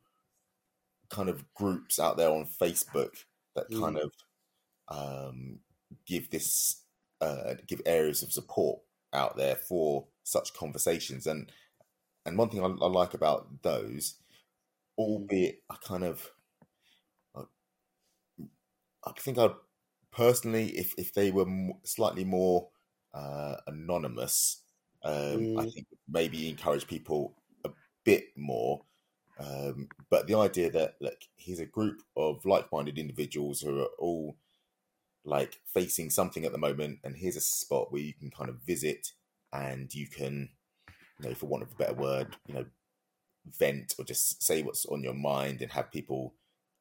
kind 1.09 1.29
of 1.29 1.43
groups 1.53 1.99
out 1.99 2.17
there 2.17 2.29
on 2.29 2.45
facebook 2.61 3.11
that 3.55 3.65
kind 3.69 3.97
of 3.97 4.11
um 4.87 5.59
give 6.05 6.29
this 6.31 6.83
uh 7.21 7.55
give 7.67 7.81
areas 7.85 8.23
of 8.23 8.31
support 8.31 8.81
out 9.13 9.37
there 9.37 9.55
for 9.55 10.07
such 10.23 10.53
conversations 10.53 11.27
and 11.27 11.51
and 12.25 12.37
one 12.37 12.49
thing 12.49 12.61
i, 12.61 12.67
I 12.67 12.87
like 12.89 13.13
about 13.13 13.63
those 13.63 14.19
albeit 14.97 15.63
i 15.69 15.75
kind 15.77 16.03
of 16.03 16.31
I, 17.35 17.43
I 19.05 19.11
think 19.13 19.37
i'd 19.37 19.55
personally 20.11 20.77
if 20.77 20.93
if 20.97 21.13
they 21.13 21.31
were 21.31 21.47
m- 21.47 21.79
slightly 21.83 22.25
more 22.25 22.69
uh, 23.13 23.57
anonymous, 23.67 24.63
um, 25.03 25.51
I 25.57 25.65
Mm. 25.65 25.73
think 25.73 25.87
maybe 26.07 26.49
encourage 26.49 26.87
people 26.87 27.35
a 27.65 27.71
bit 28.05 28.37
more. 28.37 28.85
Um, 29.37 29.89
but 30.09 30.27
the 30.27 30.35
idea 30.35 30.71
that 30.71 30.95
like 31.01 31.29
here's 31.37 31.59
a 31.59 31.65
group 31.65 32.01
of 32.15 32.45
like-minded 32.45 32.97
individuals 32.99 33.61
who 33.61 33.81
are 33.81 33.89
all 33.99 34.37
like 35.23 35.59
facing 35.73 36.09
something 36.09 36.45
at 36.45 36.51
the 36.51 36.57
moment, 36.57 36.99
and 37.03 37.15
here's 37.15 37.35
a 37.35 37.41
spot 37.41 37.91
where 37.91 38.01
you 38.01 38.13
can 38.13 38.31
kind 38.31 38.49
of 38.49 38.57
visit 38.65 39.11
and 39.53 39.93
you 39.93 40.07
can, 40.07 40.49
you 41.19 41.29
know, 41.29 41.35
for 41.35 41.47
want 41.47 41.63
of 41.63 41.71
a 41.71 41.75
better 41.75 41.93
word, 41.93 42.35
you 42.47 42.55
know, 42.55 42.65
vent 43.57 43.95
or 43.97 44.05
just 44.05 44.43
say 44.43 44.61
what's 44.61 44.85
on 44.85 45.03
your 45.03 45.13
mind 45.13 45.61
and 45.61 45.71
have 45.71 45.91
people 45.91 46.33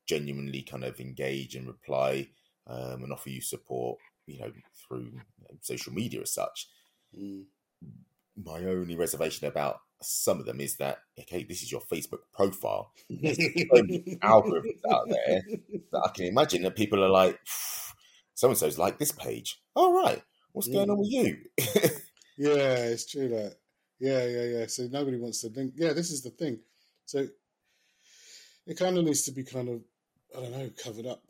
genuinely 0.07 0.63
kind 0.63 0.85
of 0.85 1.01
engage 1.01 1.55
and 1.55 1.67
reply 1.67 2.29
um, 2.67 3.03
and 3.03 3.13
offer 3.13 3.31
you 3.31 3.41
support, 3.41 3.99
you 4.27 4.39
know, 4.39 4.53
through 4.75 5.11
you 5.13 5.45
know, 5.49 5.57
social 5.61 5.93
media 5.93 6.21
as 6.21 6.33
such. 6.33 6.69
Mm. 7.19 7.45
My 8.37 8.59
only 8.59 8.97
reservation 8.97 9.47
about 9.47 9.81
some 10.03 10.41
of 10.41 10.47
them 10.47 10.61
is 10.61 10.77
that 10.77 10.99
okay, 11.19 11.45
this 11.45 11.63
is 11.63 11.71
your 11.71 11.83
Facebook 11.83 12.21
profile. 12.35 12.93
many 13.11 14.19
algorithms 14.23 14.81
out 14.91 15.09
there 15.09 15.43
That 15.93 16.03
I 16.05 16.11
can 16.11 16.27
imagine 16.27 16.63
that 16.63 16.77
people 16.77 17.05
are 17.05 17.09
like, 17.09 17.39
so 18.41 18.49
and 18.49 18.57
so's 18.57 18.79
like 18.79 18.99
this 18.99 19.13
page. 19.13 19.61
All 19.75 19.93
right, 20.03 20.23
what's 20.53 20.67
going 20.67 20.89
on 20.89 20.99
with 20.99 21.11
you? 21.11 21.37
Yeah, 22.39 22.87
it's 22.87 23.05
true 23.05 23.29
that. 23.29 23.57
Yeah, 23.99 24.25
yeah, 24.27 24.45
yeah. 24.45 24.67
So 24.67 24.89
nobody 24.91 25.19
wants 25.19 25.43
to 25.43 25.49
link. 25.49 25.75
Yeah, 25.77 25.93
this 25.93 26.11
is 26.11 26.23
the 26.23 26.31
thing. 26.31 26.61
So 27.05 27.27
it 28.67 28.79
kind 28.79 28.97
of 28.97 29.05
needs 29.05 29.25
to 29.25 29.33
be 29.33 29.45
kind 29.45 29.69
of, 29.69 29.83
I 30.35 30.41
don't 30.41 30.53
know, 30.53 30.71
covered 30.83 31.05
up. 31.05 31.23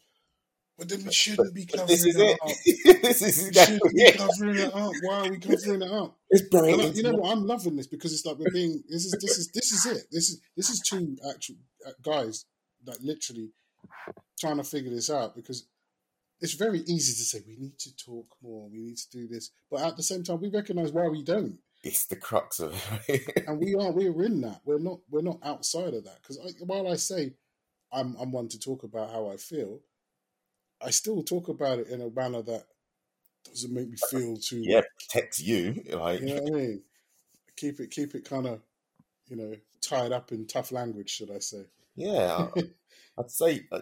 But 0.78 0.88
then 0.88 1.02
we 1.04 1.10
shouldn't 1.10 1.52
be 1.52 1.66
covering 1.66 1.88
this 1.88 2.04
is 2.06 2.14
it 2.14 2.22
it. 2.22 2.38
up. 2.40 3.02
this 3.02 3.22
is 3.22 3.48
We 3.48 3.54
shouldn't 3.54 3.92
be 3.92 4.12
covering 4.12 4.56
it 4.56 4.72
up. 4.72 4.92
Why 5.02 5.14
are 5.16 5.30
we 5.30 5.38
covering 5.40 5.82
it 5.82 5.90
up? 5.90 6.16
It's 6.30 6.54
I- 6.54 6.68
into 6.68 6.96
you 6.96 7.02
know 7.02 7.14
what? 7.14 7.32
I'm 7.32 7.44
loving 7.44 7.74
this 7.74 7.88
because 7.88 8.12
it's 8.12 8.24
like 8.24 8.38
we're 8.38 8.52
being. 8.52 8.84
This 8.88 9.06
is 9.06 9.16
this 9.20 9.36
is 9.36 9.50
this 9.50 9.72
is 9.72 9.86
it. 9.86 10.06
This 10.12 10.30
is 10.30 10.40
this 10.56 10.70
is 10.70 10.78
two 10.78 11.16
actual 11.28 11.56
uh, 11.84 11.90
guys 12.02 12.44
that 12.84 13.02
literally 13.02 13.50
trying 14.38 14.58
to 14.58 14.64
figure 14.64 14.90
this 14.92 15.10
out 15.10 15.34
because 15.34 15.66
it's 16.40 16.54
very 16.54 16.80
easy 16.80 17.12
to 17.12 17.24
say 17.24 17.42
we 17.46 17.56
need 17.56 17.78
to 17.78 17.94
talk 17.96 18.26
more, 18.42 18.68
we 18.68 18.80
need 18.80 18.96
to 18.96 19.10
do 19.10 19.28
this, 19.28 19.50
but 19.70 19.80
at 19.80 19.96
the 19.96 20.02
same 20.02 20.22
time 20.22 20.40
we 20.40 20.48
recognize 20.48 20.92
why 20.92 21.08
we 21.08 21.22
don't, 21.22 21.58
It's 21.82 22.06
the 22.06 22.16
crux 22.16 22.60
of 22.60 22.74
it. 23.08 23.44
and 23.46 23.58
we 23.58 23.74
are 23.74 23.92
we're 23.92 24.22
in 24.24 24.40
that. 24.42 24.60
We're 24.64 24.78
not 24.78 25.00
we're 25.10 25.22
not 25.22 25.38
outside 25.42 25.94
of 25.94 26.04
that 26.04 26.18
because 26.22 26.38
while 26.60 26.90
I 26.90 26.96
say 26.96 27.34
I'm 27.92 28.16
I'm 28.20 28.32
one 28.32 28.48
to 28.48 28.58
talk 28.58 28.82
about 28.84 29.10
how 29.10 29.28
I 29.30 29.36
feel, 29.36 29.80
I 30.82 30.90
still 30.90 31.22
talk 31.22 31.48
about 31.48 31.78
it 31.78 31.88
in 31.88 32.00
a 32.00 32.10
manner 32.10 32.42
that 32.42 32.64
doesn't 33.44 33.72
make 33.72 33.88
me 33.90 33.96
feel 34.10 34.36
too 34.36 34.60
yeah, 34.66 34.82
protects 34.98 35.40
you. 35.40 35.82
Like, 35.92 36.20
You 36.20 36.26
know 36.34 36.42
what 36.42 36.52
I 36.52 36.56
mean? 36.56 36.82
keep 37.56 37.80
it 37.80 37.90
keep 37.90 38.14
it 38.14 38.24
kind 38.24 38.46
of 38.46 38.60
you 39.28 39.36
know 39.36 39.54
tied 39.82 40.12
up 40.12 40.32
in 40.32 40.46
tough 40.46 40.72
language, 40.72 41.10
should 41.10 41.30
I 41.30 41.38
say? 41.38 41.64
Yeah, 41.96 42.48
I'd 43.18 43.30
say 43.30 43.66
uh, 43.72 43.80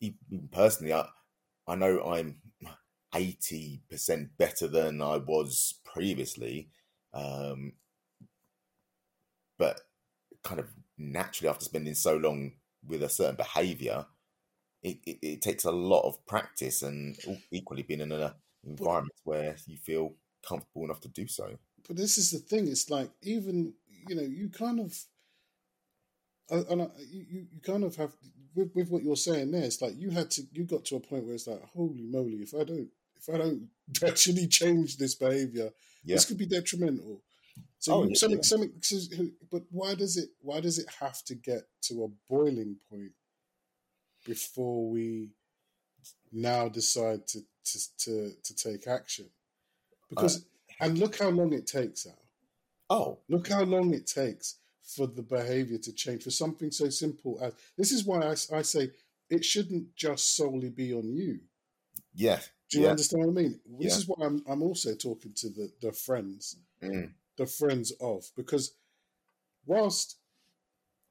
you 0.00 0.14
know, 0.30 0.40
personally, 0.52 0.92
I 0.94 1.06
I 1.70 1.76
know 1.76 2.02
I'm 2.02 2.36
eighty 3.14 3.82
percent 3.88 4.36
better 4.36 4.66
than 4.66 5.00
I 5.00 5.18
was 5.18 5.74
previously, 5.84 6.68
um, 7.14 7.74
but 9.56 9.80
kind 10.42 10.58
of 10.58 10.68
naturally 10.98 11.48
after 11.48 11.64
spending 11.64 11.94
so 11.94 12.16
long 12.16 12.52
with 12.84 13.04
a 13.04 13.08
certain 13.08 13.36
behaviour, 13.36 14.06
it, 14.82 14.98
it, 15.06 15.18
it 15.22 15.42
takes 15.42 15.64
a 15.64 15.70
lot 15.70 16.06
of 16.08 16.26
practice 16.26 16.82
and 16.82 17.16
equally 17.52 17.82
being 17.82 18.00
in 18.00 18.10
an 18.10 18.32
environment 18.64 19.14
where 19.22 19.54
you 19.66 19.76
feel 19.76 20.14
comfortable 20.46 20.84
enough 20.84 21.00
to 21.02 21.08
do 21.08 21.28
so. 21.28 21.56
But 21.86 21.96
this 21.96 22.18
is 22.18 22.32
the 22.32 22.38
thing. 22.38 22.66
It's 22.66 22.90
like 22.90 23.10
even 23.22 23.74
you 24.08 24.16
know 24.16 24.22
you 24.22 24.48
kind 24.48 24.80
of 24.80 24.98
and 26.50 26.82
I, 26.82 26.88
you 27.08 27.26
you 27.30 27.46
kind 27.62 27.84
of 27.84 27.94
have 27.96 28.12
with, 28.54 28.70
with 28.74 28.90
what 28.90 29.02
you're 29.02 29.16
saying 29.16 29.50
there. 29.50 29.64
It's 29.64 29.82
like 29.82 29.94
you 29.96 30.10
had 30.10 30.30
to 30.32 30.42
you 30.52 30.64
got 30.64 30.84
to 30.86 30.96
a 30.96 31.00
point 31.00 31.24
where 31.24 31.34
it's 31.34 31.46
like 31.46 31.62
holy 31.74 32.02
moly, 32.02 32.38
if 32.38 32.54
I 32.54 32.64
don't 32.64 32.88
if 33.16 33.32
I 33.32 33.38
don't 33.38 33.68
actually 34.06 34.46
change 34.46 34.96
this 34.96 35.14
behavior, 35.14 35.70
yeah. 36.04 36.16
this 36.16 36.24
could 36.24 36.38
be 36.38 36.46
detrimental. 36.46 37.22
So 37.78 37.94
oh, 37.94 38.14
something, 38.14 38.42
something, 38.42 39.32
but 39.50 39.62
why 39.70 39.94
does 39.94 40.16
it? 40.16 40.30
Why 40.40 40.60
does 40.60 40.78
it 40.78 40.86
have 41.00 41.22
to 41.24 41.34
get 41.34 41.62
to 41.84 42.04
a 42.04 42.08
boiling 42.28 42.76
point 42.90 43.12
before 44.26 44.88
we 44.88 45.30
now 46.30 46.68
decide 46.68 47.26
to 47.28 47.40
to 47.64 47.78
to, 47.98 48.30
to 48.42 48.54
take 48.54 48.86
action? 48.86 49.26
Because 50.10 50.38
uh, 50.38 50.84
and 50.84 50.98
look 50.98 51.18
how 51.18 51.30
long 51.30 51.52
it 51.52 51.66
takes, 51.66 52.06
Al. 52.06 52.18
Oh, 52.90 53.18
look 53.28 53.48
how 53.48 53.62
long 53.62 53.94
it 53.94 54.06
takes 54.06 54.56
for 54.82 55.06
the 55.06 55.22
behavior 55.22 55.78
to 55.78 55.92
change 55.92 56.22
for 56.22 56.30
something 56.30 56.70
so 56.70 56.88
simple 56.88 57.38
as 57.42 57.52
this 57.76 57.92
is 57.92 58.04
why 58.04 58.20
I, 58.22 58.58
I 58.58 58.62
say 58.62 58.90
it 59.28 59.44
shouldn't 59.44 59.94
just 59.94 60.36
solely 60.36 60.70
be 60.70 60.92
on 60.92 61.08
you. 61.14 61.40
Yeah. 62.14 62.40
Do 62.70 62.78
you 62.78 62.84
yeah. 62.84 62.90
understand 62.90 63.24
what 63.24 63.30
I 63.30 63.42
mean? 63.42 63.60
This 63.78 63.92
yeah. 63.92 63.98
is 63.98 64.08
why 64.08 64.26
I'm 64.26 64.42
I'm 64.48 64.62
also 64.62 64.94
talking 64.94 65.32
to 65.36 65.48
the 65.48 65.70
the 65.80 65.92
friends. 65.92 66.56
Mm 66.82 67.12
the 67.40 67.46
friends 67.46 67.90
of 68.02 68.30
because 68.36 68.74
whilst 69.64 70.18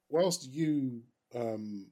whilst 0.09 0.47
you 0.47 1.01
um, 1.33 1.87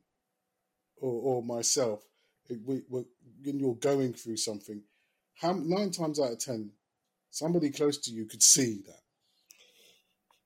or, 1.01 1.37
or 1.37 1.43
myself 1.43 2.03
we, 2.47 2.83
we, 2.87 3.03
when 3.43 3.59
you're 3.59 3.73
going 3.73 4.13
through 4.13 4.37
something 4.37 4.83
how 5.33 5.53
nine 5.53 5.89
times 5.89 6.19
out 6.19 6.33
of 6.33 6.37
ten 6.37 6.69
somebody 7.31 7.71
close 7.71 7.97
to 7.97 8.11
you 8.11 8.25
could 8.25 8.43
see 8.43 8.83
that 8.85 9.01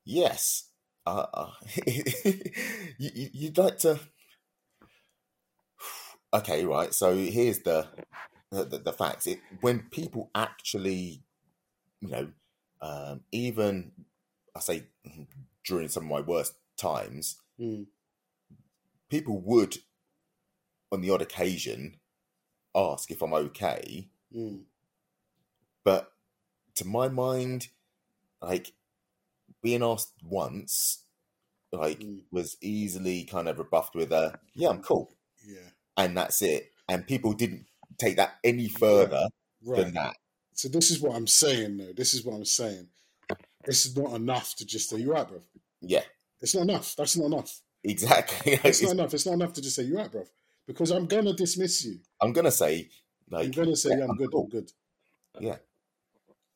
yes 0.05 0.69
uh, 1.05 1.47
you, 1.85 3.29
you'd 3.33 3.57
like 3.57 3.77
to 3.79 3.99
okay 6.33 6.65
right 6.65 6.93
so 6.93 7.15
here's 7.15 7.59
the 7.59 7.87
the, 8.51 8.63
the 8.77 8.93
facts 8.93 9.27
it, 9.27 9.39
when 9.61 9.87
people 9.91 10.29
actually 10.35 11.23
you 12.01 12.09
know 12.09 12.27
um, 12.81 13.21
even 13.31 13.91
I 14.55 14.59
say 14.59 14.83
during 15.65 15.87
some 15.87 16.03
of 16.03 16.09
my 16.09 16.21
worst 16.21 16.55
times, 16.77 17.37
mm. 17.59 17.85
people 19.09 19.39
would, 19.39 19.77
on 20.91 21.01
the 21.01 21.11
odd 21.11 21.21
occasion, 21.21 21.97
ask 22.75 23.11
if 23.11 23.21
I'm 23.21 23.33
okay. 23.33 24.09
Mm. 24.35 24.61
But 25.83 26.11
to 26.75 26.85
my 26.85 27.07
mind, 27.07 27.67
like 28.41 28.73
being 29.61 29.83
asked 29.83 30.13
once, 30.23 31.03
like 31.71 31.99
mm. 31.99 32.21
was 32.31 32.57
easily 32.61 33.23
kind 33.23 33.47
of 33.47 33.59
rebuffed 33.59 33.95
with 33.95 34.11
a 34.11 34.39
"Yeah, 34.53 34.69
I'm 34.69 34.81
cool," 34.81 35.13
yeah, 35.45 35.69
and 35.97 36.17
that's 36.17 36.41
it. 36.41 36.71
And 36.89 37.07
people 37.07 37.33
didn't 37.33 37.65
take 37.97 38.17
that 38.17 38.35
any 38.43 38.67
further 38.67 39.27
yeah. 39.61 39.71
right. 39.71 39.81
than 39.81 39.93
that. 39.93 40.17
So 40.53 40.67
this 40.67 40.91
is 40.91 40.99
what 40.99 41.15
I'm 41.15 41.27
saying, 41.27 41.77
though. 41.77 41.93
This 41.93 42.13
is 42.13 42.25
what 42.25 42.35
I'm 42.35 42.45
saying. 42.45 42.87
This 43.65 43.85
is 43.85 43.95
not 43.95 44.13
enough 44.13 44.55
to 44.55 44.65
just 44.65 44.89
say 44.89 44.97
you're 44.97 45.13
right, 45.13 45.27
bro. 45.27 45.39
Yeah, 45.81 46.03
it's 46.41 46.55
not 46.55 46.63
enough. 46.63 46.95
That's 46.95 47.17
not 47.17 47.27
enough. 47.27 47.61
Exactly. 47.83 48.53
it's, 48.63 48.65
it's 48.65 48.83
not 48.83 48.91
enough. 48.91 49.13
It's 49.13 49.25
not 49.25 49.33
enough 49.33 49.53
to 49.53 49.61
just 49.61 49.75
say 49.75 49.83
you're 49.83 49.97
right, 49.97 50.11
bro. 50.11 50.25
Because 50.67 50.91
I'm 50.91 51.05
gonna 51.05 51.33
dismiss 51.33 51.85
you. 51.85 51.99
I'm 52.21 52.33
gonna 52.33 52.51
say, 52.51 52.89
like, 53.29 53.45
I'm 53.45 53.51
gonna 53.51 53.75
say, 53.75 53.89
yeah, 53.89 54.03
I'm, 54.03 54.11
I'm 54.11 54.17
good. 54.17 54.31
Cool. 54.31 54.43
I'm 54.43 54.49
good. 54.49 54.71
Yeah. 55.39 55.55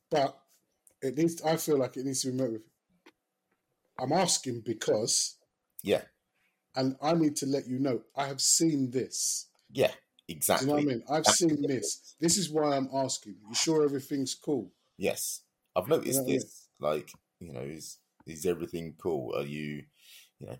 But 0.10 0.38
it 1.02 1.18
needs. 1.18 1.42
I 1.42 1.58
feel 1.58 1.78
like 1.78 1.98
it 1.98 2.06
needs 2.06 2.22
to 2.22 2.32
be 2.32 2.38
met 2.38 2.52
with. 2.52 2.62
I'm 4.00 4.12
asking 4.14 4.62
because. 4.66 5.38
Yeah. 5.84 6.02
And 6.76 6.96
I 7.02 7.14
need 7.14 7.36
to 7.38 7.46
let 7.46 7.68
you 7.68 7.80
know 7.80 8.02
I 8.16 8.28
have 8.28 8.42
seen 8.42 8.92
this. 8.92 9.48
Yeah. 9.72 9.92
Exactly. 10.28 10.66
Do 10.66 10.72
you 10.72 10.78
know 10.78 10.86
what 10.86 10.92
I 10.92 10.96
mean? 10.96 11.04
I've 11.10 11.24
That's 11.24 11.38
seen 11.38 11.68
this. 11.68 12.16
This 12.20 12.38
is 12.38 12.50
why 12.50 12.76
I'm 12.76 12.90
asking. 12.94 13.36
You 13.48 13.56
sure 13.56 13.84
everything's 13.84 14.34
cool? 14.34 14.72
Yes. 14.98 15.42
I've 15.76 15.88
noticed 15.88 16.22
you 16.22 16.22
know 16.22 16.28
this. 16.28 16.68
I 16.82 16.84
mean? 16.84 16.94
Like, 16.94 17.12
you 17.40 17.54
know, 17.54 17.62
is 17.62 17.98
is 18.26 18.46
everything 18.46 18.96
cool? 18.98 19.36
Are 19.36 19.46
you, 19.46 19.84
you 20.40 20.48
know, 20.48 20.58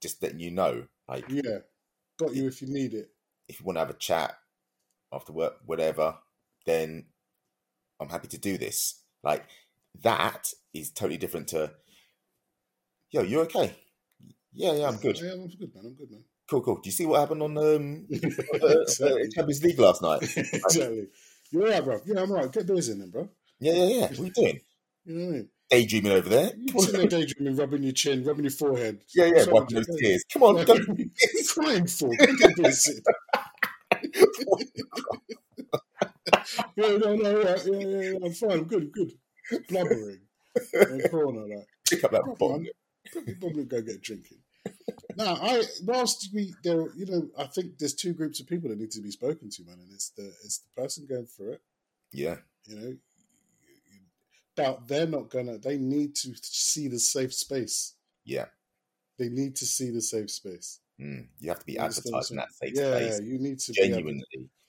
just 0.00 0.22
letting 0.22 0.40
you 0.40 0.50
know? 0.50 0.86
Like, 1.08 1.26
yeah, 1.28 1.58
got 2.18 2.34
you 2.34 2.46
if 2.46 2.62
you 2.62 2.68
need 2.68 2.94
it. 2.94 3.10
If 3.48 3.60
you 3.60 3.66
want 3.66 3.76
to 3.76 3.80
have 3.80 3.90
a 3.90 3.94
chat 3.94 4.34
after 5.12 5.32
work, 5.32 5.58
whatever, 5.66 6.16
then 6.64 7.06
I'm 8.00 8.08
happy 8.08 8.28
to 8.28 8.38
do 8.38 8.56
this. 8.56 9.02
Like, 9.22 9.44
that 10.00 10.52
is 10.72 10.90
totally 10.90 11.18
different 11.18 11.48
to, 11.48 11.72
yo, 13.12 13.22
you 13.22 13.40
okay? 13.40 13.74
Yeah, 14.54 14.72
yeah, 14.72 14.88
I'm 14.88 14.96
good. 14.96 15.20
Yeah, 15.20 15.32
I'm 15.32 15.46
good, 15.46 15.74
man. 15.74 15.84
I'm 15.86 15.94
good, 15.94 16.10
man. 16.10 16.24
Cool, 16.48 16.62
cool. 16.62 16.76
Do 16.76 16.82
you 16.84 16.92
see 16.92 17.06
what 17.06 17.20
happened 17.20 17.42
on 17.42 17.56
um, 17.56 18.06
uh, 18.54 18.66
uh, 18.66 19.14
Champions 19.34 19.62
League 19.62 19.78
last 19.78 20.02
night? 20.02 20.22
exactly. 20.36 21.08
You're 21.50 21.68
right, 21.68 21.84
bro. 21.84 22.00
Yeah, 22.04 22.22
I'm 22.22 22.32
right. 22.32 22.50
Get 22.50 22.66
those 22.66 22.88
in 22.88 22.98
then, 22.98 23.10
bro. 23.10 23.28
Yeah, 23.60 23.74
yeah, 23.74 23.84
yeah. 23.84 24.06
What 24.08 24.18
are 24.18 24.24
you 24.24 24.30
doing? 24.32 24.60
You 25.04 25.16
know 25.16 25.24
what 25.24 25.30
I 25.30 25.32
mean? 25.32 25.48
Daydreaming 25.68 26.12
over 26.12 26.28
there. 26.28 26.52
You're 26.56 26.78
sitting 26.84 27.00
there 27.00 27.08
daydreaming, 27.08 27.56
rubbing 27.56 27.82
your 27.82 27.92
chin, 27.92 28.22
rubbing 28.22 28.44
your 28.44 28.52
forehead. 28.52 29.02
Yeah, 29.16 29.24
yeah, 29.34 29.46
wiping 29.48 29.74
those 29.74 29.98
tears. 29.98 30.22
Come 30.32 30.44
on, 30.44 30.64
go. 30.64 30.76
crying 31.48 31.88
for? 31.88 32.08
Get 32.14 32.56
busy. 32.56 33.00
yeah, 36.76 36.96
no, 36.98 37.16
no, 37.16 37.40
yeah, 37.40 37.56
yeah, 37.64 37.78
yeah, 37.78 38.00
yeah, 38.12 38.18
I'm 38.24 38.32
fine. 38.32 38.52
I'm 38.52 38.64
good. 38.64 38.82
I'm 38.82 38.90
good. 38.92 39.12
Blubbering 39.68 40.20
corner, 41.10 41.48
like. 41.48 41.66
Pick 41.90 42.04
up 42.04 42.12
that 42.12 42.36
Probably 43.40 43.64
go 43.64 43.82
get 43.82 44.02
drinking 44.02 44.38
now, 45.16 45.34
I 45.40 45.62
whilst 45.84 46.30
we 46.32 46.54
there, 46.62 46.88
you 46.94 47.06
know, 47.06 47.28
I 47.38 47.44
think 47.44 47.78
there's 47.78 47.94
two 47.94 48.12
groups 48.12 48.40
of 48.40 48.46
people 48.46 48.68
that 48.70 48.78
need 48.78 48.90
to 48.92 49.00
be 49.00 49.10
spoken 49.10 49.50
to, 49.50 49.64
man, 49.64 49.78
and 49.80 49.92
it's 49.92 50.10
the 50.10 50.32
it's 50.44 50.58
the 50.58 50.80
person 50.80 51.06
going 51.08 51.26
through 51.26 51.52
it. 51.52 51.62
Yeah, 52.12 52.36
you 52.66 52.76
know, 52.76 52.96
but 54.56 54.88
they're 54.88 55.06
not 55.06 55.30
gonna. 55.30 55.58
They 55.58 55.78
need 55.78 56.14
to 56.16 56.34
see 56.42 56.88
the 56.88 56.98
safe 56.98 57.34
space. 57.34 57.94
Yeah, 58.24 58.46
they 59.18 59.28
need 59.28 59.56
to 59.56 59.66
see 59.66 59.90
the 59.90 60.00
safe 60.00 60.30
space. 60.30 60.80
Mm, 61.00 61.26
you 61.40 61.48
have 61.48 61.58
to 61.58 61.66
be 61.66 61.78
advertising 61.78 62.36
that 62.36 62.52
safe 62.52 62.72
yeah, 62.74 62.96
space. 62.96 63.20
Yeah, 63.20 63.26
you 63.26 63.38
need 63.38 63.58
to 63.60 63.72
genuinely 63.72 64.24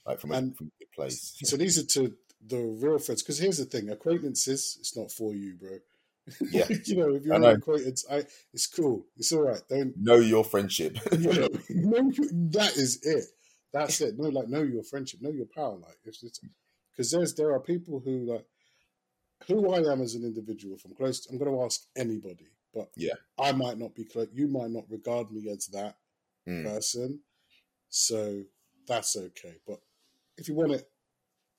like 0.06 0.20
from 0.20 0.32
a, 0.32 0.36
and, 0.36 0.58
from 0.58 0.68
a 0.68 0.80
good 0.80 0.92
place. 0.96 1.38
so 1.44 1.58
these 1.58 1.78
are 1.78 1.86
to 1.86 2.14
the 2.46 2.60
real 2.60 3.00
friends. 3.00 3.22
Because 3.22 3.40
here's 3.40 3.58
the 3.58 3.66
thing: 3.66 3.90
acquaintances, 3.90 4.78
it's 4.80 4.98
not 4.98 5.12
for 5.12 5.34
you, 5.34 5.56
bro. 5.56 5.78
Yeah, 6.52 6.66
you 6.86 6.96
know, 6.96 7.14
if 7.14 7.24
you're 7.24 7.36
an 7.36 7.44
acquaintance, 7.44 8.06
I 8.10 8.24
it's 8.54 8.68
cool. 8.68 9.06
It's 9.18 9.32
all 9.32 9.42
right. 9.42 9.62
Don't 9.70 9.94
know 9.98 10.16
your 10.16 10.44
friendship. 10.44 10.98
you 11.12 11.34
know, 11.34 11.50
know 11.70 12.12
that 12.52 12.74
is 12.76 13.00
it. 13.04 13.26
That's 13.72 14.00
it. 14.02 14.18
No, 14.18 14.30
like 14.30 14.48
know 14.48 14.62
your 14.62 14.84
friendship, 14.84 15.22
know 15.22 15.32
your 15.32 15.48
power. 15.48 15.78
Like 15.78 15.98
it's 16.06 16.24
because 16.92 17.12
there's 17.12 17.34
there 17.36 17.52
are 17.52 17.60
people 17.60 18.00
who 18.00 18.32
like 18.32 18.46
who 19.48 19.74
I 19.74 19.92
am 19.92 20.02
as 20.02 20.16
an 20.16 20.24
individual. 20.24 20.76
If 20.76 20.86
I'm 20.86 20.96
close, 20.96 21.28
I'm 21.30 21.38
going 21.38 21.52
to 21.52 21.64
ask 21.64 21.82
anybody. 21.96 22.48
But 22.74 22.90
yeah, 22.96 23.14
I 23.38 23.52
might 23.52 23.78
not 23.78 23.96
be 23.96 24.06
close. 24.06 24.28
You 24.34 24.48
might 24.48 24.72
not 24.72 24.90
regard 24.90 25.32
me 25.32 25.50
as 25.50 25.68
that 25.68 25.98
mm. 26.48 26.64
person, 26.64 27.20
so 27.90 28.44
that's 28.88 29.16
okay. 29.16 29.56
But 29.68 29.80
if 30.38 30.48
you 30.48 30.56
want 30.56 30.72
it, 30.72 30.90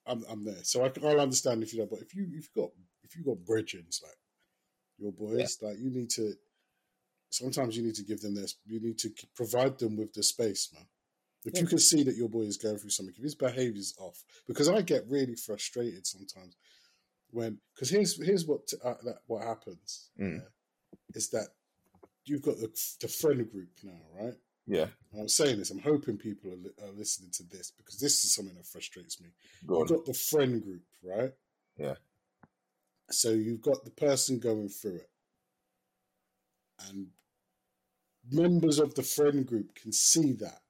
I'm 0.06 0.24
I'm 0.28 0.44
there. 0.44 0.62
So 0.62 0.84
I, 0.84 0.92
will 1.00 1.20
understand 1.20 1.62
if 1.62 1.72
you 1.72 1.80
don't. 1.80 1.90
But 1.90 2.00
if 2.00 2.14
you 2.14 2.26
if 2.32 2.48
you 2.54 2.62
got 2.62 2.70
if 3.02 3.16
you 3.16 3.24
got 3.24 3.44
bridges 3.44 4.00
like 4.02 4.16
your 4.98 5.12
boys. 5.12 5.58
Yeah. 5.60 5.68
Like 5.68 5.78
you 5.78 5.90
need 5.90 6.10
to. 6.10 6.34
Sometimes 7.30 7.76
you 7.76 7.82
need 7.82 7.96
to 7.96 8.04
give 8.04 8.20
them 8.20 8.34
this. 8.34 8.56
You 8.64 8.80
need 8.80 8.98
to 8.98 9.10
provide 9.34 9.78
them 9.78 9.96
with 9.96 10.12
the 10.12 10.22
space, 10.22 10.70
man. 10.72 10.86
If 11.44 11.54
yeah. 11.54 11.62
you 11.62 11.66
can 11.66 11.78
see 11.78 12.02
that 12.04 12.16
your 12.16 12.28
boy 12.28 12.42
is 12.42 12.56
going 12.56 12.78
through 12.78 12.90
something, 12.90 13.14
if 13.16 13.22
his 13.22 13.34
behavior's 13.34 13.94
off, 13.98 14.22
because 14.46 14.68
I 14.68 14.82
get 14.82 15.04
really 15.08 15.34
frustrated 15.34 16.06
sometimes 16.06 16.56
when 17.30 17.58
because 17.74 17.90
here's 17.90 18.24
here's 18.24 18.46
what 18.46 18.72
uh, 18.84 18.94
that, 19.04 19.18
what 19.26 19.42
happens 19.42 20.10
mm. 20.18 20.40
is 21.14 21.28
that 21.30 21.48
you've 22.24 22.42
got 22.42 22.56
the, 22.56 22.70
the 23.00 23.08
friend 23.08 23.50
group 23.50 23.70
now, 23.82 24.00
right? 24.18 24.34
Yeah. 24.66 24.86
And 25.12 25.20
I'm 25.20 25.28
saying 25.28 25.58
this. 25.58 25.70
I'm 25.70 25.80
hoping 25.80 26.16
people 26.16 26.50
are, 26.52 26.56
li- 26.56 26.88
are, 26.88 26.92
listening 26.96 27.30
to 27.32 27.42
this 27.42 27.70
because 27.76 27.98
this 27.98 28.24
is 28.24 28.34
something 28.34 28.54
that 28.54 28.66
frustrates 28.66 29.20
me. 29.20 29.28
Go 29.66 29.80
you've 29.80 29.88
got 29.88 30.06
the 30.06 30.14
friend 30.14 30.62
group, 30.62 30.82
right? 31.02 31.32
Yeah. 31.76 31.94
So 33.10 33.30
you've 33.30 33.60
got 33.62 33.84
the 33.84 33.90
person 33.90 34.38
going 34.38 34.68
through 34.68 34.96
it. 34.96 35.10
and 36.88 37.06
members 38.30 38.78
of 38.78 38.94
the 38.94 39.02
friend 39.02 39.46
group 39.46 39.74
can 39.74 39.92
see 39.92 40.32
that. 40.32 40.60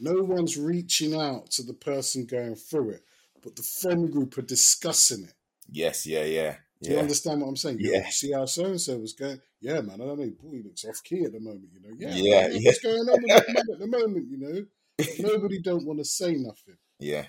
No 0.00 0.22
one's 0.22 0.56
reaching 0.56 1.14
out 1.14 1.50
to 1.52 1.62
the 1.62 1.74
person 1.74 2.24
going 2.26 2.54
through 2.56 2.90
it, 2.90 3.04
but 3.42 3.54
the 3.56 3.62
friend 3.62 4.10
group 4.10 4.38
are 4.38 4.42
discussing 4.42 5.24
it. 5.24 5.34
Yes, 5.70 6.06
yeah, 6.06 6.24
yeah. 6.24 6.56
Do 6.80 6.90
you 6.90 6.96
Yeah. 6.96 7.02
understand 7.02 7.42
what 7.42 7.48
I'm 7.48 7.56
saying? 7.56 7.80
You 7.80 7.92
Yeah. 7.92 8.08
see 8.08 8.32
how 8.32 8.46
so 8.46 8.64
and 8.64 8.80
so 8.80 8.98
was 8.98 9.12
going? 9.12 9.40
Yeah, 9.60 9.80
man. 9.82 10.00
I 10.00 10.06
don't 10.06 10.18
know. 10.18 10.30
Boy, 10.30 10.56
he 10.56 10.62
looks 10.62 10.84
off 10.84 11.02
key 11.04 11.24
at 11.24 11.32
the 11.32 11.38
moment. 11.40 11.70
You 11.72 11.80
know. 11.80 11.94
Yeah. 11.98 12.14
Yeah, 12.16 12.48
man, 12.48 12.52
yeah. 12.60 12.68
What's 12.70 12.80
going 12.80 13.08
on 13.08 13.22
with 13.22 13.28
that 13.28 13.48
man 13.54 13.64
at 13.74 13.78
the 13.78 13.86
moment? 13.86 14.30
You 14.30 14.38
know. 14.38 14.66
Nobody 15.20 15.60
don't 15.60 15.86
want 15.86 15.98
to 16.00 16.04
say 16.04 16.34
nothing. 16.34 16.78
Yeah, 16.98 17.26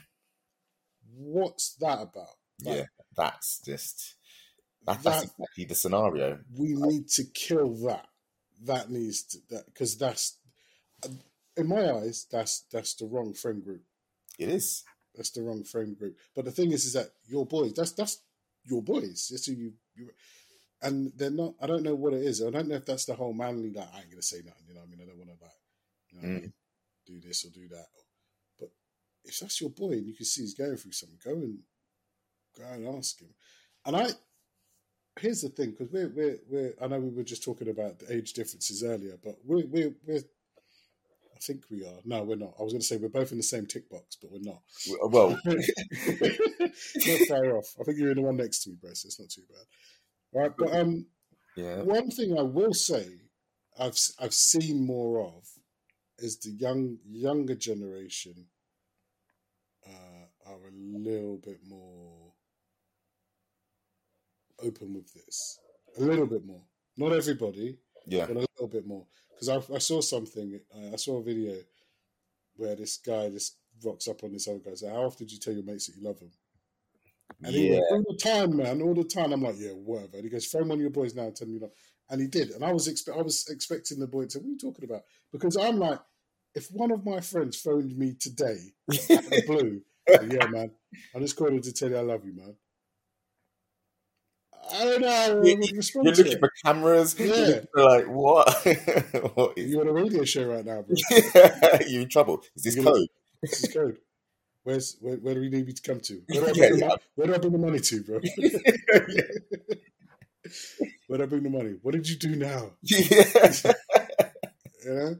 What's 1.16 1.76
that 1.76 2.02
about? 2.02 2.36
Like, 2.64 2.78
yeah. 2.78 2.86
That's 3.16 3.60
just 3.66 4.16
that, 4.86 5.04
That- 5.04 5.04
that's 5.04 5.24
exactly 5.24 5.66
the 5.66 5.76
scenario. 5.76 6.40
we 6.56 6.74
need 6.74 7.08
to 7.10 7.24
kill 7.26 7.74
that. 7.88 8.08
That 8.64 8.90
needs 8.90 9.24
to 9.24 9.40
that 9.50 9.66
because 9.66 9.98
that's 9.98 10.38
in 11.58 11.68
my 11.68 11.92
eyes 11.92 12.26
that's 12.32 12.62
that's 12.72 12.96
the 12.96 13.06
wrong 13.06 13.34
friend 13.34 13.64
group. 13.64 13.84
It 14.40 14.50
is. 14.50 14.84
That's 15.16 15.32
the 15.32 15.44
wrong 15.44 15.64
friend 15.64 15.98
group. 15.98 16.18
But 16.36 16.46
the 16.46 16.52
thing 16.52 16.72
is, 16.72 16.86
is 16.86 16.94
that 16.94 17.10
your 17.28 17.46
boys. 17.46 17.74
That's 17.74 17.92
that's 17.92 18.22
your 18.64 18.82
boys. 18.82 19.28
That's 19.30 19.46
who 19.46 19.54
you. 19.54 19.74
you 19.96 20.10
and 20.82 21.12
they're 21.16 21.30
not. 21.32 21.54
I 21.62 21.68
don't 21.68 21.84
know 21.84 21.96
what 21.96 22.14
it 22.14 22.24
is. 22.24 22.42
I 22.42 22.50
don't 22.50 22.68
know 22.68 22.76
if 22.76 22.86
that's 22.86 23.06
the 23.06 23.16
whole 23.16 23.34
manly. 23.34 23.72
Like 23.72 23.90
I 23.94 24.00
ain't 24.02 24.10
gonna 24.12 24.22
say 24.22 24.38
nothing. 24.46 24.64
You 24.68 24.74
know. 24.76 24.82
what 24.82 24.88
I 24.88 24.92
mean, 24.92 25.02
I 25.02 25.06
don't 25.06 25.18
want 25.18 25.30
to 25.30 25.44
like. 25.44 25.52
You 26.12 26.16
know 26.18 26.22
what 26.28 26.36
I 26.36 26.40
Mm. 26.40 26.42
mean? 26.42 26.54
Do 27.06 27.20
this 27.22 27.46
or 27.46 27.50
do 27.50 27.68
that. 27.70 27.88
But 28.60 28.70
if 29.24 29.40
that's 29.40 29.60
your 29.62 29.70
boy 29.72 29.92
and 29.94 30.08
you 30.08 30.14
can 30.16 30.26
see 30.26 30.42
he's 30.42 30.54
going 30.54 30.76
through 30.78 30.92
something, 30.94 31.20
go 31.24 31.32
and 31.34 31.60
go 32.58 32.66
and 32.72 32.98
ask 32.98 33.20
him. 33.20 33.30
And 33.86 33.96
I. 33.96 34.08
Here's 35.20 35.42
the 35.42 35.50
thing, 35.50 35.72
because 35.72 35.92
we're 35.92 36.10
we're 36.10 36.38
we're. 36.50 36.74
I 36.82 36.88
know 36.88 37.00
we 37.00 37.16
were 37.16 37.24
just 37.24 37.44
talking 37.44 37.70
about 37.70 38.00
the 38.00 38.12
age 38.14 38.34
differences 38.34 38.84
earlier, 38.84 39.18
but 39.24 39.38
we're 39.46 39.66
we're 39.68 39.94
we're. 40.06 40.18
I 40.18 41.40
think 41.40 41.66
we 41.70 41.86
are. 41.86 42.00
No, 42.04 42.24
we're 42.24 42.36
not. 42.36 42.54
I 42.60 42.64
was 42.64 42.74
going 42.74 42.82
to 42.82 42.88
say 42.88 42.98
we're 42.98 43.10
both 43.10 43.32
in 43.32 43.38
the 43.38 43.44
same 43.44 43.68
tick 43.68 43.90
box, 43.90 44.18
but 44.20 44.32
we're 44.32 44.40
not. 44.42 44.62
Well, 45.12 45.38
not 45.46 47.28
far 47.28 47.58
off. 47.58 47.76
I 47.80 47.84
think 47.84 48.00
you're 48.00 48.12
in 48.12 48.18
the 48.18 48.24
one 48.24 48.38
next 48.38 48.64
to 48.64 48.70
me, 48.72 48.78
bro. 48.82 48.94
So 48.94 49.08
it's 49.08 49.20
not 49.20 49.30
too 49.30 49.44
bad. 49.50 49.66
All 50.34 50.42
right, 50.42 50.58
but 50.58 50.76
um, 50.76 51.06
yeah. 51.56 51.82
one 51.82 52.10
thing 52.10 52.38
I 52.38 52.42
will 52.42 52.74
say, 52.74 53.06
I've 53.80 53.98
I've 54.20 54.34
seen 54.34 54.86
more 54.86 55.22
of, 55.22 55.48
is 56.18 56.40
the 56.40 56.52
young 56.52 56.98
younger 57.06 57.56
generation 57.56 58.48
uh, 59.88 60.50
are 60.50 60.68
a 60.68 60.72
little 60.72 61.38
bit 61.38 61.60
more 61.68 62.03
open 64.64 64.94
with 64.94 65.12
this. 65.14 65.60
A 65.98 66.02
little 66.02 66.26
bit 66.26 66.46
more. 66.46 66.62
Not 66.98 67.14
everybody, 67.14 67.78
Yeah. 68.08 68.26
but 68.28 68.38
a 68.38 68.40
little 68.40 68.68
bit 68.68 68.86
more. 68.88 69.06
Because 69.32 69.50
I, 69.50 69.76
I 69.76 69.80
saw 69.80 70.02
something, 70.02 70.60
uh, 70.76 70.94
I 70.94 70.96
saw 70.96 71.18
a 71.20 71.24
video 71.24 71.56
where 72.56 72.76
this 72.76 72.98
guy 72.98 73.30
just 73.30 73.58
rocks 73.84 74.08
up 74.08 74.24
on 74.24 74.32
this 74.32 74.48
other 74.48 74.60
guy. 74.60 74.74
So, 74.76 74.90
how 74.90 75.04
often 75.04 75.26
do 75.28 75.34
you 75.34 75.40
tell 75.40 75.54
your 75.54 75.64
mates 75.64 75.88
that 75.88 75.96
you 75.98 76.04
love 76.08 76.20
them? 76.20 76.32
And 77.44 77.54
he 77.54 77.68
Yeah. 77.70 77.80
went, 77.80 77.86
all 77.92 78.04
the 78.10 78.18
time, 78.24 78.58
man, 78.58 78.82
all 78.82 78.94
the 78.94 79.04
time. 79.04 79.34
I'm 79.34 79.42
like, 79.42 79.56
yeah, 79.58 79.72
whatever. 79.72 80.18
And 80.18 80.24
he 80.24 80.30
goes, 80.30 80.46
phone 80.46 80.68
one 80.68 80.78
of 80.78 80.82
your 80.82 80.90
boys 80.92 81.16
now 81.16 81.24
and 81.24 81.36
tell 81.36 81.48
me 81.48 81.56
you 81.56 81.60
love. 81.62 81.72
And 82.10 82.22
he 82.22 82.28
did. 82.28 82.52
And 82.52 82.64
I 82.64 82.72
was 82.72 82.88
expe- 82.88 83.18
I 83.18 83.22
was 83.22 83.48
expecting 83.50 84.00
the 84.00 84.08
boy 84.08 84.26
to, 84.28 84.40
what 84.40 84.46
are 84.46 84.50
you 84.50 84.58
talking 84.58 84.86
about? 84.86 85.02
Because 85.32 85.56
I'm 85.58 85.78
like, 85.78 86.00
if 86.54 86.68
one 86.72 86.92
of 86.92 87.06
my 87.06 87.20
friends 87.22 87.58
phoned 87.60 87.98
me 87.98 88.14
today, 88.14 88.58
out 88.92 89.24
of 89.24 89.30
the 89.30 89.44
blue, 89.48 89.82
yeah, 90.30 90.46
man, 90.48 90.72
I 91.16 91.20
just 91.20 91.36
called 91.36 91.54
him 91.54 91.62
to 91.62 91.74
tell 91.74 91.90
you 91.90 91.98
I 91.98 92.02
love 92.02 92.24
you, 92.26 92.34
man. 92.36 92.56
I 94.72 94.84
don't 94.86 95.02
know 95.02 95.42
You- 95.44 95.58
would 95.60 95.72
respond 95.78 96.06
You're 96.06 96.16
to 96.16 96.24
looking 96.24 96.40
for 96.40 96.52
cameras. 96.64 97.16
Yeah. 97.20 97.62
for 97.74 97.84
like 97.84 98.06
what? 98.08 98.48
what 99.36 99.58
is? 99.58 99.72
You're 99.72 99.82
on 99.82 99.88
a 99.90 99.94
radio 99.94 100.24
show 100.24 100.46
right 100.46 100.66
now, 100.66 100.82
bro. 100.84 100.96
Yeah, 101.12 101.80
You're 101.88 102.02
in 102.04 102.10
trouble. 102.10 102.42
Is 102.56 102.64
this 102.64 102.76
You're 102.76 102.86
gonna- 102.86 102.98
code? 102.98 103.08
This 103.42 103.64
is 103.64 103.74
code. 103.74 103.98
Where's 104.64 104.96
where, 105.02 105.18
where 105.18 105.34
do 105.34 105.42
we 105.42 105.50
need 105.50 105.68
me 105.68 105.74
to 105.74 105.82
come 105.82 106.00
to? 106.00 106.22
Where 106.28 106.40
do 106.42 106.46
I 106.48 106.52
Yeah, 106.56 106.68
bring, 106.70 106.80
the, 106.80 106.86
yeah. 106.86 106.96
where 107.16 107.28
do 107.28 107.34
I 107.34 107.38
bring 107.38 107.52
the 107.52 107.58
money 107.58 107.80
to, 107.80 108.04
bro? 108.04 108.20
where 111.08 111.18
do 111.18 111.24
I 111.24 111.28
bring 111.28 111.44
the 111.44 111.50
money? 111.50 111.76
What 111.82 111.94
did 111.94 112.08
you 112.10 112.16
do 112.18 112.36
now? 112.36 112.72
yeah. 112.82 113.74
You 114.86 114.94
know, 114.94 115.16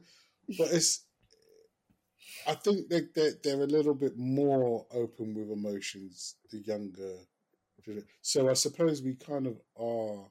but 0.58 0.72
it's. 0.72 1.06
I 2.46 2.56
think 2.56 2.90
they 2.90 3.02
they're, 3.16 3.32
they're 3.44 3.62
a 3.62 3.66
little 3.68 3.94
bit 3.94 4.18
more 4.18 4.86
open 4.94 5.34
with 5.36 5.50
emotions. 5.52 6.36
The 6.52 6.60
younger, 6.60 7.16
so 8.22 8.50
I 8.50 8.54
suppose 8.54 9.02
we 9.02 9.16
kind 9.16 9.48
of 9.48 9.62
are 9.76 10.30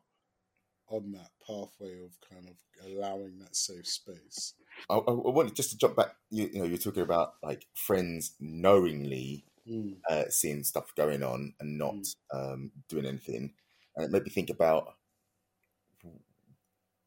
on 0.88 1.12
that 1.12 1.30
pathway 1.46 2.05
of 2.05 2.18
kind 2.20 2.48
of 2.48 2.57
allowing 2.86 3.38
that 3.40 3.57
safe 3.57 3.86
space. 3.88 4.55
I, 4.90 4.94
I 4.94 4.98
I 5.11 5.12
wanted 5.30 5.55
just 5.55 5.70
to 5.70 5.76
jump 5.76 5.96
back. 5.96 6.16
You, 6.30 6.48
you 6.53 6.59
know, 6.61 6.64
you're 6.64 6.78
talking 6.78 7.03
about 7.03 7.34
like 7.42 7.66
friends 7.74 8.34
knowingly 8.40 9.44
Mm, 9.66 10.03
uh, 10.11 10.24
seeing 10.30 10.64
stuff 10.64 10.94
going 10.96 11.22
on 11.22 11.55
and 11.61 11.78
not 11.78 12.14
um, 12.32 12.72
doing 12.88 13.07
anything, 13.07 13.55
and 13.96 14.07
it 14.07 14.11
made 14.12 14.24
me 14.24 14.30
think 14.30 14.50
about 14.50 14.96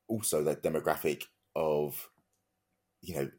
also 0.07 0.43
the 0.43 0.55
demographic 0.55 1.25
of, 1.55 2.09
you 3.01 3.15
know, 3.15 3.31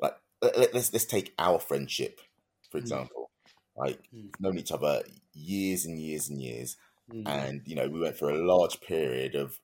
like 0.00 0.16
let- 0.42 0.58
let- 0.58 0.74
let's 0.74 0.92
let's 0.92 1.06
take 1.06 1.34
our 1.38 1.58
friendship 1.60 2.20
for 2.70 2.80
Mm. 2.80 3.08
Like 3.76 4.00
Mm. 4.14 4.30
known 4.40 4.58
each 4.58 4.72
other 4.72 5.02
years 5.32 5.84
and 5.86 5.98
years 6.00 6.28
and 6.28 6.40
years, 6.42 6.76
mm. 7.10 7.26
and 7.26 7.62
you 7.66 7.74
know 7.74 7.88
we 7.88 8.00
went 8.00 8.16
through 8.16 8.36
a 8.42 8.46
large 8.46 8.80
period 8.80 9.34
of 9.34 9.60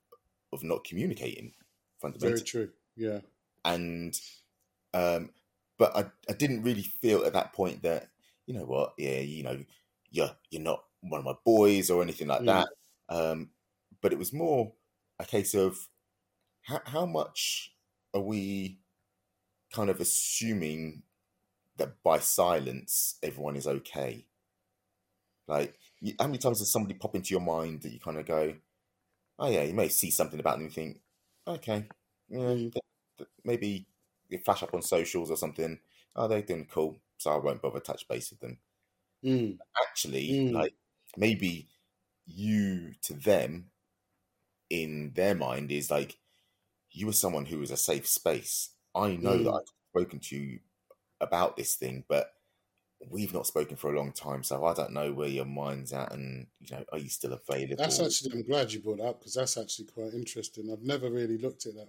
of 0.52 0.62
not 0.64 0.84
communicating 0.84 1.54
Fundamentally, 2.00 2.40
Very 2.40 2.42
true. 2.42 2.72
Yeah. 2.96 3.20
and 3.64 4.18
um 4.94 5.30
but 5.78 5.96
I, 5.96 6.10
I 6.28 6.32
didn't 6.34 6.62
really 6.62 6.82
feel 6.82 7.24
at 7.24 7.32
that 7.34 7.52
point 7.52 7.82
that 7.82 8.08
you 8.46 8.54
know 8.54 8.64
what 8.64 8.94
yeah 8.98 9.20
you 9.20 9.42
know 9.42 9.64
you're 10.10 10.30
you're 10.50 10.62
not 10.62 10.84
one 11.02 11.18
of 11.20 11.24
my 11.24 11.34
boys 11.44 11.90
or 11.90 12.02
anything 12.02 12.28
like 12.28 12.42
Mm. 12.42 12.46
that 12.46 12.68
um 13.08 13.50
but 14.00 14.12
it 14.12 14.18
was 14.18 14.32
more 14.32 14.72
a 15.18 15.24
case 15.24 15.54
of 15.54 15.88
how, 16.62 16.80
how 16.86 17.06
much 17.06 17.74
are 18.14 18.20
we 18.20 18.80
kind 19.72 19.90
of 19.90 20.00
assuming 20.00 21.02
that 21.78 22.02
by 22.02 22.18
silence 22.18 23.18
everyone 23.22 23.56
is 23.56 23.66
okay 23.66 24.26
like 25.46 25.78
you, 26.00 26.14
how 26.18 26.26
many 26.26 26.38
times 26.38 26.58
does 26.58 26.70
somebody 26.70 26.94
pop 26.94 27.14
into 27.14 27.30
your 27.32 27.40
mind 27.40 27.82
that 27.82 27.92
you 27.92 28.00
kind 28.00 28.18
of 28.18 28.26
go 28.26 28.54
oh 29.38 29.50
yeah 29.50 29.62
you 29.62 29.74
may 29.74 29.88
see 29.88 30.10
something 30.10 30.40
about 30.40 30.56
them 30.58 30.66
and 30.66 30.74
think 30.74 31.00
okay 31.46 31.88
yeah, 32.28 32.54
th- 32.72 32.84
th- 33.18 33.30
maybe 33.44 33.88
they 34.30 34.38
flash 34.38 34.62
up 34.62 34.74
on 34.74 34.82
socials 34.82 35.30
or 35.30 35.36
something 35.36 35.80
oh 36.16 36.28
they're 36.28 36.42
doing 36.42 36.66
cool 36.66 37.00
so 37.18 37.32
i 37.32 37.36
won't 37.38 37.62
bother 37.62 37.80
touch 37.80 38.08
base 38.08 38.30
with 38.30 38.40
them 38.40 38.58
Mm. 39.22 39.58
actually 39.88 40.40
Mm. 40.40 40.52
like 40.52 40.74
maybe 41.16 41.68
you 42.26 42.94
to 43.02 43.14
them 43.14 43.70
in 44.70 45.12
their 45.14 45.34
mind 45.34 45.72
is 45.72 45.90
like 45.90 46.18
you 46.90 47.06
were 47.06 47.12
someone 47.12 47.46
who 47.46 47.58
was 47.60 47.70
a 47.70 47.76
safe 47.76 48.08
space 48.08 48.74
i 48.94 49.16
know 49.16 49.42
that 49.42 49.50
Mm. 49.50 49.52
i've 49.52 49.68
spoken 49.90 50.20
to 50.20 50.36
you 50.36 50.60
about 51.20 51.56
this 51.56 51.74
thing 51.74 52.04
but 52.08 52.32
we've 53.10 53.32
not 53.32 53.46
spoken 53.46 53.76
for 53.76 53.92
a 53.92 53.96
long 53.96 54.12
time 54.12 54.42
so 54.42 54.64
i 54.64 54.74
don't 54.74 54.92
know 54.92 55.12
where 55.12 55.28
your 55.28 55.44
mind's 55.44 55.92
at 55.92 56.12
and 56.12 56.46
you 56.60 56.76
know 56.76 56.84
are 56.92 56.98
you 56.98 57.08
still 57.08 57.32
available 57.32 57.76
That's 57.76 58.00
actually, 58.00 58.32
I'm 58.32 58.42
glad 58.42 58.72
you 58.72 58.80
brought 58.80 58.98
that 58.98 59.04
up 59.04 59.20
because 59.20 59.34
that's 59.34 59.56
actually 59.56 59.86
quite 59.86 60.14
interesting. 60.14 60.70
I've 60.72 60.82
never 60.82 61.08
really 61.10 61.38
looked 61.38 61.66
at 61.66 61.74
that. 61.74 61.88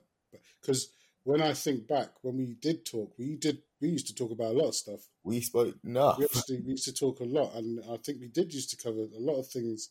Because 0.61 0.89
when 1.23 1.41
I 1.41 1.53
think 1.53 1.87
back, 1.87 2.09
when 2.21 2.37
we 2.37 2.55
did 2.59 2.85
talk, 2.85 3.13
we 3.17 3.35
did, 3.35 3.59
we 3.81 3.89
used 3.89 4.07
to 4.07 4.15
talk 4.15 4.31
about 4.31 4.53
a 4.53 4.57
lot 4.57 4.69
of 4.69 4.75
stuff. 4.75 5.01
we 5.23 5.41
spoke 5.41 5.75
no. 5.83 6.15
We 6.17 6.25
actually 6.25 6.61
we 6.61 6.71
used 6.71 6.85
to 6.85 6.93
talk 6.93 7.19
a 7.19 7.25
lot. 7.25 7.55
And 7.55 7.79
I 7.91 7.97
think 7.97 8.19
we 8.19 8.27
did 8.27 8.53
used 8.53 8.69
to 8.71 8.77
cover 8.77 8.99
a 8.99 9.19
lot 9.19 9.39
of 9.39 9.47
things 9.47 9.89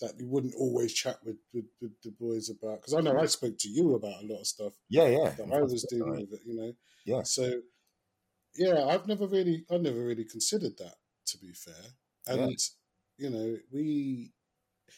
that 0.00 0.12
we 0.18 0.24
wouldn't 0.24 0.54
always 0.54 0.92
chat 0.92 1.18
with, 1.24 1.36
with, 1.52 1.66
with 1.80 1.92
the 2.02 2.10
boys 2.10 2.50
about. 2.50 2.80
Because 2.80 2.94
I 2.94 3.00
know 3.00 3.18
I 3.18 3.26
spoke 3.26 3.58
to 3.58 3.68
you 3.68 3.94
about 3.94 4.22
a 4.22 4.26
lot 4.26 4.40
of 4.40 4.46
stuff 4.46 4.72
yeah 4.88 5.06
yeah 5.06 5.30
that 5.30 5.52
I 5.52 5.62
was 5.62 5.86
dealing 5.88 6.10
with, 6.10 6.32
it, 6.32 6.40
you 6.44 6.56
know. 6.56 6.72
Yeah. 7.04 7.22
So, 7.22 7.60
yeah, 8.56 8.84
I've 8.86 9.06
never 9.06 9.26
really, 9.26 9.64
I 9.70 9.76
never 9.78 10.04
really 10.04 10.24
considered 10.24 10.76
that. 10.78 10.94
To 11.28 11.38
be 11.38 11.52
fair, 11.54 11.74
and 12.26 12.40
you 13.16 13.30
know, 13.30 13.56
we, 13.72 14.32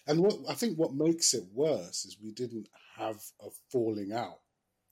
and 0.09 0.21
what 0.21 0.35
I 0.49 0.55
think 0.55 0.77
what 0.77 0.93
makes 0.95 1.35
it 1.35 1.45
worse 1.53 2.05
is 2.05 2.17
we 2.21 2.33
didn't 2.33 2.69
have 2.97 3.23
a 3.41 3.49
falling 3.71 4.13
out. 4.13 4.41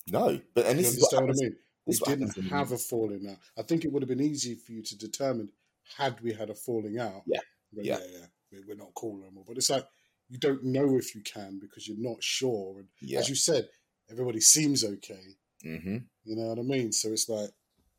no 0.08 0.40
but 0.54 0.66
and 0.66 0.78
You 0.78 0.84
this 0.84 0.96
is 0.96 1.02
what 1.02 1.14
understand 1.14 1.28
what, 1.28 1.36
I 1.36 1.42
mean? 1.42 1.56
We 1.86 1.98
didn't 1.98 2.50
have 2.50 2.72
a 2.72 2.78
falling 2.78 3.28
out. 3.28 3.38
I 3.58 3.62
think 3.62 3.84
it 3.84 3.92
would 3.92 4.02
have 4.02 4.08
been 4.08 4.20
easy 4.22 4.54
for 4.54 4.72
you 4.72 4.82
to 4.82 4.96
determine 4.96 5.50
had 5.96 6.20
we 6.20 6.32
had 6.32 6.50
a 6.50 6.54
falling 6.54 6.98
out. 6.98 7.22
Yeah. 7.26 7.40
Yeah. 7.72 7.82
yeah, 7.98 8.06
yeah, 8.12 8.26
we- 8.52 8.64
we're 8.68 8.76
not 8.76 8.94
cool 8.94 9.20
anymore. 9.22 9.44
But 9.46 9.56
it's 9.58 9.70
like 9.70 9.86
you 10.28 10.38
don't 10.38 10.62
know 10.64 10.96
if 10.96 11.14
you 11.16 11.20
can 11.22 11.58
because 11.58 11.88
you're 11.88 11.98
not 12.10 12.22
sure. 12.22 12.78
And 12.78 12.88
yeah 13.00 13.18
as 13.18 13.28
you 13.28 13.34
said, 13.34 13.68
everybody 14.08 14.40
seems 14.40 14.84
okay. 14.84 15.24
hmm 15.62 15.98
You 16.24 16.36
know 16.36 16.46
what 16.50 16.58
I 16.60 16.62
mean? 16.62 16.92
So 16.92 17.08
it's 17.10 17.28
like, 17.28 17.50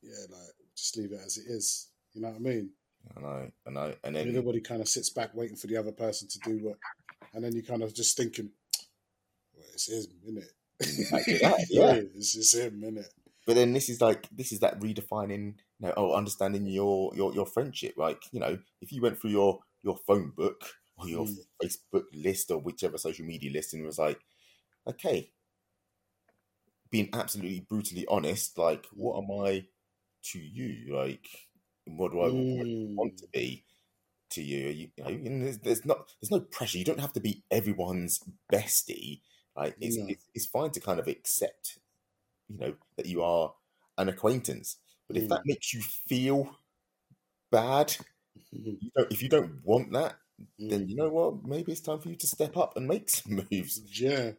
yeah, 0.05 0.35
like 0.37 0.53
just 0.75 0.97
leave 0.97 1.11
it 1.11 1.21
as 1.25 1.37
it 1.37 1.45
is. 1.47 1.89
You 2.13 2.21
know 2.21 2.29
what 2.29 2.37
I 2.37 2.39
mean? 2.39 2.69
I 3.15 3.21
know, 3.21 3.51
I 3.67 3.69
know, 3.69 3.93
and 4.03 4.15
then 4.15 4.27
everybody 4.29 4.61
kind 4.61 4.81
of 4.81 4.87
sits 4.87 5.09
back 5.09 5.35
waiting 5.35 5.57
for 5.57 5.67
the 5.67 5.77
other 5.77 5.91
person 5.91 6.27
to 6.27 6.39
do 6.39 6.57
what, 6.63 6.77
and 7.33 7.43
then 7.43 7.53
you 7.53 7.61
kind 7.63 7.83
of 7.83 7.93
just 7.93 8.17
thinking, 8.17 8.49
well, 9.53 9.65
it's 9.73 9.89
him, 9.89 10.05
isn't 10.23 10.37
it? 10.37 10.51
Exactly 10.81 11.37
that, 11.37 11.65
yeah. 11.69 11.93
it's, 12.15 12.35
it's 12.35 12.53
him, 12.53 12.81
innit? 12.81 13.07
But 13.45 13.55
then 13.55 13.73
this 13.73 13.89
is 13.89 14.01
like 14.01 14.27
this 14.31 14.51
is 14.51 14.59
that 14.59 14.79
redefining, 14.79 15.55
you 15.79 15.87
know, 15.87 15.93
oh, 15.95 16.13
understanding 16.13 16.65
your 16.65 17.11
your 17.15 17.33
your 17.33 17.45
friendship. 17.45 17.93
Like 17.95 18.23
you 18.31 18.39
know, 18.39 18.57
if 18.81 18.91
you 18.91 19.01
went 19.01 19.19
through 19.19 19.31
your 19.31 19.59
your 19.83 19.97
phone 20.07 20.31
book 20.35 20.65
or 20.97 21.07
your 21.07 21.25
Mm. 21.25 21.37
Facebook 21.63 22.05
list 22.13 22.49
or 22.51 22.57
whichever 22.57 22.97
social 22.97 23.25
media 23.25 23.51
list 23.51 23.73
and 23.73 23.85
was 23.85 23.99
like, 23.99 24.19
okay, 24.87 25.31
being 26.89 27.09
absolutely 27.13 27.59
brutally 27.59 28.05
honest, 28.07 28.57
like 28.57 28.87
what 28.93 29.17
am 29.21 29.45
I 29.45 29.67
to 30.31 30.39
you? 30.39 30.95
Like, 30.95 31.27
what 31.85 32.11
do 32.11 32.21
I 32.21 32.29
Mm. 32.29 32.65
want 32.97 33.17
to 33.17 33.27
be 33.33 33.65
to 34.31 34.41
you? 34.43 34.69
you, 34.69 34.91
you 34.97 35.03
know, 35.03 35.09
and 35.09 35.43
there's, 35.43 35.59
there's 35.59 35.85
not 35.85 36.13
there's 36.21 36.31
no 36.31 36.41
pressure. 36.41 36.77
You 36.79 36.85
don't 36.85 36.99
have 37.01 37.13
to 37.13 37.21
be 37.21 37.43
everyone's 37.51 38.21
bestie. 38.51 39.21
Like 39.55 39.77
it's, 39.81 39.97
No. 39.97 40.07
it's 40.07 40.29
it's 40.35 40.45
fine 40.47 40.71
to 40.71 40.81
kind 40.81 40.99
of 40.99 41.07
accept, 41.07 41.79
you 42.49 42.57
know, 42.59 42.75
that 42.97 43.07
you 43.07 43.23
are 43.23 43.55
an 43.97 44.09
acquaintance. 44.09 44.77
But 45.07 45.17
if 45.17 45.27
Mm. 45.27 45.29
that 45.29 45.43
makes 45.45 45.73
you 45.73 45.81
feel 45.83 46.57
bad, 47.51 47.95
Mhm. 48.51 48.79
you 48.79 48.91
don't, 48.95 49.11
if 49.11 49.23
you 49.23 49.29
don't 49.29 49.63
want 49.65 49.91
that, 49.93 50.17
then 50.69 50.83
Mm. 50.83 50.89
you 50.89 50.95
know 50.95 51.09
what? 51.09 51.43
Maybe 51.45 51.71
it's 51.71 51.81
time 51.81 51.99
for 51.99 52.09
you 52.09 52.15
to 52.17 52.27
step 52.27 52.57
up 52.57 52.77
and 52.77 52.87
make 52.87 53.09
some 53.09 53.41
moves. 53.51 53.83
Yeah, 53.85 54.33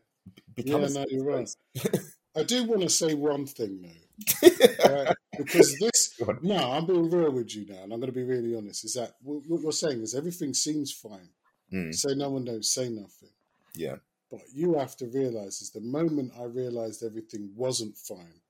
Become 0.55 0.85
yeah, 0.85 0.87
a 0.87 0.91
no, 0.91 1.05
you're 1.09 1.25
right. 1.25 1.49
I 2.37 2.43
do 2.43 2.65
want 2.65 2.83
to 2.83 2.89
say 2.89 3.15
one 3.15 3.47
thing 3.47 3.83
though, 3.83 4.49
right? 5.07 5.17
because 5.39 5.77
this. 5.79 6.21
No, 6.43 6.57
I'm 6.73 6.87
being 6.87 7.11
real 7.11 7.31
with 7.33 7.55
you 7.57 7.67
now, 7.67 7.83
and 7.83 7.93
I'm 7.93 8.01
going 8.01 8.13
to 8.13 8.19
be 8.21 8.23
really 8.25 8.55
honest. 8.57 8.85
Is 8.85 8.95
that 8.95 9.15
what 9.23 9.43
you're 9.63 9.73
saying? 9.73 10.03
Is 10.03 10.15
everything 10.15 10.53
seems 10.55 10.93
fine? 10.93 11.29
Mm, 11.73 11.95
Say 11.95 12.15
no 12.15 12.31
one 12.31 12.45
don't 12.45 12.65
say 12.65 12.89
nothing. 12.89 13.31
yeah. 13.75 13.97
But 14.31 14.41
you 14.53 14.75
have 14.75 14.97
to 14.97 15.07
realize 15.07 15.61
is 15.63 15.71
the 15.71 15.81
moment 15.81 16.33
I 16.39 16.45
realized 16.45 17.05
everything 17.05 17.53
wasn't 17.55 17.97
fine, 17.97 18.41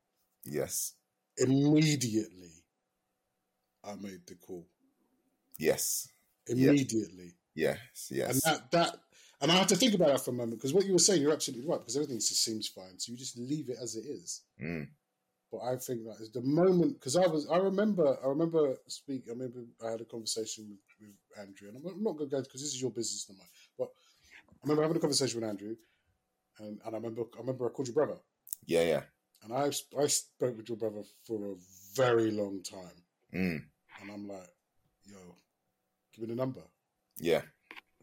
Yes. 0.45 0.95
immediately 1.37 2.51
I 3.85 3.95
made 3.97 4.27
the 4.27 4.35
call. 4.37 4.67
Yes. 5.59 6.09
Immediately. 6.49 7.35
Yes. 7.55 7.79
Yes. 8.11 8.31
And 8.31 8.43
that 8.43 8.71
that 8.73 8.97
and 9.41 9.53
I 9.53 9.57
have 9.57 9.67
to 9.69 9.77
think 9.77 9.95
about 9.95 10.09
that 10.09 10.21
for 10.25 10.31
a 10.31 10.35
moment 10.35 10.59
because 10.59 10.73
what 10.75 10.87
you 10.87 10.93
were 10.93 10.99
saying, 10.99 11.21
you're 11.21 11.33
absolutely 11.33 11.67
right, 11.67 11.79
because 11.79 11.97
everything 11.97 12.17
just 12.17 12.43
seems 12.43 12.69
fine. 12.69 12.99
So 12.99 13.13
you 13.13 13.19
just 13.19 13.37
leave 13.39 13.69
it 13.69 13.77
as 13.81 13.95
it 13.97 14.07
is. 14.07 14.43
Mm, 14.63 14.89
But 15.53 15.61
I 15.63 15.77
think 15.77 16.05
that 16.05 16.21
is 16.21 16.31
the 16.33 16.43
moment 16.43 16.95
because 16.99 17.17
I 17.17 17.27
was 17.27 17.49
I 17.49 17.59
remember 17.59 18.17
I 18.25 18.29
remember 18.29 18.77
speak 18.89 19.25
I 19.29 19.33
remember 19.33 19.61
I 19.87 19.91
had 19.93 20.01
a 20.01 20.05
conversation 20.05 20.67
with, 20.71 20.81
with 21.01 21.17
Andrew 21.41 21.69
and 21.69 21.77
I'm 21.77 22.03
not 22.03 22.17
going 22.17 22.31
to 22.31 22.37
go 22.37 22.43
because 22.43 22.61
this 22.63 22.73
is 22.75 22.81
your 22.81 22.91
business 22.91 23.27
not 23.29 23.39
mine. 23.39 23.49
But 23.79 23.89
I 24.49 24.55
remember 24.63 24.83
having 24.83 24.97
a 24.97 25.01
conversation 25.01 25.41
with 25.41 25.49
Andrew 25.49 25.77
and, 26.59 26.81
and 26.85 26.95
I 26.95 26.99
remember 26.99 27.23
I 27.37 27.41
remember 27.41 27.67
I 27.67 27.71
called 27.71 27.89
your 27.89 27.95
brother 27.95 28.19
yeah. 28.67 28.83
Yeah. 28.83 29.03
and 29.45 29.53
I 29.53 29.71
I 30.03 30.07
spoke 30.09 30.57
with 30.57 30.69
your 30.69 30.79
brother 30.79 31.03
for 31.27 31.53
a 31.53 31.55
very 31.95 32.31
long 32.31 32.63
time 32.63 32.99
Mm, 33.35 33.61
and 34.01 34.11
I'm 34.13 34.27
like, 34.29 34.49
yo, 35.05 35.19
give 36.15 36.23
me 36.23 36.35
the 36.35 36.41
number 36.41 36.63
yeah. 37.19 37.43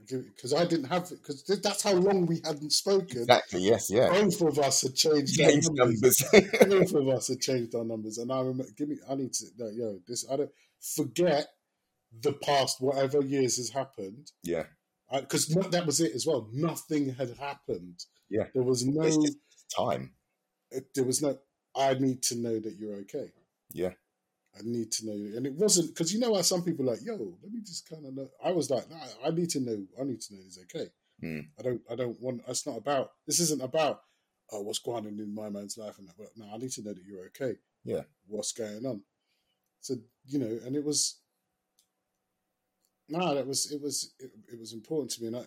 Because 0.08 0.54
I 0.54 0.66
didn't 0.66 0.86
have 0.86 1.04
it 1.12 1.20
because 1.22 1.44
that's 1.62 1.84
how 1.84 1.94
long 1.94 2.26
we 2.26 2.42
hadn't 2.44 2.72
spoken. 2.72 3.22
Exactly. 3.22 3.62
Yes. 3.62 3.90
Yeah. 3.90 4.10
Both 4.10 4.42
of 4.42 4.60
us 4.60 4.82
had 4.82 4.96
changed 4.96 5.40
our 5.42 5.52
numbers. 5.72 6.24
numbers. 6.32 6.60
Both 6.68 6.94
of 6.94 7.08
us 7.10 7.28
had 7.28 7.40
changed 7.40 7.76
our 7.76 7.84
numbers, 7.84 8.18
and 8.18 8.32
I 8.32 8.40
remember. 8.40 8.66
Give 8.78 8.90
me. 8.90 8.98
I 9.10 9.16
need 9.16 9.34
to. 9.34 9.46
No, 9.58 9.70
yo, 9.70 10.00
this. 10.08 10.26
I 10.30 10.38
don't 10.38 10.52
forget 10.96 11.48
the 12.22 12.34
past. 12.34 12.82
Whatever 12.82 13.22
years 13.22 13.58
has 13.58 13.70
happened, 13.70 14.32
yeah. 14.44 14.64
because 15.12 15.48
that 15.48 15.86
was 15.86 16.00
it 16.00 16.14
as 16.14 16.26
well. 16.26 16.48
Nothing 16.52 17.14
had 17.16 17.38
happened. 17.38 18.06
Yeah. 18.30 18.46
There 18.54 18.64
was 18.64 18.86
no. 18.86 19.10
Time. 19.76 20.14
There 20.96 21.06
was 21.06 21.22
no. 21.22 21.38
I 21.76 21.96
need 21.96 22.22
to 22.24 22.36
know 22.36 22.60
that 22.60 22.76
you're 22.78 22.98
okay. 22.98 23.32
Yeah. 23.72 23.94
I 24.56 24.62
need 24.64 24.92
to 24.94 25.08
know, 25.08 25.14
and 25.14 25.48
it 25.48 25.54
wasn't 25.54 25.90
because 25.90 26.14
you 26.14 26.20
know 26.20 26.36
how 26.36 26.42
some 26.44 26.64
people 26.64 26.88
are 26.88 26.94
like, 26.94 27.04
yo, 27.04 27.14
let 27.42 27.52
me 27.52 27.62
just 27.62 27.90
kind 27.90 28.06
of 28.06 28.14
know. 28.14 28.30
I 28.44 28.52
was 28.52 28.70
like, 28.70 28.90
nah, 28.90 28.98
I 29.26 29.32
need 29.32 29.50
to 29.52 29.60
know. 29.60 29.84
I 30.00 30.04
need 30.04 30.22
to 30.22 30.34
know 30.34 30.42
he's 30.44 30.60
okay. 30.60 30.90
Mm. 31.24 31.48
I 31.58 31.62
don't. 31.64 31.82
I 31.90 31.96
don't 31.96 32.20
want. 32.22 32.44
It's 32.48 32.68
not 32.68 32.78
about. 32.78 33.12
This 33.26 33.40
isn't 33.40 33.62
about. 33.64 34.02
Oh, 34.52 34.62
what's 34.62 34.80
going 34.80 35.08
on 35.08 35.20
in 35.20 35.34
my 35.34 35.50
man's 35.50 35.78
life 35.78 35.98
and 35.98 36.08
that. 36.08 36.18
But 36.18 36.28
no, 36.36 36.46
I 36.54 36.58
need 36.58 36.72
to 36.72 36.84
know 36.84 36.94
that 36.94 37.06
you're 37.06 37.26
okay. 37.28 37.58
Yeah. 37.84 38.02
What's 38.28 38.52
going 38.52 38.86
on? 38.86 39.02
So 39.82 39.96
you 40.26 40.40
know, 40.40 40.60
and 40.66 40.76
it 40.76 40.84
was. 40.84 41.18
No, 43.10 43.34
that 43.34 43.48
was 43.48 43.72
it. 43.72 43.82
Was 43.82 44.14
it, 44.20 44.32
it 44.52 44.60
was 44.60 44.74
important 44.74 45.12
to 45.12 45.22
me, 45.22 45.28
and 45.28 45.38
I. 45.38 45.44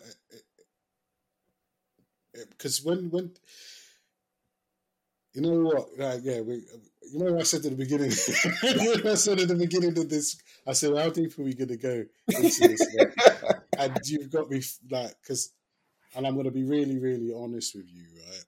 Because 2.50 2.82
when 2.82 3.10
when 3.10 3.32
you 5.36 5.42
know 5.42 5.60
what? 5.64 5.88
Uh, 6.00 6.18
yeah, 6.22 6.40
we. 6.40 6.62
You 7.12 7.20
know, 7.20 7.32
what 7.32 7.42
I 7.42 7.44
said 7.44 7.64
at 7.64 7.70
the 7.70 7.76
beginning. 7.76 8.10
I 9.10 9.14
said 9.14 9.38
at 9.38 9.48
the 9.48 9.54
beginning 9.54 9.96
of 9.96 10.08
this. 10.08 10.40
I 10.66 10.72
said, 10.72 10.96
"How 10.96 11.10
deep 11.10 11.38
are 11.38 11.42
we 11.42 11.54
going 11.54 11.68
to 11.68 11.76
go 11.76 12.04
into 12.28 12.68
this?" 12.68 12.96
And 13.78 13.94
you've 14.06 14.32
got 14.32 14.50
me 14.50 14.62
like, 14.90 15.14
because, 15.20 15.52
and 16.14 16.26
I'm 16.26 16.32
going 16.32 16.46
to 16.46 16.50
be 16.50 16.64
really, 16.64 16.98
really 16.98 17.30
honest 17.36 17.74
with 17.74 17.84
you, 17.92 18.04
right? 18.26 18.44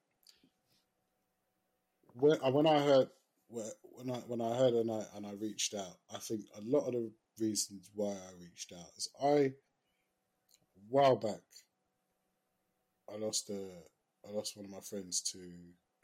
When 2.15 2.39
uh, 2.43 2.51
when 2.51 2.67
I 2.67 2.81
heard 2.81 3.09
when 3.51 4.11
I 4.11 4.19
when 4.21 4.41
I 4.41 4.57
heard 4.57 4.73
and 4.73 4.91
I 4.91 5.03
and 5.15 5.27
I 5.27 5.33
reached 5.33 5.75
out, 5.75 5.99
I 6.15 6.17
think 6.19 6.47
a 6.57 6.63
lot 6.63 6.87
of 6.87 6.95
the 6.95 7.13
reasons 7.39 7.91
why 7.95 8.13
I 8.13 8.41
reached 8.41 8.73
out 8.73 8.89
is 8.97 9.11
I, 9.23 9.27
a 9.29 9.53
while 10.89 11.17
back, 11.17 11.43
I 13.13 13.19
lost 13.19 13.51
a 13.51 13.69
I 14.27 14.33
lost 14.33 14.57
one 14.57 14.65
of 14.65 14.73
my 14.73 14.81
friends 14.81 15.21
to 15.33 15.39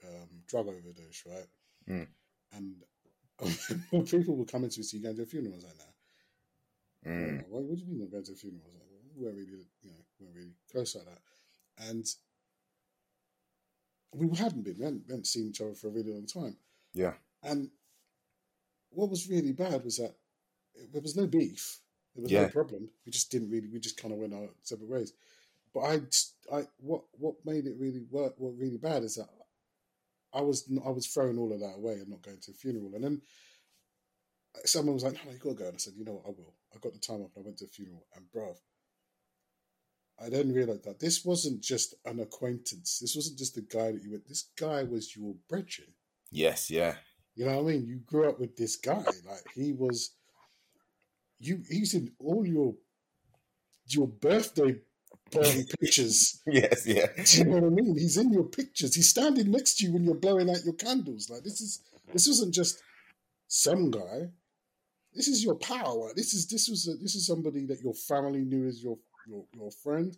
um, 0.08 0.28
drug 0.48 0.68
overdose, 0.68 1.24
right? 1.26 1.46
Mm. 1.88 2.06
And 2.52 4.06
people 4.08 4.36
were 4.36 4.44
coming 4.44 4.70
to 4.70 4.78
me, 4.80 4.84
so 4.84 4.96
you 4.96 5.02
going 5.02 5.16
to 5.16 5.22
a 5.22 5.26
funeral? 5.26 5.54
I 5.54 5.56
was 5.56 5.64
like, 5.64 5.74
nah. 5.78 7.10
Mm, 7.10 7.44
What, 7.48 7.62
what 7.64 7.76
do 7.76 7.82
you 7.82 7.88
mean 7.88 8.00
not 8.00 8.10
going 8.10 8.24
to 8.24 8.32
a 8.32 8.36
funeral? 8.36 8.62
I 8.64 8.66
was 8.68 8.74
like, 8.76 8.86
well, 8.90 9.00
we 9.16 9.24
weren't 9.24 9.36
really, 9.36 9.66
you 9.82 9.90
know, 9.90 9.96
we 10.18 10.26
weren't 10.26 10.36
really 10.36 10.54
close 10.70 10.94
like 10.94 11.04
that. 11.06 11.88
And 11.88 12.06
we 14.12 14.28
hadn't 14.36 14.62
been, 14.62 14.76
we 14.78 14.84
hadn't, 14.84 15.04
we 15.06 15.12
hadn't 15.12 15.26
seen 15.26 15.48
each 15.48 15.60
other 15.60 15.74
for 15.74 15.88
a 15.88 15.90
really 15.90 16.12
long 16.12 16.26
time. 16.26 16.56
yeah. 16.94 17.14
And 17.42 17.68
what 18.90 19.10
was 19.10 19.28
really 19.28 19.52
bad 19.52 19.84
was 19.84 19.98
that 19.98 20.14
there 20.92 21.02
was 21.02 21.14
no 21.16 21.26
beef. 21.26 21.80
There 22.14 22.22
was 22.22 22.32
Yeah. 22.32 22.42
no 22.42 22.48
problem. 22.48 22.88
We 23.04 23.12
just 23.12 23.30
didn't 23.30 23.50
really, 23.50 23.68
we 23.68 23.80
just 23.80 23.96
kind 24.00 24.14
of 24.14 24.20
went 24.20 24.32
our 24.32 24.48
separate 24.62 24.88
ways. 24.88 25.12
But 25.74 25.80
I, 25.80 26.00
I, 26.56 26.66
what, 26.78 27.02
what 27.18 27.34
made 27.44 27.66
it 27.66 27.74
really 27.78 28.04
work, 28.10 28.34
what 28.38 28.56
really 28.56 28.78
bad 28.78 29.02
is 29.02 29.16
that 29.16 29.28
I 30.34 30.40
was, 30.40 30.68
I 30.84 30.90
was 30.90 31.06
throwing 31.06 31.38
all 31.38 31.52
of 31.52 31.60
that 31.60 31.76
away 31.76 31.94
and 31.94 32.08
not 32.08 32.22
going 32.22 32.38
to 32.40 32.50
a 32.50 32.54
funeral. 32.54 32.92
And 32.94 33.04
then 33.04 33.22
someone 34.64 34.94
was 34.94 35.04
like, 35.04 35.14
no, 35.14 35.20
no, 35.26 35.32
you 35.32 35.38
got 35.38 35.50
to 35.50 35.54
go. 35.56 35.64
And 35.66 35.74
I 35.74 35.78
said, 35.78 35.94
you 35.96 36.04
know 36.04 36.14
what, 36.14 36.26
I 36.26 36.30
will. 36.30 36.54
I 36.74 36.78
got 36.78 36.92
the 36.92 36.98
time 36.98 37.22
off 37.22 37.30
and 37.36 37.44
I 37.44 37.46
went 37.46 37.58
to 37.58 37.66
a 37.66 37.68
funeral. 37.68 38.06
And 38.14 38.24
bruv, 38.34 38.56
I 40.20 40.28
then 40.28 40.52
realized 40.52 40.84
that 40.84 41.00
this 41.00 41.24
wasn't 41.24 41.60
just 41.60 41.94
an 42.04 42.20
acquaintance. 42.20 42.98
This 43.00 43.16
wasn't 43.16 43.38
just 43.38 43.56
a 43.56 43.62
guy 43.62 43.92
that 43.92 44.02
you 44.02 44.12
went, 44.12 44.26
this 44.26 44.50
guy 44.56 44.82
was 44.84 45.16
your 45.16 45.34
brethren. 45.48 45.88
Yes. 46.30 46.70
Yeah. 46.70 46.94
You 47.34 47.46
know 47.46 47.60
what 47.60 47.70
I 47.70 47.74
mean? 47.74 47.86
You 47.86 47.96
grew 48.06 48.28
up 48.28 48.38
with 48.38 48.56
this 48.56 48.76
guy. 48.76 49.04
Like 49.26 49.44
he 49.54 49.72
was 49.72 50.10
you 51.40 51.62
he's 51.68 51.94
in 51.94 52.12
all 52.18 52.46
your 52.46 52.74
your 53.86 54.08
birthday 54.08 54.76
party 55.32 55.64
pictures. 55.80 56.42
Yes. 56.46 56.86
Yeah. 56.86 57.06
Do 57.24 57.38
you 57.38 57.44
know 57.44 57.54
what 57.54 57.64
I 57.64 57.68
mean? 57.68 57.98
He's 57.98 58.16
in 58.16 58.32
your 58.32 58.44
pictures. 58.44 58.94
He's 58.94 59.08
standing 59.08 59.50
next 59.50 59.78
to 59.78 59.84
you 59.84 59.92
when 59.92 60.04
you're 60.04 60.14
blowing 60.14 60.50
out 60.50 60.64
your 60.64 60.74
candles. 60.74 61.30
Like 61.30 61.42
this 61.42 61.60
is 61.60 61.82
this 62.12 62.28
wasn't 62.28 62.54
just 62.54 62.82
some 63.48 63.90
guy. 63.90 64.30
This 65.14 65.28
is 65.28 65.44
your 65.44 65.54
power. 65.54 66.12
This 66.14 66.34
is 66.34 66.48
this 66.48 66.68
was 66.68 66.88
a, 66.88 66.94
this 67.02 67.14
is 67.14 67.26
somebody 67.26 67.66
that 67.66 67.80
your 67.80 67.94
family 67.94 68.40
knew 68.40 68.66
as 68.66 68.82
your 68.82 68.98
your, 69.26 69.44
your 69.54 69.70
friend. 69.70 70.16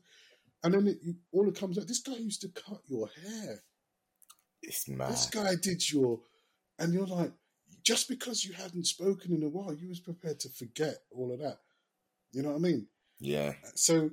And 0.64 0.74
then 0.74 0.86
it, 0.88 0.98
you, 1.02 1.14
all 1.32 1.48
it 1.48 1.58
comes 1.58 1.78
out. 1.78 1.86
This 1.86 2.00
guy 2.00 2.16
used 2.16 2.40
to 2.42 2.48
cut 2.48 2.80
your 2.86 3.08
hair. 3.22 3.62
It's 4.62 4.88
mad. 4.88 5.12
This 5.12 5.26
guy 5.26 5.54
did 5.54 5.92
your, 5.92 6.20
and 6.78 6.92
you're 6.92 7.06
like, 7.06 7.32
just 7.82 8.08
because 8.08 8.44
you 8.44 8.52
hadn't 8.52 8.86
spoken 8.86 9.32
in 9.32 9.42
a 9.44 9.48
while, 9.48 9.72
you 9.74 9.88
was 9.88 10.00
prepared 10.00 10.40
to 10.40 10.48
forget 10.48 10.96
all 11.12 11.32
of 11.32 11.38
that. 11.38 11.58
You 12.32 12.42
know 12.42 12.50
what 12.50 12.56
I 12.56 12.60
mean? 12.60 12.86
Yeah. 13.20 13.52
So 13.74 14.10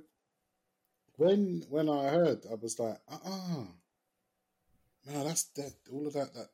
when 1.17 1.63
when 1.69 1.89
I 1.89 2.09
heard, 2.09 2.45
I 2.49 2.55
was 2.55 2.79
like, 2.79 2.97
uh 3.09 3.17
uh 3.25 3.65
no, 5.05 5.23
that's 5.25 5.43
that. 5.55 5.73
All 5.91 6.07
of 6.07 6.13
that 6.13 6.33
that 6.33 6.49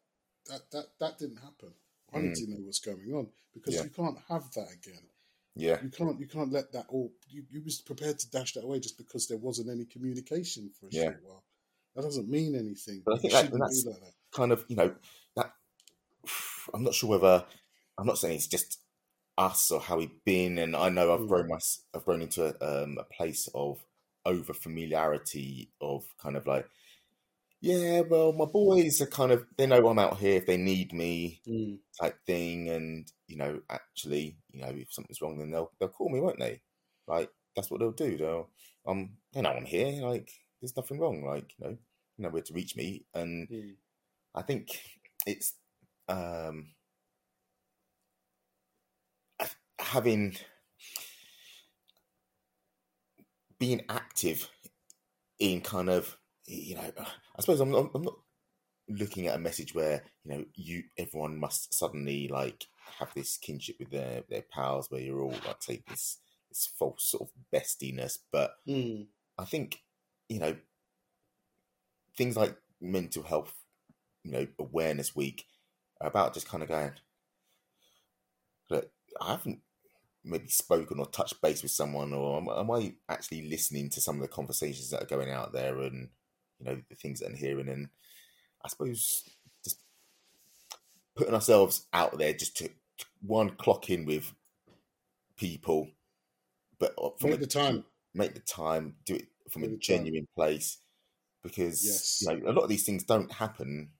that 0.47 0.61
that 0.71 0.85
that 0.99 1.19
didn't 1.19 1.37
happen. 1.37 1.73
I 2.13 2.19
need 2.21 2.31
Mm. 2.31 2.35
to 2.45 2.51
know 2.51 2.57
what's 2.65 2.79
going 2.79 3.13
on 3.13 3.27
because 3.53 3.75
Yeah. 3.75 3.83
you 3.83 3.89
can't 3.91 4.17
have 4.27 4.51
that 4.53 4.71
again. 4.73 5.03
Yeah. 5.55 5.81
You 5.83 5.89
can't 5.89 6.19
you 6.19 6.27
can't 6.27 6.51
let 6.51 6.71
that 6.73 6.87
all. 6.89 7.11
You, 7.27 7.45
you 7.51 7.61
was 7.63 7.81
prepared 7.81 8.17
to 8.19 8.29
dash 8.31 8.53
that 8.53 8.63
away 8.63 8.79
just 8.79 8.97
because 8.97 9.27
there 9.27 9.37
wasn't 9.37 9.69
any 9.69 9.85
communication 9.85 10.71
for 10.79 10.87
a 10.87 10.89
Yeah. 10.91 11.03
short 11.11 11.23
while. 11.23 11.43
That 11.95 12.01
doesn't 12.03 12.29
mean 12.29 12.55
anything. 12.55 13.01
But 13.05 13.15
I 13.15 13.17
think 13.19 13.33
that- 13.33 13.51
that's- 13.51 13.83
be 13.83 13.89
like 13.91 14.01
that. 14.01 14.13
kind 14.31 14.51
of, 14.51 14.65
you 14.69 14.75
know, 14.75 14.95
that 15.35 15.53
I'm 16.73 16.83
not 16.83 16.93
sure 16.95 17.09
whether 17.09 17.45
I'm 17.97 18.07
not 18.07 18.17
saying 18.17 18.35
it's 18.37 18.47
just 18.47 18.79
us 19.37 19.71
or 19.71 19.79
how 19.79 19.97
we've 19.97 20.23
been, 20.25 20.57
and 20.57 20.75
I 20.75 20.89
know 20.89 21.13
I've 21.13 21.21
Mm. 21.21 21.27
grown 21.27 21.47
my 21.47 21.59
I've 21.93 22.05
grown 22.05 22.21
into 22.21 22.43
a, 22.45 22.83
um, 22.83 22.97
a 22.97 23.03
place 23.03 23.47
of 23.53 23.85
over 24.25 24.53
familiarity 24.53 25.71
of 25.81 26.05
kind 26.17 26.35
of 26.37 26.47
like 26.47 26.67
yeah, 27.61 28.01
well, 28.01 28.31
my 28.33 28.45
boys 28.45 29.01
are 29.01 29.07
kind 29.07 29.31
of 29.31 29.45
they 29.57 29.67
know 29.67 29.87
I'm 29.87 29.99
out 29.99 30.17
here 30.17 30.37
if 30.37 30.45
they 30.45 30.57
need 30.57 30.93
me 30.93 31.41
Mm. 31.47 31.79
type 31.99 32.17
thing, 32.25 32.69
and 32.69 33.11
you 33.27 33.35
know, 33.37 33.61
actually, 33.69 34.37
you 34.51 34.61
know, 34.61 34.69
if 34.69 34.93
something's 34.93 35.21
wrong, 35.21 35.37
then 35.37 35.51
they'll 35.51 35.71
they'll 35.79 35.89
call 35.89 36.09
me, 36.09 36.21
won't 36.21 36.39
they? 36.39 36.61
Like 37.07 37.29
that's 37.55 37.69
what 37.71 37.79
they'll 37.81 37.91
do. 37.91 38.17
They'll 38.17 38.49
um, 38.87 39.17
they 39.33 39.41
know 39.41 39.51
I'm 39.51 39.65
here. 39.65 40.01
Like 40.07 40.31
there's 40.61 40.75
nothing 40.77 40.99
wrong. 40.99 41.25
Like 41.25 41.53
you 41.59 41.65
know, 41.65 41.71
you 42.17 42.23
know 42.23 42.29
where 42.29 42.43
to 42.43 42.53
reach 42.53 42.75
me, 42.77 43.05
and 43.13 43.49
Mm. 43.49 43.75
I 44.35 44.41
think 44.43 44.81
it's 45.27 45.55
um 46.09 46.73
having 49.79 50.35
being 53.59 53.81
active 53.89 54.49
in 55.39 55.61
kind 55.61 55.89
of 55.89 56.17
you 56.45 56.75
know 56.75 56.91
I 57.37 57.41
suppose 57.41 57.59
I'm 57.59 57.71
not, 57.71 57.91
I'm 57.93 58.03
not 58.03 58.17
looking 58.89 59.27
at 59.27 59.35
a 59.35 59.39
message 59.39 59.75
where 59.75 60.03
you 60.23 60.31
know 60.31 60.45
you 60.55 60.83
everyone 60.97 61.37
must 61.37 61.73
suddenly 61.73 62.27
like 62.27 62.65
have 62.99 63.13
this 63.13 63.37
kinship 63.37 63.77
with 63.79 63.91
their 63.91 64.23
their 64.29 64.43
pals 64.51 64.89
where 64.89 65.01
you're 65.01 65.21
all 65.21 65.35
like 65.45 65.61
say 65.61 65.83
this 65.87 66.17
this 66.49 66.67
false 66.77 67.03
sort 67.03 67.29
of 67.29 67.29
bestiness 67.51 68.17
but 68.31 68.55
Mm. 68.67 69.07
I 69.37 69.45
think 69.45 69.83
you 70.27 70.39
know 70.39 70.55
things 72.19 72.35
like 72.35 72.55
mental 72.81 73.23
health, 73.23 73.53
you 74.23 74.31
know, 74.31 74.47
awareness 74.59 75.15
week 75.15 75.45
are 76.01 76.07
about 76.09 76.33
just 76.33 76.49
kind 76.49 76.61
of 76.61 76.69
going. 76.69 76.91
Look, 78.69 78.91
I 79.21 79.31
haven't 79.31 79.59
maybe 80.23 80.47
spoken 80.49 80.99
or 80.99 81.05
touched 81.07 81.41
base 81.41 81.63
with 81.63 81.71
someone, 81.71 82.13
or 82.13 82.37
am, 82.37 82.49
am 82.49 82.71
I 82.71 82.95
actually 83.09 83.49
listening 83.49 83.89
to 83.91 84.01
some 84.01 84.15
of 84.15 84.21
the 84.21 84.27
conversations 84.27 84.89
that 84.91 85.03
are 85.03 85.07
going 85.17 85.31
out 85.31 85.53
there, 85.53 85.79
and 85.79 86.09
you 86.59 86.65
know 86.65 86.81
the 86.89 86.95
things 86.95 87.19
that 87.19 87.27
I'm 87.27 87.35
hearing, 87.35 87.69
and 87.69 87.89
I 88.63 88.69
suppose 88.69 89.29
just 89.63 89.83
putting 91.15 91.33
ourselves 91.33 91.87
out 91.93 92.17
there 92.17 92.33
just 92.33 92.57
to, 92.57 92.67
to 92.67 93.05
one 93.21 93.51
clock 93.51 93.89
in 93.89 94.05
with 94.05 94.33
people, 95.37 95.89
but 96.79 96.93
from 97.19 97.31
Make 97.31 97.39
a 97.41 97.41
the 97.41 97.47
time. 97.47 97.85
make 98.13 98.33
the 98.33 98.39
time, 98.41 98.95
do 99.05 99.15
it 99.15 99.27
from 99.49 99.63
a 99.63 99.67
Make 99.67 99.81
time. 99.81 100.05
genuine 100.05 100.27
place, 100.35 100.79
because 101.43 101.83
Yes. 101.83 102.21
you 102.21 102.27
know 102.27 102.49
a 102.49 102.53
lot 102.53 102.63
of 102.63 102.69
these 102.69 102.85
things 102.85 103.03
don't 103.03 103.31
happen 103.31 103.91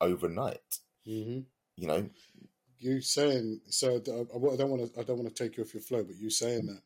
overnight. 0.00 0.80
hmm 1.04 1.40
You 1.76 1.86
know, 1.86 2.10
You 2.80 3.00
saying 3.02 3.60
so? 3.68 3.96
I, 3.96 3.96
I 3.98 4.56
don't 4.56 4.70
want 4.70 4.94
to. 4.94 5.00
I 5.00 5.04
don't 5.04 5.18
want 5.18 5.34
to 5.34 5.44
take 5.44 5.56
you 5.58 5.62
off 5.64 5.74
your 5.74 5.82
flow, 5.82 6.02
but 6.02 6.16
you 6.16 6.30
saying 6.30 6.66
that 6.66 6.80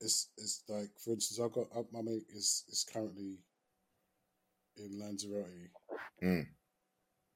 it's 0.00 0.28
it's 0.38 0.62
like, 0.68 0.90
for 0.98 1.12
instance, 1.12 1.40
I've 1.44 1.52
got 1.52 1.92
my 1.92 2.02
mate 2.02 2.26
is 2.34 2.64
is 2.70 2.86
currently 2.92 3.38
in 4.76 4.98
Lanzarote 5.00 5.70
Mm. 6.22 6.46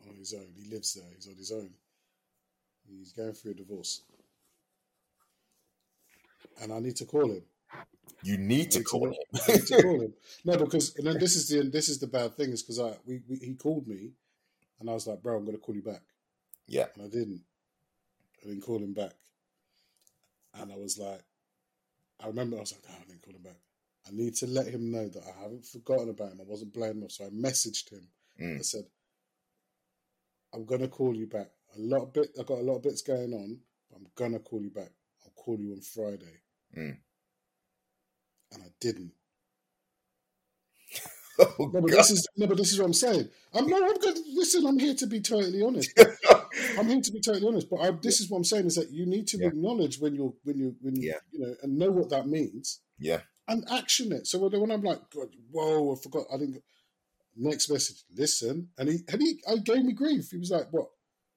on 0.09 0.17
his 0.17 0.35
own. 0.35 0.53
He 0.57 0.71
lives 0.71 0.95
there. 0.95 1.11
He's 1.15 1.29
on 1.29 1.37
his 1.37 1.53
own. 1.53 1.71
He's 2.89 3.13
going 3.13 3.33
through 3.33 3.53
a 3.53 3.55
divorce, 3.55 4.03
and 6.61 6.73
I 6.73 6.79
need 6.81 6.97
to 6.97 7.05
call 7.07 7.31
him. 7.31 7.43
you 8.23 8.39
need 8.39 8.71
to 8.73 8.83
call 8.85 9.09
him. 9.09 9.15
I 9.49 9.53
need 9.53 9.67
to 9.67 9.83
call 9.83 10.01
him. 10.03 10.15
No, 10.45 10.57
because 10.59 10.95
and 10.97 11.07
then 11.07 11.19
this 11.19 11.37
is 11.37 11.49
the 11.49 11.69
this 11.71 11.89
is 11.89 11.99
the 11.99 12.07
bad 12.09 12.37
thing 12.37 12.51
is 12.51 12.63
because 12.63 12.81
I 12.81 12.95
we, 13.07 13.23
we 13.29 13.37
he 13.39 13.55
called 13.55 13.87
me, 13.89 14.13
and 14.81 14.91
I 14.91 14.95
was 14.95 15.07
like, 15.07 15.23
bro, 15.23 15.37
I'm 15.39 15.45
going 15.45 15.57
to 15.57 15.63
call 15.63 15.75
you 15.77 15.83
back. 15.83 16.03
Yeah, 16.67 16.87
and 16.95 17.05
I 17.05 17.09
didn't. 17.09 17.43
I 18.43 18.49
didn't 18.49 18.63
call 18.63 18.79
him 18.79 18.93
back. 18.93 19.13
And 20.55 20.73
I 20.73 20.77
was 20.77 20.99
like, 20.99 21.21
I 22.23 22.27
remember 22.27 22.57
I 22.57 22.61
was 22.61 22.73
like, 22.73 22.83
oh, 22.91 22.95
I 23.01 23.05
didn't 23.07 23.23
call 23.23 23.35
him 23.35 23.43
back. 23.43 23.57
I 24.07 24.11
need 24.13 24.35
to 24.37 24.47
let 24.47 24.67
him 24.67 24.91
know 24.91 25.09
that 25.09 25.23
I 25.23 25.43
haven't 25.43 25.65
forgotten 25.65 26.11
about 26.11 26.33
him. 26.33 26.41
I 26.41 26.45
wasn't 26.45 26.75
blowing 26.75 27.01
him. 27.03 27.09
So 27.11 27.25
I 27.25 27.29
messaged 27.31 27.91
him. 27.91 28.09
Mm. 28.41 28.59
I 28.59 28.63
said, 28.63 28.85
I'm 30.55 30.65
gonna 30.65 30.89
call 30.89 31.15
you 31.15 31.27
back. 31.27 31.49
A 31.77 31.81
lot 31.81 32.03
of 32.03 32.13
bit 32.13 32.29
I 32.39 32.43
got 32.43 32.59
a 32.59 32.63
lot 32.63 32.77
of 32.77 32.83
bits 32.83 33.03
going 33.03 33.33
on, 33.33 33.59
but 33.91 33.97
I'm 33.99 34.07
gonna 34.17 34.41
call 34.41 34.61
you 34.61 34.71
back. 34.71 34.91
I'll 35.25 35.33
call 35.43 35.59
you 35.59 35.73
on 35.73 35.81
Friday. 35.81 36.41
Mm. 36.77 36.97
And 38.53 38.63
I 38.63 38.69
didn't. 38.81 39.13
oh, 41.39 41.55
No, 41.59 41.81
but 41.81 41.87
God. 41.87 41.99
this 41.99 42.11
is 42.11 42.27
no, 42.37 42.47
but 42.47 42.57
this 42.59 42.73
is 42.73 42.79
what 42.79 42.87
I'm 42.87 42.93
saying. 42.93 43.29
I'm 43.55 43.67
no, 43.67 43.77
I'm 43.77 43.99
good. 43.99 44.19
Listen, 44.35 44.67
I'm 44.67 44.79
here 44.79 44.95
to 44.95 45.07
be 45.07 45.21
totally 45.21 45.63
honest. 45.63 45.99
I'm 46.79 46.89
here 46.89 47.01
to 47.01 47.13
be 47.13 47.21
totally 47.21 47.47
honest, 47.47 47.69
but 47.71 47.81
I, 47.81 47.91
this 47.91 48.21
is 48.21 48.31
what 48.31 48.39
I'm 48.39 48.45
saying 48.45 48.67
is 48.67 48.77
that 48.77 48.91
you 48.91 49.07
need 49.07 49.27
to 49.29 49.39
Yeah. 49.39 49.49
acknowledge 49.49 49.99
when 49.99 50.15
you're 50.15 50.35
when 50.45 50.59
you 50.59 50.77
when 50.81 50.97
you 50.97 51.09
Yeah. 51.09 51.19
you 51.31 51.41
know 51.41 51.55
and 51.63 51.79
know 51.79 51.91
what 51.91 52.11
that 52.11 52.27
means 52.27 52.81
yeah, 52.99 53.21
and 53.49 53.65
action 53.71 54.13
it. 54.13 54.27
So 54.27 54.39
when, 54.39 54.61
when 54.61 54.71
I'm 54.71 54.83
like, 54.83 55.11
God, 55.11 55.29
whoa, 55.51 55.93
I 55.93 55.97
forgot, 56.01 56.27
I 56.33 56.39
didn't. 56.39 56.63
Next 57.35 57.71
message, 57.71 58.05
listen, 58.15 58.69
and 58.77 58.91
he 58.91 58.99
and 59.09 59.23
he, 59.23 59.43
I 59.49 59.57
gave 59.57 59.85
me 59.85 59.95
grief. 59.95 60.31
He 60.31 60.37
was 60.37 60.51
like, 60.51 60.71
"What? 60.71 60.89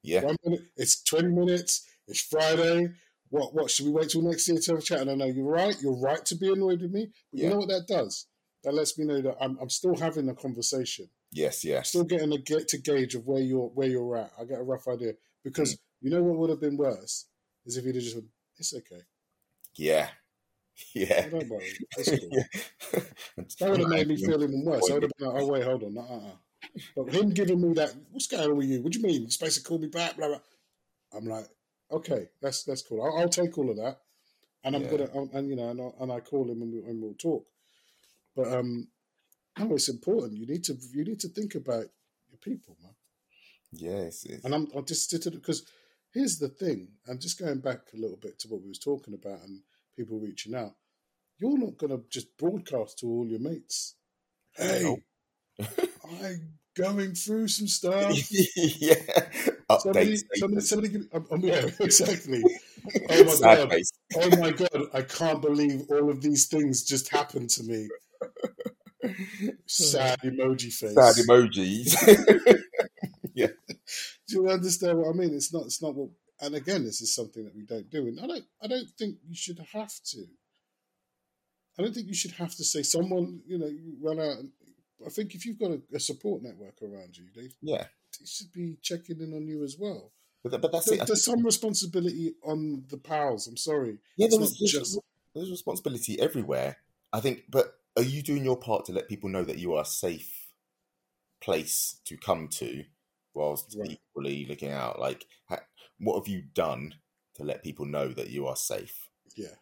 yeah, 0.04 0.30
minute? 0.44 0.64
It's 0.76 1.02
twenty 1.02 1.30
minutes. 1.30 1.88
It's 2.08 2.20
Friday. 2.20 2.90
What? 3.30 3.56
What? 3.56 3.72
Should 3.72 3.86
we 3.86 3.94
wait 3.94 4.10
till 4.10 4.22
next 4.22 4.46
year 4.50 4.58
to 4.58 4.72
have 4.72 4.80
a 4.80 4.84
chat?" 4.84 5.00
And 5.00 5.12
I 5.12 5.16
know 5.16 5.26
you're 5.26 5.46
right. 5.46 5.76
You're 5.82 5.98
right 5.98 6.24
to 6.26 6.36
be 6.36 6.52
annoyed 6.52 6.82
with 6.82 6.92
me, 6.92 7.12
but 7.32 7.40
you 7.40 7.50
know 7.50 7.58
what 7.60 7.70
that 7.70 7.88
does? 7.88 8.28
That 8.66 8.74
lets 8.74 8.98
me 8.98 9.06
know 9.06 9.22
that 9.22 9.38
I'm 9.40 9.58
I'm 9.62 9.70
still 9.70 9.96
having 9.96 10.28
a 10.28 10.36
conversation 10.36 11.10
yes, 11.36 11.64
yes, 11.64 11.90
still 11.90 12.04
getting 12.04 12.34
a 12.34 12.38
get 12.38 12.68
to 12.70 12.78
gauge 12.78 13.16
of 13.16 13.26
where 13.28 13.42
you're 13.42 13.70
where 13.70 13.88
you're 13.88 14.18
at. 14.18 14.32
I 14.40 14.46
get 14.46 14.60
a 14.60 14.64
rough 14.64 14.88
idea 14.88 15.14
because 15.44 15.78
you 16.02 16.10
know 16.10 16.24
what 16.24 16.38
would 16.38 16.50
have 16.50 16.62
been 16.62 16.78
worse 16.78 17.28
is 17.66 17.78
if 17.78 17.86
you'd 17.86 17.96
have 17.96 18.04
just 18.04 18.16
went, 18.16 18.30
"It's 18.58 18.74
okay, 18.74 19.02
yeah, 19.76 20.10
yeah. 20.94 21.26
oh, 21.26 21.30
don't 21.30 21.50
worry, 21.50 21.80
cool." 22.20 22.38
That 23.60 23.72
would 23.72 23.80
have 23.80 23.90
made 23.90 24.08
me 24.08 24.18
feel 24.18 24.44
even 24.44 24.66
worse. 24.66 24.90
I 24.90 24.94
would 24.96 25.04
have 25.04 25.12
been 25.18 25.28
like, 25.28 25.36
"Oh 25.38 25.46
wait, 25.46 25.64
hold 25.64 25.84
on, 25.84 25.98
uh, 25.98 26.02
uh." 26.02 26.36
But 26.96 27.14
him 27.14 27.30
giving 27.30 27.62
me 27.62 27.74
that, 27.76 27.96
"What's 28.12 28.28
going 28.28 28.50
on 28.50 28.58
with 28.58 28.68
you? 28.68 28.82
What 28.82 28.94
do 28.94 29.00
you 29.00 29.06
mean? 29.06 29.22
You're 29.24 29.32
supposed 29.32 29.58
to 29.58 29.64
call 29.64 29.80
me 29.80 29.88
back?" 29.88 30.18
Blah 30.18 30.28
blah. 30.30 30.42
I'm 31.14 31.26
like, 31.26 31.48
"Okay, 31.92 32.30
that's 32.42 32.64
that's 32.64 32.82
cool. 32.82 33.02
I'll, 33.04 33.18
I'll 33.20 33.30
take 33.30 33.58
all 33.58 33.70
of 33.70 33.78
that." 33.78 34.02
And 34.64 34.76
I'm 34.76 34.84
Yeah. 34.84 34.92
gonna, 34.92 35.10
and, 35.14 35.34
and 35.34 35.50
you 35.50 35.56
know, 35.56 35.70
and, 35.70 35.82
I, 35.82 35.90
and 36.02 36.12
I 36.12 36.20
call 36.22 36.50
him 36.50 36.62
and, 36.62 36.74
we, 36.74 36.80
and 36.84 37.02
we'll 37.02 37.14
talk. 37.16 37.46
But 38.36 38.54
um, 38.54 38.90
no, 39.58 39.74
it's 39.74 39.90
important. 39.90 40.38
You 40.38 40.46
need 40.46 40.64
to 40.66 40.78
you 40.94 41.04
need 41.04 41.20
to 41.22 41.30
think 41.30 41.56
about 41.56 41.86
your 42.30 42.40
people, 42.42 42.78
man. 42.82 42.94
yes, 43.72 44.26
And 44.44 44.54
I'm, 44.54 44.68
I'm 44.76 44.86
just 44.86 45.12
because 45.32 45.64
here's 46.14 46.40
the 46.40 46.50
thing. 46.50 46.90
I'm 47.10 47.20
just 47.20 47.40
going 47.40 47.60
back 47.60 47.80
a 47.94 47.98
little 47.98 48.18
bit 48.18 48.40
to 48.40 48.48
what 48.48 48.62
we 48.62 48.70
was 48.70 48.80
talking 48.80 49.14
about 49.14 49.42
and 49.44 49.62
people 49.96 50.20
reaching 50.20 50.56
out. 50.56 50.74
You're 51.38 51.58
not 51.58 51.78
going 51.78 51.92
to 51.92 52.04
just 52.10 52.38
broadcast 52.38 53.00
to 53.00 53.08
all 53.08 53.28
your 53.28 53.40
mates. 53.40 53.96
Hey, 54.56 54.82
Nope. 54.84 55.00
I'm 56.22 56.54
going 56.78 57.14
through 57.14 57.48
some 57.50 57.68
stuff. 57.68 58.18
yeah. 58.56 58.96
Somebody, 59.80 60.18
somebody, 60.36 60.62
somebody, 60.62 60.90
give- 60.90 61.08
um, 61.14 61.42
yeah, 61.42 61.66
exactly. 61.80 62.44
Oh 63.10 63.24
my 63.40 63.56
God. 63.56 63.72
Oh 64.16 64.38
my 64.38 64.52
god, 64.52 64.88
I 64.94 65.02
can't 65.02 65.42
believe 65.42 65.86
all 65.90 66.10
of 66.10 66.22
these 66.22 66.48
things 66.48 66.84
just 66.84 67.10
happened 67.10 67.50
to 67.52 67.64
me. 67.64 67.88
Sad 69.66 70.20
emoji 70.24 70.72
face. 70.74 70.94
Sad 70.94 71.16
emojis. 71.26 72.62
Yeah. 73.38 73.48
Do 74.30 74.34
you 74.36 74.50
understand 74.50 74.98
what 74.98 75.10
I 75.10 75.12
mean? 75.12 75.34
It's 75.36 75.52
not. 75.54 75.66
It's 75.66 75.82
not 75.82 75.94
what. 75.94 76.10
And 76.40 76.56
again, 76.56 76.86
this 76.86 77.02
is 77.02 77.14
something 77.14 77.44
that 77.44 77.54
we 77.56 77.64
don't 77.66 77.90
do, 77.90 78.08
and 78.08 78.18
I 78.22 78.28
don't. 78.28 78.46
I 78.64 78.68
don't 78.68 78.90
think 78.98 79.18
you 79.28 79.36
should 79.36 79.60
have 79.74 79.92
to. 80.12 80.24
I 81.78 81.82
don't 81.82 81.94
think 81.94 82.08
you 82.08 82.14
should 82.14 82.32
have 82.32 82.56
to 82.56 82.64
say 82.64 82.82
someone. 82.82 83.42
You 83.46 83.58
know, 83.58 83.68
you 83.68 83.96
run 84.02 84.20
out. 84.22 84.38
And, 84.40 84.50
I 85.06 85.10
think 85.10 85.36
if 85.36 85.46
you've 85.46 85.60
got 85.60 85.72
a, 85.72 85.82
a 85.94 86.00
support 86.00 86.42
network 86.42 86.82
around 86.82 87.18
you, 87.18 87.26
they, 87.36 87.50
yeah, 87.62 87.84
they 88.18 88.26
should 88.26 88.54
be 88.54 88.78
checking 88.82 89.20
in 89.20 89.34
on 89.34 89.46
you 89.46 89.62
as 89.66 89.76
well. 89.78 90.14
but, 90.42 90.62
but 90.62 90.72
that's 90.72 90.86
There- 90.86 91.02
it. 91.02 91.08
There's 91.08 91.26
some 91.26 91.44
responsibility 91.44 92.36
on 92.42 92.86
the 92.90 92.98
pals. 92.98 93.48
I'm 93.48 93.58
sorry. 93.58 93.98
Yeah, 94.16 94.28
It's 94.28 94.36
there 94.36 94.40
was, 94.40 94.52
not 94.52 94.60
there's, 94.62 94.72
just- 94.72 95.00
there's 95.36 95.52
responsibility 95.52 96.18
everywhere. 96.22 96.78
I 97.12 97.20
think, 97.20 97.44
but 97.50 97.74
are 97.98 98.04
you 98.04 98.22
doing 98.22 98.44
your 98.44 98.58
part 98.58 98.86
to 98.86 98.94
let 98.94 99.08
people 99.10 99.30
know 99.30 99.44
that 99.44 99.58
you 99.60 99.74
are 99.76 99.84
a 99.84 99.86
safe 99.86 100.52
place 101.42 102.02
to 102.06 102.18
come 102.18 102.48
to, 102.50 102.86
whilst 103.34 103.78
Right. 103.78 103.90
equally 103.90 104.46
looking 104.46 104.72
out? 104.72 105.00
Like, 105.00 105.28
ha, 105.50 105.60
what 106.00 106.18
have 106.20 106.28
you 106.28 106.42
done 106.42 106.96
to 107.36 107.44
let 107.44 107.64
people 107.64 107.86
know 107.86 108.10
that 108.10 108.30
you 108.30 108.48
are 108.48 108.56
safe? 108.56 109.10
Yeah. 109.36 109.56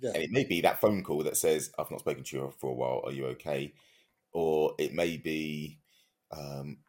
Yeah. 0.00 0.12
And 0.14 0.22
it 0.22 0.30
may 0.30 0.44
be 0.44 0.60
that 0.62 0.80
phone 0.80 1.02
call 1.02 1.22
that 1.24 1.36
says, 1.36 1.72
"I've 1.78 1.90
not 1.90 2.00
spoken 2.00 2.24
to 2.24 2.36
you 2.36 2.50
for 2.58 2.70
a 2.70 2.74
while. 2.74 3.02
Are 3.04 3.12
you 3.12 3.26
okay?" 3.28 3.74
Or 4.32 4.74
it 4.78 4.94
may 4.94 5.16
be, 5.16 5.80
um, 6.30 6.84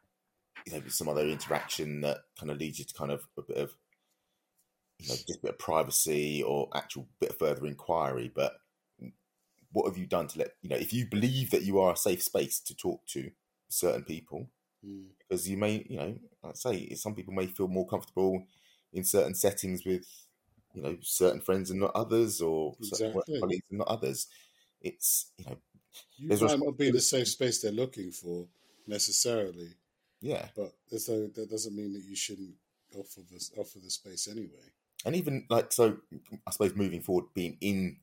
you 0.66 0.74
know, 0.74 0.88
some 0.90 1.10
other 1.10 1.28
interaction 1.28 2.02
that 2.02 2.26
kind 2.38 2.52
of 2.52 2.58
leads 2.60 2.80
you 2.80 2.86
to 2.86 2.94
kind 2.96 3.12
of 3.12 3.28
a 3.38 3.44
bit 3.44 3.58
of, 3.58 3.78
you 5.00 5.08
know, 5.10 5.16
just 5.16 5.40
a 5.40 5.42
bit 5.44 5.52
of 5.52 5.60
privacy 5.60 6.42
or 6.44 6.70
actual 6.74 7.08
bit 7.20 7.32
of 7.32 7.38
further 7.38 7.66
inquiry. 7.66 8.30
But 8.34 8.60
what 9.76 9.88
have 9.88 9.98
you 9.98 10.06
done 10.06 10.26
to 10.28 10.40
let 10.40 10.52
you 10.62 10.70
know 10.70 10.78
if 10.78 10.94
you 10.94 11.06
believe 11.06 11.52
that 11.52 11.64
you 11.64 11.80
are 11.82 11.92
a 11.92 11.98
safe 11.98 12.24
space 12.24 12.62
to 12.62 12.74
talk 12.74 13.06
to 13.08 13.30
certain 13.68 14.06
people? 14.06 14.48
Mm. 14.88 15.08
Because 15.20 15.50
you 15.50 15.58
may, 15.58 15.86
you 15.90 15.98
know, 15.98 16.16
I'd 16.46 16.56
say 16.56 16.94
some 16.96 17.14
people 17.14 17.34
may 17.34 17.48
feel 17.48 17.68
more 17.68 17.86
comfortable 17.86 18.46
in 18.94 19.04
certain 19.04 19.36
settings 19.36 19.84
with, 19.86 20.08
you 20.74 20.82
know, 20.82 20.96
certain 21.02 21.42
friends 21.42 21.72
and 21.72 21.82
not 21.82 21.92
others, 21.94 22.40
or 22.40 22.74
certain 22.82 23.20
colleagues 23.38 23.66
and 23.70 23.80
not 23.80 23.90
others. 23.90 24.28
It's 24.80 25.32
you 25.38 25.46
know, 25.46 25.58
You 26.18 26.30
might 26.48 26.60
not 26.60 26.78
be 26.78 26.90
the 26.90 27.02
safe 27.02 27.28
space 27.28 27.62
they're 27.62 27.72
looking 27.74 28.12
for 28.12 28.48
necessarily, 28.88 29.72
yeah, 30.22 30.48
but 30.56 30.72
though 30.90 31.28
that 31.36 31.48
doesn't 31.50 31.76
mean 31.76 31.92
that 31.94 32.04
you 32.04 32.16
shouldn't 32.16 32.56
offer 32.98 33.22
the 33.30 33.50
offer 33.58 33.80
the 33.80 33.90
space 33.90 34.30
anyway. 34.30 34.72
and 35.06 35.16
even 35.16 35.46
like 35.50 35.74
so, 35.74 35.98
I 36.48 36.52
suppose 36.52 36.76
moving 36.76 37.02
forward, 37.02 37.26
being 37.34 37.58
in, 37.62 37.98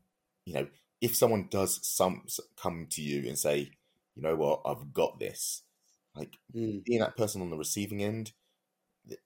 you 0.45 0.55
know, 0.55 0.66
if 1.03 1.14
someone 1.16 1.48
does 1.50 1.86
some 1.86 2.22
come 2.57 2.86
to 2.90 3.03
you 3.03 3.28
and 3.28 3.38
say, 3.38 3.72
you 4.14 4.22
know 4.22 4.36
what, 4.36 4.62
I've 4.64 4.94
got 4.94 5.18
this, 5.18 5.62
like 6.16 6.38
Mm. 6.55 6.84
being 6.84 7.00
that 7.00 7.16
person 7.16 7.42
on 7.42 7.50
the 7.50 7.59
receiving 7.59 8.03
end, 8.03 8.32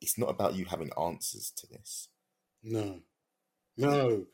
it's 0.01 0.19
not 0.19 0.31
about 0.31 0.55
you 0.55 0.65
having 0.65 0.91
answers 0.99 1.53
to 1.53 1.67
this. 1.69 2.09
No, 2.63 3.01
no, 3.77 4.27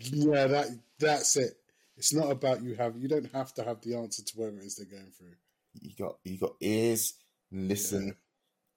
yeah, 0.00 0.46
that 0.48 0.66
that's 0.98 1.36
it. 1.36 1.54
It's 1.96 2.12
not 2.12 2.30
about 2.30 2.62
you 2.62 2.74
have. 2.74 2.96
You 2.96 3.08
don't 3.08 3.32
have 3.32 3.54
to 3.54 3.64
have 3.64 3.80
the 3.80 3.94
answer 3.96 4.22
to 4.24 4.36
whatever 4.38 4.58
it 4.58 4.64
is 4.66 4.76
they're 4.76 4.86
going 4.86 5.12
through. 5.12 5.36
You 5.80 5.92
got 5.96 6.18
you 6.24 6.38
got 6.38 6.56
ears, 6.60 7.14
listen, 7.52 8.16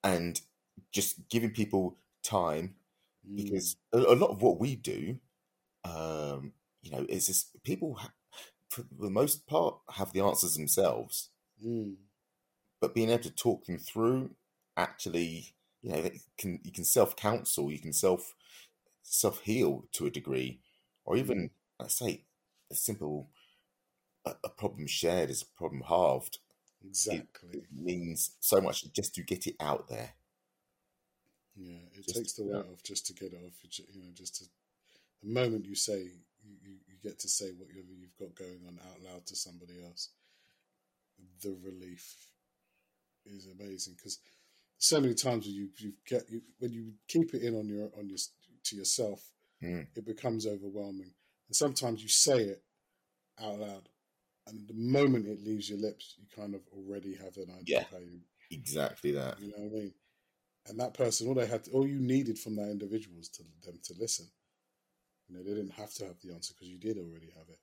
and 0.04 0.40
just 0.92 1.28
giving 1.30 1.52
people 1.52 1.98
time 2.24 2.76
Mm. 3.28 3.36
because 3.38 3.76
a, 3.94 4.00
a 4.00 4.16
lot 4.16 4.32
of 4.32 4.42
what 4.42 4.60
we 4.60 4.76
do, 4.76 5.20
um, 5.84 6.54
you 6.82 6.92
know, 6.92 7.06
it's 7.10 7.28
just 7.28 7.62
people 7.64 7.96
ha- 7.96 8.14
for 8.70 8.84
the 9.00 9.10
most 9.10 9.46
part 9.48 9.78
have 9.92 10.14
the 10.14 10.22
answers 10.22 10.56
themselves, 10.56 11.30
Mm. 11.64 11.96
but 12.80 12.96
being 12.96 13.10
able 13.10 13.24
to 13.24 13.30
talk 13.32 13.66
them 13.66 13.78
through, 13.78 14.36
actually, 14.78 15.54
you 15.82 15.92
know, 15.92 16.10
can 16.38 16.60
you 16.64 16.72
can 16.72 16.84
self 16.86 17.16
counsel, 17.16 17.72
you 17.72 17.80
can 17.80 17.94
self 17.94 18.34
self 19.04 19.42
heal 19.42 19.88
to 19.94 20.06
a 20.08 20.10
degree, 20.12 20.60
or 21.06 21.18
even 21.18 21.52
let's 21.80 21.96
say 21.96 22.24
a 22.72 22.76
simple 22.76 23.30
a, 24.26 24.36
a 24.44 24.50
problem 24.50 24.88
shared 24.88 25.30
is 25.30 25.42
a 25.42 25.58
problem 25.58 25.82
halved. 25.88 26.40
exactly. 26.84 27.50
It 27.60 27.66
means 27.72 28.32
so 28.40 28.62
much 28.62 28.92
just 28.94 29.14
to 29.16 29.24
get 29.24 29.46
it 29.48 29.56
out 29.60 29.88
there. 29.88 30.14
Yeah, 31.56 31.80
it 31.94 32.04
Just- 32.06 32.16
takes 32.16 32.34
the 32.34 32.44
weight 32.44 32.66
off 32.72 32.82
just 32.84 33.06
to 33.08 33.14
get 33.14 33.34
it 33.34 33.42
off. 33.46 33.54
You 33.94 34.02
know, 34.04 34.12
just 34.14 34.36
to 34.38 34.46
the 35.22 35.28
moment 35.30 35.66
you 35.66 35.76
say 35.76 36.12
get 37.04 37.20
to 37.20 37.28
say 37.30 37.52
what 37.58 37.70
you've, 37.74 37.90
you've 37.90 38.18
got 38.20 38.36
going 38.36 38.62
on 38.68 38.80
out 38.90 39.02
loud 39.02 39.26
to 39.28 39.36
somebody 39.36 39.74
else, 39.84 40.10
the 41.44 41.56
relief 41.64 42.16
is 43.26 43.48
amazing 43.60 43.94
because 43.98 44.20
so 44.78 45.00
many 45.00 45.14
times 45.14 45.46
when 45.46 45.56
you 45.56 45.70
you 45.78 45.94
get 46.08 46.24
you, 46.30 46.42
when 46.60 46.72
you 46.72 46.94
keep 47.08 47.34
it 47.34 47.44
in 47.44 47.56
on 47.56 47.68
your 47.68 47.90
on 47.98 48.08
your 48.10 48.18
to 48.66 48.76
yourself, 48.76 49.22
Mm. 49.64 49.86
it 49.96 50.06
becomes 50.06 50.48
overwhelming, 50.48 51.14
and 51.48 51.56
sometimes 51.56 52.02
you 52.02 52.10
say 52.10 52.40
it 52.46 52.64
out 53.40 53.60
loud, 53.60 53.90
and 54.48 54.68
the 54.68 54.74
moment 54.74 55.28
it 55.28 55.44
leaves 55.44 55.70
your 55.70 55.78
lips, 55.78 56.16
you 56.18 56.26
kind 56.36 56.56
of 56.56 56.62
already 56.76 57.14
have 57.14 57.38
an 57.38 57.52
idea 57.52 57.64
Yeah. 57.82 57.84
how 57.92 58.00
you 58.00 58.22
Exactly 58.50 59.12
that. 59.12 59.40
you 59.40 59.50
know 59.50 59.58
what 59.60 59.72
I 59.78 59.82
mean? 59.84 59.94
And 60.66 60.80
that 60.80 60.96
person, 60.96 61.28
all 61.28 61.36
they 61.36 61.46
had, 61.46 61.68
all 61.72 61.88
you 61.88 62.00
needed 62.00 62.40
from 62.40 62.56
that 62.56 62.70
individual 62.72 63.18
was 63.18 63.30
to 63.30 63.44
them 63.64 63.80
to 63.84 63.94
listen. 64.00 64.32
You 65.32 65.38
know, 65.38 65.44
they 65.44 65.54
didn't 65.56 65.72
have 65.74 65.94
to 65.96 66.06
have 66.08 66.20
the 66.22 66.34
answer 66.34 66.54
because 66.54 66.68
you 66.68 66.78
did 66.78 66.98
already 66.98 67.32
have 67.38 67.48
it. 67.48 67.60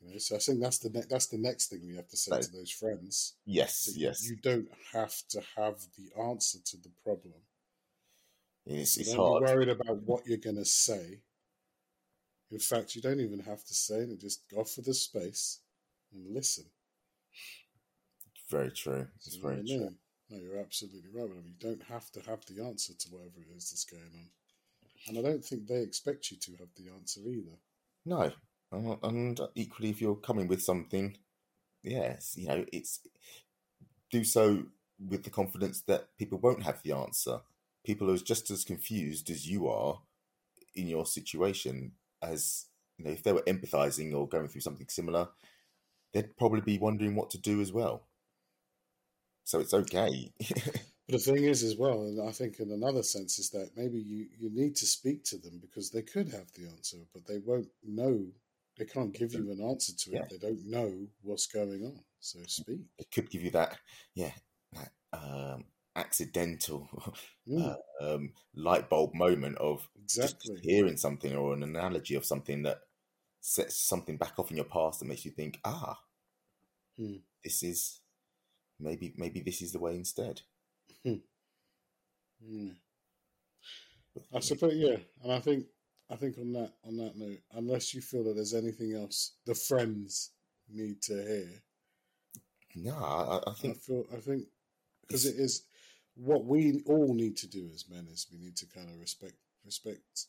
You 0.00 0.12
know, 0.12 0.18
so 0.18 0.36
I 0.36 0.38
think 0.38 0.60
that's 0.60 0.78
the 0.78 0.90
ne- 0.90 1.06
that's 1.08 1.26
the 1.28 1.38
next 1.38 1.68
thing 1.68 1.80
we 1.86 1.96
have 1.96 2.08
to 2.08 2.16
say 2.16 2.32
Right. 2.32 2.42
to 2.42 2.52
those 2.52 2.70
friends. 2.70 3.34
Yes, 3.46 3.88
yes. 3.96 4.28
You 4.28 4.36
don't 4.36 4.68
have 4.92 5.14
to 5.30 5.40
have 5.56 5.80
the 5.96 6.12
answer 6.20 6.58
to 6.62 6.76
the 6.76 6.90
problem. 7.02 7.34
It's, 8.66 8.92
So 8.92 9.00
it's 9.00 9.12
don't 9.12 9.16
hard. 9.16 9.46
be 9.46 9.52
worried 9.52 9.68
about 9.70 10.02
what 10.02 10.26
you're 10.26 10.36
going 10.36 10.56
to 10.56 10.64
say. 10.66 11.22
In 12.50 12.58
fact, 12.58 12.94
you 12.94 13.00
don't 13.02 13.20
even 13.20 13.40
have 13.40 13.64
to 13.64 13.74
say 13.74 14.00
it. 14.00 14.20
Just 14.20 14.46
go 14.50 14.58
offer 14.58 14.82
the 14.82 14.94
space 14.94 15.60
and 16.12 16.34
listen. 16.34 16.66
Very 18.50 18.70
true. 18.70 19.06
It's 19.16 19.36
what 19.38 19.52
very 19.54 19.62
I 19.62 19.76
true. 19.78 19.94
No, 20.30 20.36
you're 20.38 20.58
absolutely 20.58 21.08
right. 21.12 21.28
Whatever. 21.28 21.46
You 21.46 21.54
don't 21.58 21.82
have 21.84 22.10
to 22.12 22.20
have 22.20 22.44
the 22.44 22.62
answer 22.62 22.92
to 22.94 23.08
whatever 23.08 23.40
it 23.40 23.56
is 23.56 23.70
that's 23.70 23.84
going 23.84 24.02
on, 24.02 24.30
and 25.06 25.18
I 25.18 25.22
don't 25.22 25.44
think 25.44 25.66
they 25.66 25.82
expect 25.82 26.30
you 26.30 26.36
to 26.38 26.52
have 26.58 26.68
the 26.76 26.92
answer 26.92 27.20
either. 27.28 27.56
No, 28.04 28.32
and 29.02 29.40
equally, 29.54 29.90
if 29.90 30.00
you're 30.00 30.16
coming 30.16 30.48
with 30.48 30.62
something, 30.62 31.16
yes, 31.82 32.34
you 32.36 32.48
know, 32.48 32.64
it's 32.72 33.00
do 34.10 34.24
so 34.24 34.64
with 34.98 35.24
the 35.24 35.30
confidence 35.30 35.82
that 35.82 36.16
people 36.18 36.38
won't 36.38 36.64
have 36.64 36.82
the 36.82 36.92
answer. 36.92 37.40
People 37.84 38.10
are 38.10 38.16
just 38.16 38.50
as 38.50 38.64
confused 38.64 39.30
as 39.30 39.48
you 39.48 39.68
are 39.68 40.00
in 40.74 40.88
your 40.88 41.06
situation. 41.06 41.92
As 42.22 42.66
you 42.96 43.04
know, 43.04 43.10
if 43.12 43.22
they 43.22 43.32
were 43.32 43.42
empathizing 43.42 44.14
or 44.14 44.28
going 44.28 44.48
through 44.48 44.60
something 44.60 44.88
similar, 44.88 45.28
they'd 46.12 46.36
probably 46.36 46.60
be 46.60 46.78
wondering 46.78 47.14
what 47.14 47.30
to 47.30 47.38
do 47.38 47.60
as 47.60 47.72
well. 47.72 48.04
So 49.44 49.60
it's 49.60 49.72
okay. 49.72 50.32
But 51.08 51.24
the 51.24 51.32
thing 51.32 51.44
is, 51.44 51.62
as 51.62 51.76
well, 51.76 52.02
and 52.02 52.20
I 52.28 52.32
think 52.32 52.60
in 52.60 52.70
another 52.70 53.02
sense, 53.02 53.38
is 53.38 53.48
that 53.50 53.70
maybe 53.76 53.98
you, 53.98 54.26
you 54.38 54.50
need 54.52 54.76
to 54.76 54.86
speak 54.86 55.24
to 55.24 55.38
them 55.38 55.58
because 55.60 55.90
they 55.90 56.02
could 56.02 56.28
have 56.28 56.52
the 56.52 56.68
answer, 56.68 56.98
but 57.14 57.26
they 57.26 57.38
won't 57.38 57.68
know. 57.82 58.26
They 58.76 58.84
can't 58.84 59.14
give 59.14 59.32
you 59.32 59.50
an 59.50 59.62
answer 59.62 59.92
to 59.96 60.10
it. 60.10 60.14
Yeah. 60.14 60.24
They 60.30 60.38
don't 60.38 60.66
know 60.66 61.06
what's 61.22 61.46
going 61.46 61.82
on. 61.84 61.98
So 62.20 62.40
speak. 62.46 62.80
it 62.98 63.10
could 63.10 63.30
give 63.30 63.42
you 63.42 63.50
that, 63.52 63.78
yeah, 64.14 64.32
that 64.74 64.90
um, 65.12 65.64
accidental 65.96 66.88
Mm, 67.48 67.76
um, 68.02 68.32
light 68.54 68.90
bulb 68.90 69.14
moment 69.14 69.56
of 69.56 69.88
just 70.06 70.50
hearing 70.62 70.98
something 70.98 71.34
or 71.34 71.54
an 71.54 71.62
analogy 71.62 72.14
of 72.14 72.26
something 72.26 72.62
that 72.64 72.80
sets 73.40 73.78
something 73.78 74.18
back 74.18 74.38
off 74.38 74.50
in 74.50 74.58
your 74.58 74.66
past 74.66 75.00
that 75.00 75.06
makes 75.06 75.24
you 75.24 75.30
think, 75.30 75.58
ah, 75.64 75.98
Hmm. 76.98 77.16
this 77.42 77.62
is 77.62 78.00
maybe 78.78 79.14
maybe 79.16 79.40
this 79.40 79.62
is 79.62 79.72
the 79.72 79.78
way 79.78 79.94
instead. 79.94 80.42
Mm. 81.06 81.20
I 84.34 84.40
suppose, 84.40 84.74
yeah, 84.74 84.96
and 85.22 85.32
I 85.32 85.40
think 85.40 85.66
I 86.10 86.16
think 86.16 86.38
on 86.38 86.52
that 86.52 86.72
on 86.84 86.96
that 86.96 87.16
note, 87.16 87.40
unless 87.52 87.94
you 87.94 88.00
feel 88.00 88.24
that 88.24 88.34
there's 88.34 88.54
anything 88.54 88.94
else 88.94 89.34
the 89.46 89.54
friends 89.54 90.30
need 90.68 91.02
to 91.02 91.14
hear, 91.14 91.62
No, 92.74 92.94
I, 92.94 93.50
I 93.50 93.50
I 93.50 93.54
think 93.54 93.76
feel 93.76 94.04
I 94.12 94.16
think 94.20 94.44
because 95.02 95.26
it 95.26 95.36
is 95.36 95.62
what 96.14 96.44
we 96.44 96.82
all 96.86 97.14
need 97.14 97.36
to 97.38 97.46
do 97.48 97.70
as 97.74 97.88
men 97.88 98.08
is 98.10 98.26
we 98.32 98.38
need 98.38 98.56
to 98.56 98.66
kind 98.66 98.88
of 98.90 98.98
respect 99.00 99.34
respect. 99.64 100.26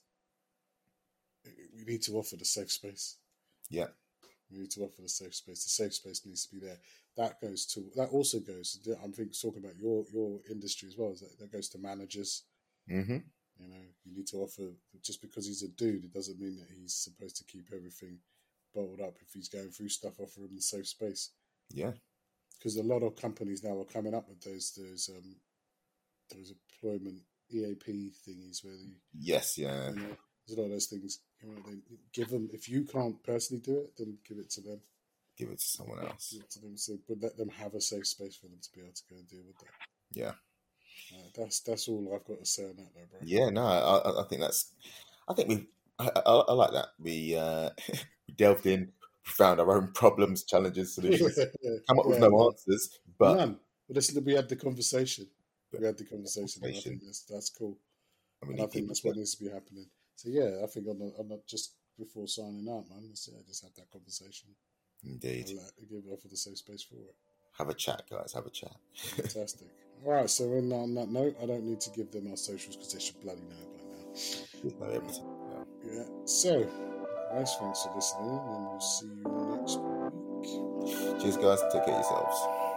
We 1.76 1.86
need 1.86 2.02
to 2.04 2.14
offer 2.18 2.36
the 2.36 2.46
safe 2.46 2.72
space. 2.72 3.18
yeah, 3.70 3.88
We 4.52 4.60
need 4.60 4.72
to 4.72 4.82
offer 4.82 5.02
the 5.02 5.10
safe 5.10 5.36
space. 5.36 5.64
The 5.64 5.70
safe 5.70 5.94
space 5.94 6.26
needs 6.26 6.46
to 6.46 6.54
be 6.56 6.60
there. 6.66 6.78
That 7.20 7.42
goes 7.42 7.66
to 7.74 7.82
that 7.98 8.10
also 8.12 8.40
goes. 8.40 8.80
I'm 9.04 9.12
thinking 9.12 9.34
talking 9.34 9.62
about 9.64 9.78
your 9.78 10.06
your 10.14 10.40
industry 10.50 10.88
as 10.88 10.96
well. 10.98 11.12
Is 11.12 11.20
that, 11.20 11.38
that 11.40 11.52
goes 11.52 11.68
to 11.70 11.78
managers. 11.78 12.44
hmm 12.88 13.18
You 13.60 13.68
know, 13.68 13.86
you 14.06 14.16
need 14.16 14.28
to 14.28 14.38
offer 14.38 14.72
just 15.04 15.22
because 15.22 15.46
he's 15.46 15.64
a 15.64 15.68
dude, 15.68 16.06
it 16.06 16.14
doesn't 16.14 16.40
mean 16.40 16.56
that 16.60 16.70
he's 16.74 16.96
supposed 16.96 17.36
to 17.38 17.44
keep 17.44 17.68
everything 17.76 18.20
bottled 18.74 19.02
up. 19.02 19.16
If 19.22 19.34
he's 19.34 19.50
going 19.50 19.70
through 19.72 19.90
stuff, 19.90 20.18
offer 20.18 20.40
him 20.40 20.56
the 20.56 20.62
safe 20.62 20.88
space. 20.88 21.32
yeah, 21.74 21.92
Because 22.58 22.78
a 22.78 22.84
lot 22.84 23.04
of 23.04 23.18
companies 23.18 23.64
now 23.66 23.78
are 23.82 23.86
coming 23.86 24.16
up 24.16 24.30
with 24.30 24.42
those 24.42 24.72
those 24.78 25.10
um 25.10 25.36
those 26.34 26.54
employment 26.56 27.22
EAP 27.52 28.14
thingies 28.26 28.64
where 28.64 28.76
you, 28.76 28.96
yes, 29.14 29.58
yeah, 29.58 29.90
you 29.90 29.96
know 29.98 30.16
there's 30.48 30.58
a 30.58 30.62
lot 30.62 30.68
of 30.68 30.72
those 30.72 30.86
things. 30.88 31.20
You 31.44 31.50
know, 31.50 31.62
they 31.68 31.76
give 32.14 32.30
them 32.30 32.50
if 32.54 32.70
you 32.70 32.84
can't 32.86 33.22
personally 33.24 33.62
do 33.62 33.78
it, 33.80 33.98
then 33.98 34.18
give 34.28 34.38
it 34.38 34.50
to 34.52 34.62
them. 34.62 34.80
Give 35.40 35.50
it 35.50 35.60
to 35.60 35.66
someone 35.66 36.00
else. 36.06 36.36
To 36.52 36.60
them, 36.60 36.78
so 36.78 36.98
but 37.08 37.18
let 37.22 37.38
them 37.38 37.50
have 37.50 37.74
a 37.74 37.82
safe 37.82 38.06
space 38.08 38.36
for 38.36 38.48
them 38.48 38.60
to 38.62 38.70
be 38.76 38.82
able 38.82 38.94
to 38.94 39.04
go 39.10 39.16
and 39.18 39.28
deal 39.28 39.44
with 39.48 39.58
that. 39.60 39.74
Yeah, 40.12 40.34
Uh, 41.16 41.28
that's 41.36 41.62
that's 41.62 41.88
all 41.88 42.12
I've 42.14 42.26
got 42.26 42.40
to 42.40 42.46
say 42.46 42.64
on 42.66 42.76
that, 42.78 42.90
though, 42.94 43.08
bro. 43.10 43.20
yeah. 43.24 43.50
No, 43.50 43.64
I, 43.66 44.22
I- 44.22 44.28
think 44.28 44.42
that's. 44.42 44.74
I 45.28 45.34
think 45.34 45.50
we. 45.50 45.68
I, 45.98 46.10
I, 46.26 46.32
I 46.32 46.54
like 46.54 46.72
that. 46.72 46.88
We 47.00 47.36
uh, 47.38 47.70
we 48.28 48.34
delved 48.36 48.66
in, 48.66 48.82
we 49.26 49.32
found 49.32 49.60
our 49.60 49.78
own 49.78 49.92
problems, 49.94 50.44
challenges, 50.44 50.96
solutions. 50.96 51.38
Come 51.88 52.00
up 52.00 52.06
with 52.06 52.20
no 52.20 52.48
answers, 52.48 53.00
but 53.18 53.36
None. 53.38 53.60
Listen, 53.90 54.24
we 54.24 54.34
had 54.34 54.48
the 54.50 54.56
conversation. 54.56 55.26
We 55.72 55.86
had 55.86 55.98
the 55.98 56.06
conversation. 56.06 56.64
and 56.64 56.76
I 56.76 56.80
think 56.80 57.02
that's, 57.04 57.24
that's 57.24 57.50
cool. 57.50 57.78
we 58.48 58.54
And 58.54 58.62
I 58.62 58.68
think 58.68 58.88
that's 58.88 59.04
what 59.04 59.16
needs 59.16 59.36
to 59.36 59.44
be 59.44 59.50
happening. 59.50 59.88
So 60.16 60.30
yeah, 60.30 60.62
I 60.64 60.68
think 60.68 60.88
I'm 60.88 61.00
not, 61.00 61.14
I'm 61.20 61.28
not 61.28 61.46
just 61.48 61.76
before 61.98 62.28
signing 62.28 62.68
out, 62.70 62.90
man. 62.90 63.04
Let's 63.08 63.28
yeah, 63.32 63.40
just 63.48 63.64
have 63.64 63.74
that 63.76 63.90
conversation. 63.92 64.50
Indeed. 65.04 65.52
I'll, 65.52 65.66
uh, 65.66 65.70
give 65.90 66.04
offer 66.12 66.28
the 66.28 66.38
safe 66.38 66.58
space 66.58 66.84
for 66.84 66.96
it. 66.96 67.16
Have 67.58 67.70
a 67.70 67.74
chat, 67.74 68.04
guys. 68.10 68.34
Have 68.34 68.46
a 68.46 68.50
chat. 68.50 68.76
Fantastic. 68.96 69.68
All 70.06 70.14
right. 70.14 70.30
So 70.30 70.46
on, 70.46 70.72
on 70.72 70.96
that 70.96 71.10
note, 71.10 71.36
I 71.42 71.46
don't 71.46 71.64
need 71.64 71.82
to 71.82 71.90
give 71.92 72.12
them 72.12 72.30
our 72.30 72.38
socials 72.38 72.76
because 72.76 72.94
they 72.94 73.00
should 73.00 73.20
bloody 73.22 73.42
know 73.42 73.56
by 74.80 74.88
now. 74.88 75.00
Know. 75.00 75.66
Yeah. 75.86 76.04
So, 76.26 76.64
guys, 77.32 77.56
thanks 77.60 77.84
for 77.84 77.96
listening, 77.96 78.40
and 78.48 78.68
we'll 78.68 78.80
see 78.80 79.06
you 79.08 79.24
next 79.58 79.80
week. 79.80 81.22
Cheers, 81.22 81.38
guys. 81.38 81.62
Take 81.72 81.86
care 81.86 81.96
of 81.96 82.02
yourselves. 82.02 82.69